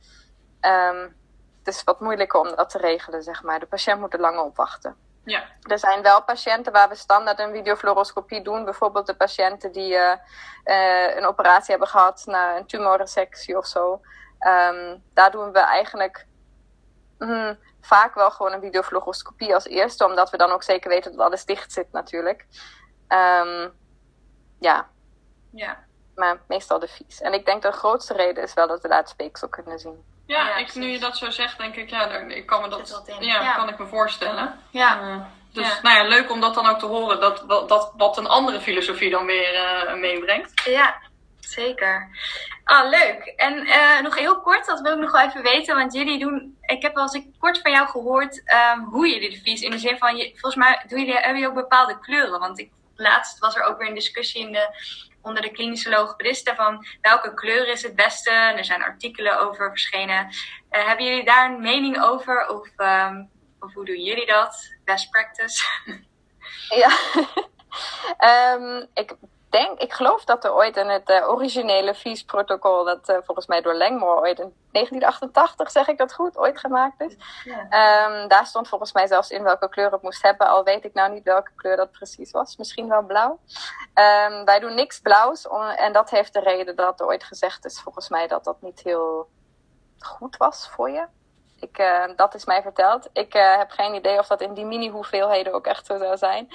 Um, 0.62 1.16
het 1.64 1.76
is 1.76 1.84
wat 1.84 2.00
moeilijker 2.00 2.40
om 2.40 2.56
dat 2.56 2.70
te 2.70 2.78
regelen, 2.78 3.24
zeg 3.24 3.44
maar. 3.44 3.60
De 3.60 3.66
patiënt 3.66 4.00
moet 4.00 4.14
er 4.14 4.20
langer 4.20 4.44
op 4.44 4.56
wachten. 4.56 4.96
Ja. 5.24 5.44
Er 5.62 5.80
zijn 5.80 6.02
wel 6.02 6.24
patiënten 6.24 6.72
waar 6.72 6.90
we 6.90 6.96
standaard 6.96 7.40
een 7.40 7.54
videofluoroscopie 7.54 8.42
doen. 8.42 8.64
Bijvoorbeeld 8.64 9.08
de 9.08 9.16
patiënten 9.16 9.72
die 9.72 9.94
uh, 9.94 10.14
uh, 10.66 11.16
een 11.16 11.26
operatie 11.26 11.70
hebben 11.70 11.88
gehad 11.88 12.24
na 12.26 12.58
een 12.58 12.66
tumorresectie 12.66 13.58
of 13.58 13.66
zo. 13.66 14.02
Um, 14.40 15.04
daar 15.14 15.32
doen 15.32 15.52
we 15.52 15.60
eigenlijk 15.60 16.28
mm, 17.18 17.58
vaak 17.82 18.14
wel 18.14 18.32
gewoon 18.32 18.54
een 18.54 18.62
videofluoroscopie 18.62 19.54
als 19.54 19.66
eerste, 19.66 20.06
omdat 20.06 20.30
we 20.30 20.38
dan 20.38 20.52
ook 20.52 20.64
zeker 20.64 20.90
weten 20.90 21.12
dat 21.12 21.26
alles 21.26 21.46
dicht 21.46 21.72
zit 21.72 21.92
natuurlijk. 21.92 22.46
Um, 23.08 23.74
ja. 24.60 24.90
ja. 25.52 25.88
Maar 26.16 26.42
meestal 26.48 26.80
de 26.80 26.88
vies. 26.88 27.22
En 27.22 27.34
ik 27.34 27.46
denk 27.46 27.62
de 27.62 27.72
grootste 27.72 28.14
reden 28.14 28.44
is 28.44 28.54
wel 28.54 28.68
dat 28.68 28.82
we 28.82 28.88
daar 28.88 28.98
het 28.98 29.10
speeksel 29.10 29.50
kunnen 29.50 29.80
zien. 29.80 30.04
Ja, 30.30 30.48
ja 30.48 30.56
ik, 30.56 30.76
nu 30.76 30.88
je 30.88 31.00
dat 31.00 31.18
zo 31.18 31.30
zegt, 31.30 31.58
denk 31.58 31.76
ik, 31.76 31.90
ja, 31.90 32.10
ik 32.10 32.46
kan 32.46 32.62
me 32.62 32.70
dat, 32.70 33.04
ja, 33.20 33.42
ja, 33.42 33.54
kan 33.54 33.70
ik 33.70 33.78
me 33.78 33.88
voorstellen. 33.88 34.60
Ja. 34.72 35.02
Uh, 35.02 35.22
dus 35.52 35.82
nou 35.82 35.96
ja, 35.98 36.08
leuk 36.08 36.32
om 36.32 36.42
dat 36.42 36.54
dan 36.54 36.68
ook 36.68 36.80
te 36.80 36.86
horen, 36.86 37.20
dat, 37.20 37.44
dat, 37.48 37.70
dat 37.70 37.94
wat 37.98 38.18
een 38.18 38.28
andere 38.28 38.62
filosofie 38.62 39.10
dan 39.10 39.26
weer 39.26 39.54
uh, 39.54 39.94
meebrengt. 39.94 40.62
Ja, 40.66 41.02
zeker. 41.40 42.10
Ah, 42.64 42.90
leuk. 42.90 43.34
En 43.36 43.68
uh, 43.68 44.02
nog 44.02 44.18
heel 44.18 44.42
kort, 44.42 44.66
dat 44.66 44.82
wil 44.82 44.94
ik 44.94 45.00
nog 45.00 45.12
wel 45.12 45.22
even 45.22 45.42
weten, 45.42 45.76
want 45.76 45.94
jullie 45.94 46.20
doen, 46.20 46.58
ik 46.62 46.82
heb 46.82 46.96
wel 46.96 47.04
eens 47.14 47.26
kort 47.40 47.62
van 47.62 47.72
jou 47.72 47.88
gehoord 47.88 48.44
um, 48.74 48.84
hoe 48.84 49.10
jullie 49.10 49.30
de 49.30 49.42
vies, 49.44 49.62
in 49.62 49.72
de 49.72 49.80
zin 49.80 49.98
van, 49.98 50.18
je, 50.18 50.30
volgens 50.30 50.56
mij 50.56 50.84
doen 50.88 51.00
jullie, 51.00 51.14
hebben 51.14 51.34
jullie 51.34 51.48
ook 51.48 51.62
bepaalde 51.62 52.00
kleuren, 52.00 52.40
want 52.40 52.60
ik 52.60 52.72
laatst 52.96 53.40
was 53.40 53.56
er 53.56 53.64
ook 53.64 53.78
weer 53.78 53.88
een 53.88 53.94
discussie 53.94 54.42
in 54.42 54.52
de, 54.52 54.68
onder 55.30 55.44
de 55.44 55.52
klinische 55.52 55.90
logopedisten 55.90 56.56
van 56.56 56.86
welke 57.02 57.34
kleur 57.34 57.68
is 57.68 57.84
het 57.84 57.96
beste. 57.96 58.32
er 58.32 58.66
zijn 58.66 58.84
artikelen 58.84 59.40
over 59.40 59.70
verschenen. 59.70 60.26
Uh, 60.26 60.88
hebben 60.88 61.06
jullie 61.06 61.26
daar 61.26 61.52
een 61.52 61.62
mening 61.62 62.02
over? 62.02 62.48
Of, 62.48 62.70
um, 62.78 63.30
of 63.60 63.74
hoe 63.74 63.86
doen 63.86 64.04
jullie 64.04 64.26
dat? 64.26 64.76
Best 64.86 65.10
practice? 65.10 65.66
ja, 66.82 66.90
um, 68.56 68.88
ik 69.04 69.16
denk, 69.50 69.80
ik 69.80 69.94
geloof 69.94 70.24
dat 70.24 70.44
er 70.44 70.54
ooit 70.54 70.78
in 70.78 70.88
het 70.88 71.10
uh, 71.10 71.30
originele 71.30 71.94
VIS-protocol, 71.94 72.84
dat 72.84 73.10
uh, 73.10 73.18
volgens 73.24 73.48
mij 73.48 73.62
door 73.62 73.76
Langmore 73.76 74.20
ooit 74.20 74.40
in 74.40 74.54
1988, 74.72 75.72
zeg 75.72 75.88
ik 75.88 75.98
dat 75.98 76.14
goed, 76.14 76.38
ooit 76.38 76.60
gemaakt 76.60 77.02
is. 77.02 77.16
Ja. 77.44 78.08
Um, 78.08 78.28
daar 78.28 78.46
stond 78.46 78.68
volgens 78.68 78.94
mij 78.94 79.08
zelfs 79.08 79.30
in 79.30 79.44
welke 79.44 79.70
kleur 79.70 79.92
het 79.92 80.02
moest 80.02 80.22
hebben, 80.22 80.48
al 80.48 80.64
weet 80.64 80.86
ik 80.86 80.94
nou 80.94 81.12
niet 81.12 81.24
welke 81.24 81.52
kleur 81.56 81.76
dat 81.76 81.92
precies 81.92 82.32
was. 82.32 82.58
Misschien 82.58 82.88
wel 82.88 83.04
blauw. 83.04 83.40
Um, 83.94 84.46
wij 84.46 84.60
doen 84.60 84.76
niks 84.76 85.00
blauws 85.00 85.48
en 85.76 85.94
dat 85.94 86.10
heeft 86.10 86.34
de 86.34 86.40
reden 86.40 86.76
dat 86.76 87.00
er 87.00 87.06
ooit 87.06 87.24
gezegd 87.24 87.66
is, 87.66 87.82
volgens 87.82 88.10
mij, 88.10 88.28
dat 88.28 88.44
dat 88.44 88.62
niet 88.62 88.80
heel 88.84 89.30
goed 90.00 90.38
was 90.38 90.70
voor 90.70 90.90
je. 90.90 91.06
Ik, 91.60 91.80
uh, 91.80 92.04
dat 92.16 92.36
is 92.36 92.46
mij 92.46 92.62
verteld. 92.62 93.10
Ik 93.14 93.34
heb 93.34 93.72
geen 93.72 93.94
idee 93.94 94.20
of 94.20 94.28
dat 94.28 94.42
in 94.42 94.54
die 94.54 94.66
mini-hoeveelheden 94.66 95.54
ook 95.54 95.66
echt 95.66 95.86
zo 95.86 95.98
zou 95.98 96.18
zijn. 96.18 96.48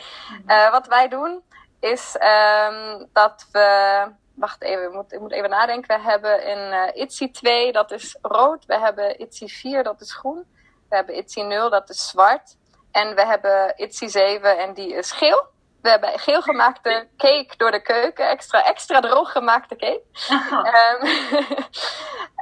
Uh, 0.47 0.71
wat 0.71 0.87
wij 0.87 1.09
doen, 1.09 1.43
is 1.85 2.17
um, 2.21 3.09
dat 3.13 3.47
we. 3.53 4.07
Wacht 4.35 4.63
even, 4.63 4.85
ik 4.85 4.93
moet, 4.93 5.13
ik 5.13 5.21
moet 5.21 5.33
even 5.33 5.51
nadenken. 5.51 5.97
We 5.97 6.03
hebben 6.03 6.47
in 6.47 6.59
uh, 6.59 7.03
ITSI 7.03 7.31
2, 7.31 7.73
dat 7.73 7.91
is 7.91 8.19
rood. 8.23 8.65
We 8.67 8.79
hebben 8.79 9.21
ITSI 9.21 9.49
4, 9.49 9.83
dat 9.83 10.01
is 10.01 10.15
groen. 10.15 10.45
We 10.89 10.97
hebben 10.97 11.17
ITSI 11.17 11.43
0, 11.43 11.71
dat 11.71 11.91
is 11.91 12.09
zwart. 12.09 12.57
En 12.93 13.15
we 13.15 13.27
hebben 13.27 13.73
ITSI 13.77 14.09
7 14.09 14.59
en 14.59 14.75
die 14.75 14.95
is 14.95 15.13
geel. 15.13 15.47
We 15.83 15.91
hebben 15.91 16.19
geel 16.19 16.43
gemaakte 16.43 17.09
cake 17.17 17.57
door 17.57 17.71
de 17.71 17.83
keuken. 17.83 18.29
Extra, 18.29 18.65
extra 18.65 19.01
droog 19.01 19.33
gemaakte 19.33 19.77
cake. 19.77 20.03
um, 20.31 21.09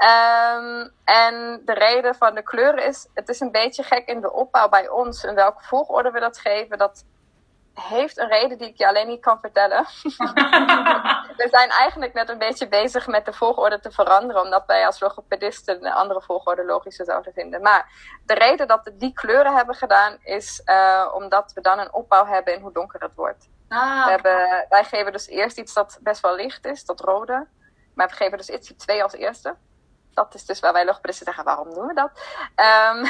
um, 0.09 0.93
en 1.23 1.63
de 1.65 1.73
reden 1.73 2.15
van 2.15 2.35
de 2.35 2.43
kleuren 2.43 2.85
is... 2.85 3.09
Het 3.15 3.29
is 3.29 3.41
een 3.41 3.51
beetje 3.51 3.83
gek 3.83 4.09
in 4.09 4.21
de 4.21 4.33
opbouw 4.33 4.69
bij 4.69 4.89
ons... 4.89 5.25
in 5.25 5.35
welke 5.35 5.65
volgorde 5.65 6.11
we 6.11 6.21
dat 6.21 6.39
geven. 6.39 6.79
Dat 6.79 7.05
heeft 7.75 8.19
een 8.19 8.29
reden 8.29 8.59
die 8.59 8.69
ik 8.69 8.79
je 8.79 8.89
alleen 8.89 9.07
niet 9.07 9.21
kan 9.21 9.41
vertellen. 9.41 9.87
we 11.43 11.49
zijn 11.51 11.71
eigenlijk 11.71 12.13
net 12.13 12.29
een 12.29 12.39
beetje 12.39 12.69
bezig 12.69 13.07
met 13.07 13.25
de 13.25 13.33
volgorde 13.33 13.81
te 13.81 13.91
veranderen, 13.91 14.43
omdat 14.43 14.67
wij 14.67 14.87
als 14.87 15.01
logopedisten 15.01 15.87
een 15.87 15.93
andere 15.93 16.23
volgorde 16.23 16.65
logischer 16.65 17.05
zouden 17.05 17.33
vinden. 17.33 17.63
Maar 17.63 17.91
de 18.27 18.35
reden 18.35 18.69
dat 18.69 18.85
we 18.85 18.97
die 18.97 19.13
kleuren 19.13 19.57
hebben 19.57 19.75
gedaan, 19.75 20.19
is 20.23 20.63
uh, 20.65 21.11
omdat 21.15 21.53
we 21.53 21.61
dan 21.61 21.79
een 21.79 21.93
opbouw 21.93 22.27
hebben 22.27 22.55
in 22.55 22.61
hoe 22.61 22.73
donker 22.73 23.01
het 23.01 23.15
wordt. 23.15 23.49
Ah, 23.69 24.05
we 24.05 24.11
hebben, 24.11 24.67
wij 24.69 24.85
geven 24.85 25.13
dus 25.13 25.29
eerst 25.29 25.59
iets 25.59 25.75
dat 25.75 25.99
best 26.01 26.21
wel 26.21 26.35
licht 26.35 26.67
is, 26.67 26.85
dat 26.85 27.01
rode. 27.01 27.47
Maar 27.95 28.09
we 28.09 28.15
geven 28.15 28.39
dus 28.39 28.49
iets 28.49 28.75
2 28.77 29.03
als 29.03 29.13
eerste. 29.13 29.57
Dat 30.15 30.35
is 30.35 30.47
dus 30.47 30.61
waar 30.61 30.73
wij 30.73 30.85
logopedisten 30.85 31.27
zeggen, 31.27 31.45
waarom 31.45 31.75
doen 31.75 31.87
we 31.87 31.95
dat? 31.95 32.11
Um, 32.57 33.05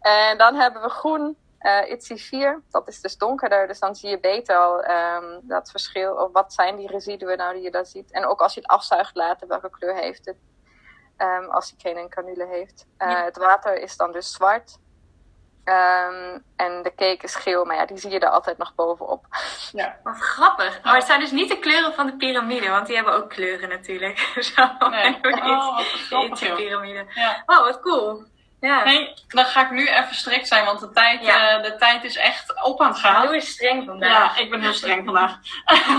en 0.30 0.38
dan 0.38 0.54
hebben 0.54 0.82
we 0.82 0.88
groen, 0.88 1.36
uh, 1.64 1.90
ITSI 1.90 2.18
4, 2.18 2.62
dat 2.70 2.88
is 2.88 3.00
dus 3.00 3.16
donkerder, 3.16 3.66
dus 3.66 3.78
dan 3.78 3.94
zie 3.94 4.10
je 4.10 4.20
beter 4.20 4.56
al 4.56 4.84
um, 4.84 5.40
dat 5.42 5.70
verschil. 5.70 6.14
Of 6.14 6.32
wat 6.32 6.52
zijn 6.52 6.76
die 6.76 6.88
residuen 6.88 7.36
nou 7.36 7.54
die 7.54 7.62
je 7.62 7.70
daar 7.70 7.86
ziet. 7.86 8.10
En 8.10 8.26
ook 8.26 8.40
als 8.40 8.54
je 8.54 8.60
het 8.60 8.70
afzuigt 8.70 9.14
later, 9.14 9.48
welke 9.48 9.70
kleur 9.70 9.94
heeft 9.94 10.26
het. 10.26 10.36
Um, 11.18 11.50
als 11.50 11.74
hij 11.76 11.92
geen 11.92 12.08
canule 12.08 12.46
heeft. 12.46 12.86
Uh, 12.98 13.10
ja. 13.10 13.24
Het 13.24 13.36
water 13.36 13.76
is 13.78 13.96
dan 13.96 14.12
dus 14.12 14.32
zwart. 14.32 14.78
Um, 15.64 16.44
en 16.56 16.82
de 16.82 16.92
cake 16.96 17.18
is 17.20 17.34
geel, 17.34 17.64
maar 17.64 17.76
ja, 17.76 17.86
die 17.86 17.98
zie 17.98 18.10
je 18.10 18.18
er 18.18 18.28
altijd 18.28 18.58
nog 18.58 18.74
bovenop. 18.74 19.26
Ja. 19.72 19.98
Wat 20.02 20.16
grappig. 20.16 20.80
Oh, 20.84 20.94
het 20.94 21.04
zijn 21.04 21.20
dus 21.20 21.30
niet 21.30 21.48
de 21.48 21.58
kleuren 21.58 21.94
van 21.94 22.06
de 22.06 22.16
piramide, 22.16 22.68
want 22.68 22.86
die 22.86 22.96
hebben 22.96 23.14
ook 23.14 23.28
kleuren 23.28 23.68
natuurlijk. 23.68 24.18
Zo, 24.54 24.88
nee. 24.90 25.18
Oh, 25.22 25.80
wat 26.10 26.38
de 26.38 26.52
piramide. 26.56 27.06
Ja. 27.14 27.42
Oh, 27.46 27.60
wat 27.60 27.80
cool. 27.80 28.24
Ja. 28.64 28.84
Nee, 28.84 29.14
dan 29.28 29.44
ga 29.44 29.64
ik 29.64 29.70
nu 29.70 29.88
even 29.88 30.14
strikt 30.14 30.48
zijn, 30.48 30.64
want 30.64 30.80
de 30.80 30.90
tijd, 30.90 31.24
ja. 31.24 31.56
uh, 31.56 31.62
de 31.62 31.76
tijd 31.76 32.04
is 32.04 32.16
echt 32.16 32.64
op 32.64 32.80
aan 32.80 32.88
het 32.88 32.98
gaan. 32.98 33.26
Doe 33.26 33.34
eens 33.34 33.50
streng 33.50 33.84
vandaag. 33.86 34.36
Ja, 34.36 34.42
ik 34.42 34.50
ben 34.50 34.60
heel 34.60 34.72
streng 34.72 35.04
vandaag. 35.04 35.38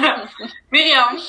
Mirjam, 0.70 1.20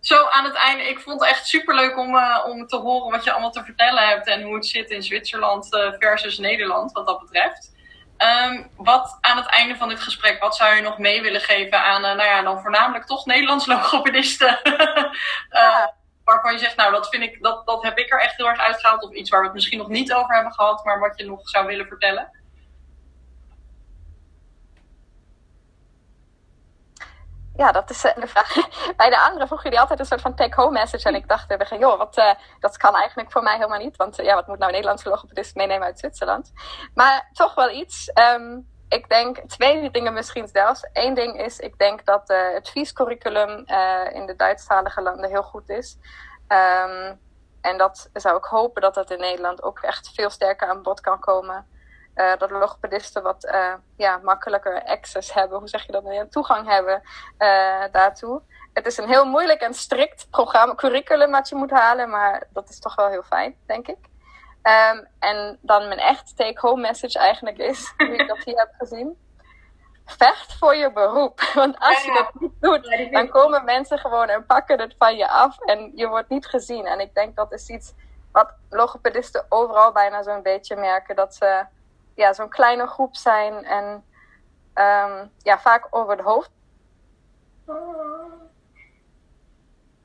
zo 0.00 0.26
aan 0.26 0.44
het 0.44 0.54
einde. 0.54 0.88
Ik 0.88 1.00
vond 1.00 1.20
het 1.20 1.28
echt 1.28 1.46
super 1.46 1.74
leuk 1.74 1.98
om, 1.98 2.14
uh, 2.14 2.44
om 2.46 2.66
te 2.66 2.76
horen 2.76 3.10
wat 3.10 3.24
je 3.24 3.32
allemaal 3.32 3.50
te 3.50 3.64
vertellen 3.64 4.08
hebt 4.08 4.26
en 4.26 4.42
hoe 4.42 4.54
het 4.54 4.66
zit 4.66 4.90
in 4.90 5.02
Zwitserland 5.02 5.74
uh, 5.74 5.92
versus 5.98 6.38
Nederland, 6.38 6.92
wat 6.92 7.06
dat 7.06 7.20
betreft. 7.20 7.70
Um, 8.18 8.70
wat 8.76 9.18
aan 9.20 9.36
het 9.36 9.46
einde 9.46 9.76
van 9.76 9.88
dit 9.88 10.00
gesprek, 10.00 10.40
wat 10.40 10.56
zou 10.56 10.74
je 10.74 10.82
nog 10.82 10.98
mee 10.98 11.22
willen 11.22 11.40
geven 11.40 11.84
aan, 11.84 12.00
nou 12.00 12.22
ja, 12.22 12.42
dan 12.42 12.60
voornamelijk 12.60 13.06
toch 13.06 13.26
Nederlands 13.26 13.66
logopedisten? 13.72 14.58
ja 15.50 16.00
waarvan 16.32 16.52
je 16.52 16.58
zegt, 16.58 16.76
nou, 16.76 16.92
dat 16.92 17.08
vind 17.08 17.22
ik, 17.22 17.42
dat, 17.42 17.66
dat 17.66 17.82
heb 17.82 17.98
ik 17.98 18.12
er 18.12 18.20
echt 18.20 18.36
heel 18.36 18.48
erg 18.48 18.60
uitgehaald. 18.60 19.02
Of 19.02 19.12
iets 19.12 19.30
waar 19.30 19.40
we 19.40 19.46
het 19.46 19.54
misschien 19.54 19.78
nog 19.78 19.88
niet 19.88 20.12
over 20.12 20.34
hebben 20.34 20.52
gehad, 20.52 20.84
maar 20.84 20.98
wat 20.98 21.18
je 21.18 21.26
nog 21.26 21.48
zou 21.48 21.66
willen 21.66 21.86
vertellen? 21.86 22.40
Ja, 27.56 27.72
dat 27.72 27.90
is 27.90 28.04
uh, 28.04 28.14
de 28.14 28.26
vraag. 28.26 28.54
Bij 28.96 29.10
de 29.10 29.20
anderen 29.20 29.46
vroeg 29.46 29.62
jullie 29.62 29.80
altijd 29.80 29.98
een 30.00 30.06
soort 30.06 30.20
van 30.20 30.34
take-home 30.34 30.78
message. 30.78 31.08
En 31.08 31.14
ik 31.14 31.28
dacht, 31.28 31.50
uh, 31.50 31.78
joh, 31.78 31.98
wat, 31.98 32.18
uh, 32.18 32.34
dat 32.60 32.76
kan 32.76 32.94
eigenlijk 32.94 33.32
voor 33.32 33.42
mij 33.42 33.56
helemaal 33.56 33.78
niet. 33.78 33.96
Want 33.96 34.16
ja, 34.16 34.34
wat 34.34 34.46
moet 34.46 34.58
nou 34.58 34.68
een 34.68 34.74
Nederlandse 34.74 35.08
logopedist 35.08 35.54
meenemen 35.54 35.86
uit 35.86 35.98
Zwitserland? 35.98 36.52
Maar 36.94 37.30
toch 37.32 37.54
wel 37.54 37.70
iets. 37.70 38.10
Um, 38.14 38.71
ik 38.92 39.08
denk 39.08 39.38
twee 39.38 39.90
dingen 39.90 40.12
misschien 40.12 40.48
zelfs. 40.48 40.88
Eén 40.92 41.14
ding 41.14 41.40
is, 41.40 41.58
ik 41.58 41.78
denk 41.78 42.04
dat 42.04 42.30
uh, 42.30 42.52
het 42.52 42.68
viescurriculum 42.68 43.64
uh, 43.66 44.14
in 44.14 44.26
de 44.26 44.36
Duitsstalige 44.36 45.02
landen 45.02 45.30
heel 45.30 45.42
goed 45.42 45.68
is. 45.68 45.98
Um, 46.48 47.20
en 47.60 47.78
dat 47.78 48.10
zou 48.12 48.36
ik 48.36 48.44
hopen 48.44 48.82
dat 48.82 48.94
dat 48.94 49.10
in 49.10 49.20
Nederland 49.20 49.62
ook 49.62 49.78
echt 49.78 50.10
veel 50.14 50.30
sterker 50.30 50.68
aan 50.68 50.82
bod 50.82 51.00
kan 51.00 51.18
komen. 51.20 51.66
Uh, 52.14 52.36
dat 52.38 52.50
logopedisten 52.50 53.22
wat 53.22 53.52
ja, 53.96 54.16
makkelijker 54.22 54.84
access 54.84 55.32
hebben, 55.32 55.58
hoe 55.58 55.68
zeg 55.68 55.86
je 55.86 55.92
dat 55.92 56.02
nou? 56.02 56.28
Toegang 56.28 56.68
hebben 56.68 57.02
daartoe. 57.92 58.42
Het 58.72 58.86
is 58.86 58.96
een 58.96 59.08
heel 59.08 59.24
moeilijk 59.24 59.60
en 59.60 59.74
strikt 59.74 60.30
programma, 60.30 60.74
curriculum 60.74 61.30
wat 61.30 61.48
je 61.48 61.54
moet 61.54 61.70
halen, 61.70 62.10
maar 62.10 62.46
dat 62.52 62.68
is 62.68 62.78
toch 62.78 62.94
wel 62.94 63.08
heel 63.08 63.22
fijn, 63.22 63.56
denk 63.66 63.88
ik. 63.88 63.98
Um, 64.62 65.06
en 65.18 65.58
dan 65.60 65.88
mijn 65.88 66.00
echt 66.00 66.36
take-home 66.36 66.80
message 66.80 67.18
eigenlijk 67.18 67.58
is, 67.58 67.92
hoe 67.96 68.16
ik 68.16 68.28
dat 68.28 68.44
hier 68.44 68.58
heb 68.58 68.72
gezien. 68.78 69.18
vecht 70.04 70.58
voor 70.58 70.74
je 70.74 70.92
beroep. 70.92 71.40
Want 71.54 71.78
als 71.78 72.04
je 72.04 72.12
dat 72.12 72.40
niet 72.40 72.60
doet, 72.60 73.10
dan 73.12 73.28
komen 73.28 73.64
mensen 73.64 73.98
gewoon 73.98 74.28
en 74.28 74.46
pakken 74.46 74.80
het 74.80 74.94
van 74.98 75.16
je 75.16 75.28
af 75.28 75.60
en 75.60 75.92
je 75.94 76.08
wordt 76.08 76.28
niet 76.28 76.46
gezien. 76.46 76.86
En 76.86 77.00
ik 77.00 77.14
denk 77.14 77.36
dat 77.36 77.52
is 77.52 77.68
iets 77.68 77.94
wat 78.32 78.54
logopedisten 78.70 79.46
overal 79.48 79.92
bijna 79.92 80.22
zo'n 80.22 80.42
beetje 80.42 80.76
merken. 80.76 81.16
Dat 81.16 81.34
ze 81.34 81.64
ja, 82.14 82.32
zo'n 82.32 82.48
kleine 82.48 82.86
groep 82.86 83.16
zijn 83.16 83.64
en 83.64 84.04
ehm, 84.74 85.26
ja, 85.38 85.58
vaak 85.58 85.86
over 85.90 86.16
het 86.16 86.24
hoofd 86.24 86.50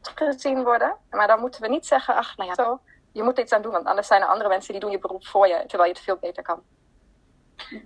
gezien 0.02 0.64
worden. 0.64 0.96
Maar 1.10 1.28
dan 1.28 1.40
moeten 1.40 1.62
we 1.62 1.68
niet 1.68 1.86
zeggen, 1.86 2.16
ach, 2.16 2.38
nou 2.38 2.50
ja, 2.50 2.56
zo. 2.56 2.80
Je 3.18 3.24
moet 3.24 3.38
er 3.38 3.44
iets 3.44 3.54
aan 3.54 3.62
doen, 3.62 3.72
want 3.72 3.86
anders 3.86 4.08
zijn 4.08 4.22
er 4.22 4.28
andere 4.28 4.50
mensen 4.50 4.72
die 4.72 4.82
doen 4.82 4.92
je 4.92 5.00
beroep 5.00 5.28
voor 5.28 5.48
je, 5.48 5.64
terwijl 5.68 5.90
je 5.90 5.96
het 5.96 6.04
veel 6.04 6.18
beter 6.18 6.44
kan. 6.44 6.64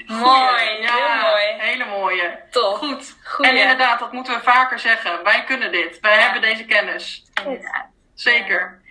Mooi, 0.05 0.81
ja, 0.81 0.95
heel 0.95 1.29
mooi. 1.29 1.45
Hele 1.57 1.85
mooie. 1.85 2.39
Tof. 2.49 2.77
Goed. 2.77 3.15
Goeie. 3.23 3.51
En 3.51 3.57
inderdaad, 3.57 3.99
dat 3.99 4.11
moeten 4.11 4.35
we 4.35 4.41
vaker 4.41 4.79
zeggen. 4.79 5.23
Wij 5.23 5.43
kunnen 5.43 5.71
dit. 5.71 5.99
Wij 5.99 6.19
hebben 6.19 6.41
deze 6.41 6.65
kennis. 6.65 7.25
Inderdaad. 7.43 7.85
Zeker. 8.13 8.81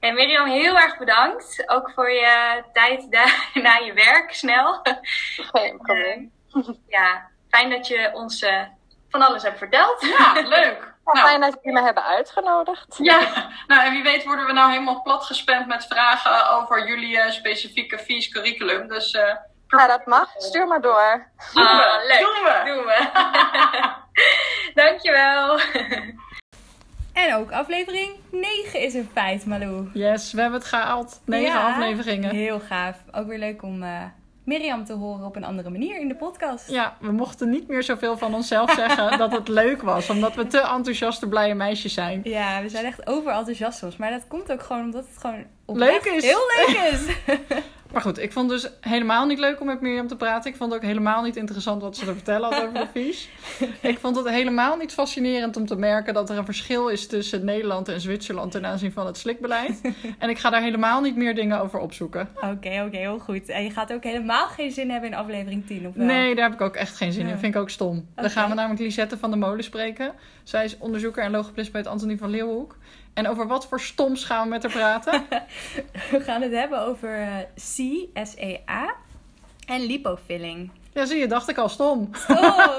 Hey 0.00 0.12
Mirjam, 0.12 0.48
heel 0.48 0.76
erg 0.78 0.98
bedankt. 0.98 1.62
Ook 1.66 1.90
voor 1.94 2.10
je 2.10 2.62
tijd 2.72 3.08
na 3.66 3.76
je 3.76 3.92
werk, 3.92 4.32
snel. 4.32 4.80
Geen 5.52 5.76
probleem. 5.76 6.32
Ja, 6.86 7.30
fijn 7.48 7.70
dat 7.70 7.86
je 7.86 8.10
ons 8.12 8.42
eh, 8.42 8.62
van 9.08 9.22
alles 9.22 9.42
hebt 9.42 9.58
verteld. 9.58 10.00
Ja, 10.00 10.32
leuk. 10.32 10.94
Nou, 11.12 11.26
Fijn 11.26 11.40
dat 11.40 11.56
jullie 11.62 11.78
me 11.78 11.84
hebben 11.84 12.04
uitgenodigd. 12.04 12.96
Ja, 12.98 13.18
nou 13.66 13.84
en 13.84 13.90
wie 13.92 14.02
weet 14.02 14.24
worden 14.24 14.46
we 14.46 14.52
nou 14.52 14.70
helemaal 14.70 15.02
plat 15.02 15.24
gespamd 15.24 15.66
met 15.66 15.86
vragen 15.86 16.50
over 16.50 16.88
jullie 16.88 17.20
eh, 17.20 17.30
specifieke 17.30 17.98
vies 17.98 18.28
curriculum. 18.28 18.88
Dus 18.88 19.10
eh 19.12 19.34
Ja, 19.68 19.86
dat 19.86 20.06
mag. 20.06 20.28
Stuur 20.36 20.66
maar 20.66 20.80
door. 20.80 21.26
doen 21.54 21.62
we. 21.64 21.68
Ah, 21.70 22.04
leuk. 22.06 22.18
Doen 22.18 22.44
we. 22.44 22.62
Doen 22.64 22.84
we. 22.84 23.08
Dankjewel. 24.82 25.58
En 27.12 27.34
ook 27.34 27.50
aflevering 27.52 28.10
9 28.30 28.80
is 28.80 28.94
een 28.94 29.10
feit, 29.12 29.46
Malou. 29.46 29.90
Yes, 29.92 30.32
we 30.32 30.40
hebben 30.40 30.58
het 30.58 30.68
gehaald. 30.68 31.20
Negen 31.24 31.46
Ja, 31.52 31.70
afleveringen. 31.70 32.30
Heel 32.34 32.60
gaaf. 32.60 32.96
Ook 33.12 33.26
weer 33.26 33.38
leuk 33.38 33.62
om 33.62 33.82
eh, 33.82 34.02
Mirjam 34.46 34.84
te 34.84 34.92
horen 34.92 35.26
op 35.26 35.36
een 35.36 35.44
andere 35.44 35.70
manier 35.70 36.00
in 36.00 36.08
de 36.08 36.14
podcast. 36.14 36.70
Ja, 36.70 36.96
we 37.00 37.12
mochten 37.12 37.50
niet 37.50 37.68
meer 37.68 37.82
zoveel 37.82 38.16
van 38.18 38.34
onszelf 38.34 38.72
zeggen 38.74 39.18
dat 39.18 39.32
het 39.32 39.48
leuk 39.48 39.82
was. 39.82 40.10
Omdat 40.10 40.34
we 40.34 40.46
te 40.46 40.60
enthousiaste 40.60 41.28
blije 41.28 41.54
meisjes 41.54 41.94
zijn. 41.94 42.20
Ja, 42.24 42.62
we 42.62 42.68
zijn 42.68 42.84
echt 42.84 43.06
overenthousiast 43.06 43.78
soms. 43.78 43.96
Maar 43.96 44.10
dat 44.10 44.26
komt 44.28 44.52
ook 44.52 44.62
gewoon 44.62 44.82
omdat 44.82 45.04
het 45.08 45.18
gewoon 45.20 45.44
Leuk 45.66 46.04
is. 46.04 46.24
Heel 46.24 46.52
leuk 46.56 46.90
is. 46.92 47.06
Maar 47.92 48.02
goed, 48.02 48.18
ik 48.18 48.32
vond 48.32 48.48
dus 48.48 48.70
helemaal 48.80 49.26
niet 49.26 49.38
leuk 49.38 49.60
om 49.60 49.66
met 49.66 49.80
Mirjam 49.80 50.06
te 50.06 50.16
praten. 50.16 50.50
Ik 50.50 50.56
vond 50.56 50.72
het 50.72 50.80
ook 50.80 50.86
helemaal 50.86 51.22
niet 51.22 51.36
interessant 51.36 51.82
wat 51.82 51.96
ze 51.96 52.04
te 52.04 52.12
vertellen 52.12 52.52
had 52.52 52.62
over 52.62 52.80
de 52.80 52.88
vies. 52.92 53.28
Ik 53.80 53.98
vond 53.98 54.16
het 54.16 54.28
helemaal 54.28 54.76
niet 54.76 54.92
fascinerend 54.92 55.56
om 55.56 55.66
te 55.66 55.76
merken 55.76 56.14
dat 56.14 56.30
er 56.30 56.38
een 56.38 56.44
verschil 56.44 56.88
is 56.88 57.06
tussen 57.06 57.44
Nederland 57.44 57.88
en 57.88 58.00
Zwitserland 58.00 58.50
ten 58.52 58.66
aanzien 58.66 58.92
van 58.92 59.06
het 59.06 59.16
slikbeleid. 59.18 59.80
En 60.18 60.28
ik 60.28 60.38
ga 60.38 60.50
daar 60.50 60.62
helemaal 60.62 61.00
niet 61.00 61.16
meer 61.16 61.34
dingen 61.34 61.60
over 61.60 61.78
opzoeken. 61.78 62.28
Oké, 62.36 62.82
oké, 62.86 62.96
heel 62.96 63.18
goed. 63.18 63.48
En 63.48 63.64
je 63.64 63.70
gaat 63.70 63.92
ook 63.92 64.04
helemaal 64.04 64.46
geen 64.46 64.70
zin 64.70 64.90
hebben 64.90 65.10
in 65.10 65.16
aflevering 65.16 65.66
10, 65.66 65.86
of 65.86 65.94
wel? 65.94 66.06
Nee, 66.06 66.34
daar 66.34 66.44
heb 66.44 66.54
ik 66.54 66.60
ook 66.60 66.76
echt 66.76 66.96
geen 66.96 67.12
zin 67.12 67.26
in. 67.26 67.38
Vind 67.38 67.54
ik 67.54 67.60
ook 67.60 67.70
stom. 67.70 68.08
Dan 68.14 68.30
gaan 68.30 68.48
we 68.48 68.54
namelijk 68.54 68.80
Lisette 68.80 69.18
van 69.18 69.30
de 69.30 69.36
Molen 69.36 69.64
spreken. 69.64 70.12
Zij 70.42 70.64
is 70.64 70.78
onderzoeker 70.78 71.22
en 71.24 71.30
logopedist 71.30 71.72
bij 71.72 71.80
het 71.80 71.90
Antonie 71.90 72.18
van 72.18 72.30
Leeuwenhoek. 72.30 72.76
En 73.16 73.28
over 73.28 73.46
wat 73.46 73.66
voor 73.66 73.80
stoms 73.80 74.24
gaan 74.24 74.42
we 74.42 74.48
met 74.48 74.62
haar 74.62 74.72
praten? 74.72 75.26
We 76.10 76.20
gaan 76.20 76.42
het 76.42 76.52
hebben 76.52 76.80
over 76.80 77.20
eh, 77.20 77.36
C, 77.54 78.08
S-E-A 78.26 78.94
en 79.66 79.86
lipofilling. 79.86 80.70
Ja, 80.92 81.04
zie 81.04 81.18
je, 81.18 81.26
dacht 81.26 81.48
ik 81.48 81.58
al 81.58 81.68
stom. 81.68 82.10
Oh, 82.28 82.78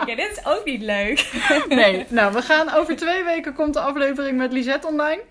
oké, 0.00 0.14
dit 0.22 0.30
is 0.30 0.46
ook 0.46 0.64
niet 0.64 0.82
leuk. 0.82 1.30
Nee, 1.68 2.06
nou, 2.08 2.32
we 2.32 2.42
gaan 2.42 2.72
over 2.72 2.96
twee 2.96 3.24
weken 3.24 3.54
komt 3.54 3.74
de 3.74 3.80
aflevering 3.80 4.38
met 4.38 4.52
Lisette 4.52 4.86
online. 4.86 5.22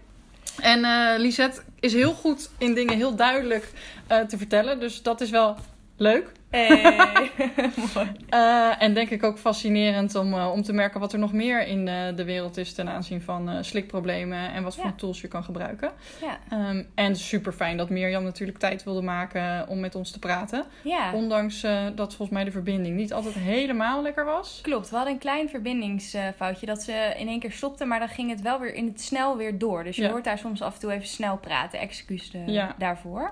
En 0.61 0.83
eh 0.83 1.19
Lisette 1.19 1.61
is 1.79 1.93
heel 1.93 2.13
goed 2.13 2.49
in 2.57 2.73
dingen 2.73 2.95
heel 2.95 3.15
duidelijk 3.15 3.71
eh, 4.07 4.19
te 4.19 4.37
vertellen. 4.37 4.79
Dus 4.79 5.01
dat 5.01 5.21
is 5.21 5.29
wel 5.29 5.55
leuk. 5.97 6.31
Hey. 6.49 7.31
Mooi. 7.95 8.11
Eh, 8.29 8.81
en 8.81 8.93
denk 8.93 9.09
ik 9.09 9.23
ook 9.23 9.37
fascinerend 9.37 10.15
om, 10.15 10.33
eh, 10.33 10.51
om 10.51 10.61
te 10.63 10.73
merken 10.73 10.99
wat 10.99 11.13
er 11.13 11.19
nog 11.19 11.33
meer 11.33 11.67
in 11.67 11.87
eh, 11.87 12.15
de 12.15 12.23
wereld 12.23 12.57
is 12.57 12.73
ten 12.73 12.89
aanzien 12.89 13.21
van 13.21 13.63
slikproblemen 13.63 14.51
en 14.53 14.63
wat 14.63 14.75
voor 14.75 14.85
Ja. 14.85 14.91
tools 14.91 15.21
je 15.21 15.27
kan 15.27 15.43
gebruiken. 15.43 15.91
Ja, 16.21 16.37
Ehm, 16.49 16.83
en 16.95 17.15
super 17.15 17.51
fijn 17.53 17.77
dat 17.77 17.89
Mirjam 17.89 18.23
natuurlijk 18.23 18.57
tijd 18.57 18.83
wilde 18.83 19.01
maken 19.01 19.67
om 19.67 19.79
met 19.79 19.95
ons 19.95 20.11
te 20.11 20.19
praten. 20.19 20.63
ja. 20.81 21.13
Ondanks 21.13 21.61
dat 21.95 22.07
volgens 22.15 22.29
mij 22.29 22.43
de 22.43 22.51
verbinding 22.51 22.95
niet 22.95 23.13
altijd 23.13 23.35
helemaal 23.35 24.01
lekker 24.01 24.25
was. 24.25 24.59
Klopt, 24.61 24.89
we 24.89 24.95
hadden 24.95 25.13
een 25.13 25.19
klein 25.19 25.49
verbindingsfoutje 25.49 26.65
dat 26.65 26.81
ze 26.83 27.13
in 27.17 27.27
één 27.27 27.39
keer 27.39 27.51
stopte, 27.51 27.85
maar 27.85 27.99
dan 27.99 28.09
ging 28.09 28.29
het 28.29 28.41
wel 28.41 28.59
weer 28.59 28.73
in 28.73 28.85
het 28.87 29.01
snel 29.01 29.37
weer 29.37 29.57
door. 29.57 29.83
Dus 29.83 29.95
je 29.95 30.09
hoort 30.09 30.23
daar 30.23 30.37
soms 30.37 30.61
af 30.61 30.73
en 30.73 30.79
toe 30.79 30.91
even 30.91 31.07
snel 31.07 31.37
praten. 31.37 31.79
Excuus 31.79 32.31
eh, 32.33 32.47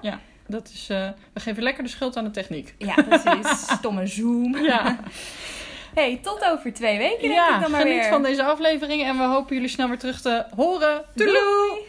Ja. 0.01 0.19
Dat 0.47 0.69
is, 0.73 0.87
eh, 0.89 1.09
we 1.33 1.39
geven 1.39 1.63
lekker 1.63 1.83
de 1.83 1.89
schuld 1.89 2.17
aan 2.17 2.23
de 2.23 2.31
techniek. 2.31 2.75
Ja, 2.77 2.93
precies. 3.07 3.67
Stomme 3.77 4.07
Zoom. 4.07 4.57
Ja, 4.57 4.99
Hey, 5.93 6.19
tot 6.23 6.43
over 6.45 6.73
twee 6.73 6.97
weken 6.97 7.21
denk 7.21 7.33
ja 7.33 7.55
ik 7.55 7.61
dan 7.61 7.71
maar 7.71 7.81
geniet 7.81 7.99
weer. 7.99 8.09
van 8.09 8.23
deze 8.23 8.43
aflevering 8.43 9.03
en 9.03 9.17
we 9.17 9.23
hopen 9.23 9.55
jullie 9.55 9.69
snel 9.69 9.87
weer 9.87 9.97
terug 9.99 10.21
te 10.21 10.45
horen. 10.55 11.05
Doei! 11.13 11.31
Doei! 11.31 11.79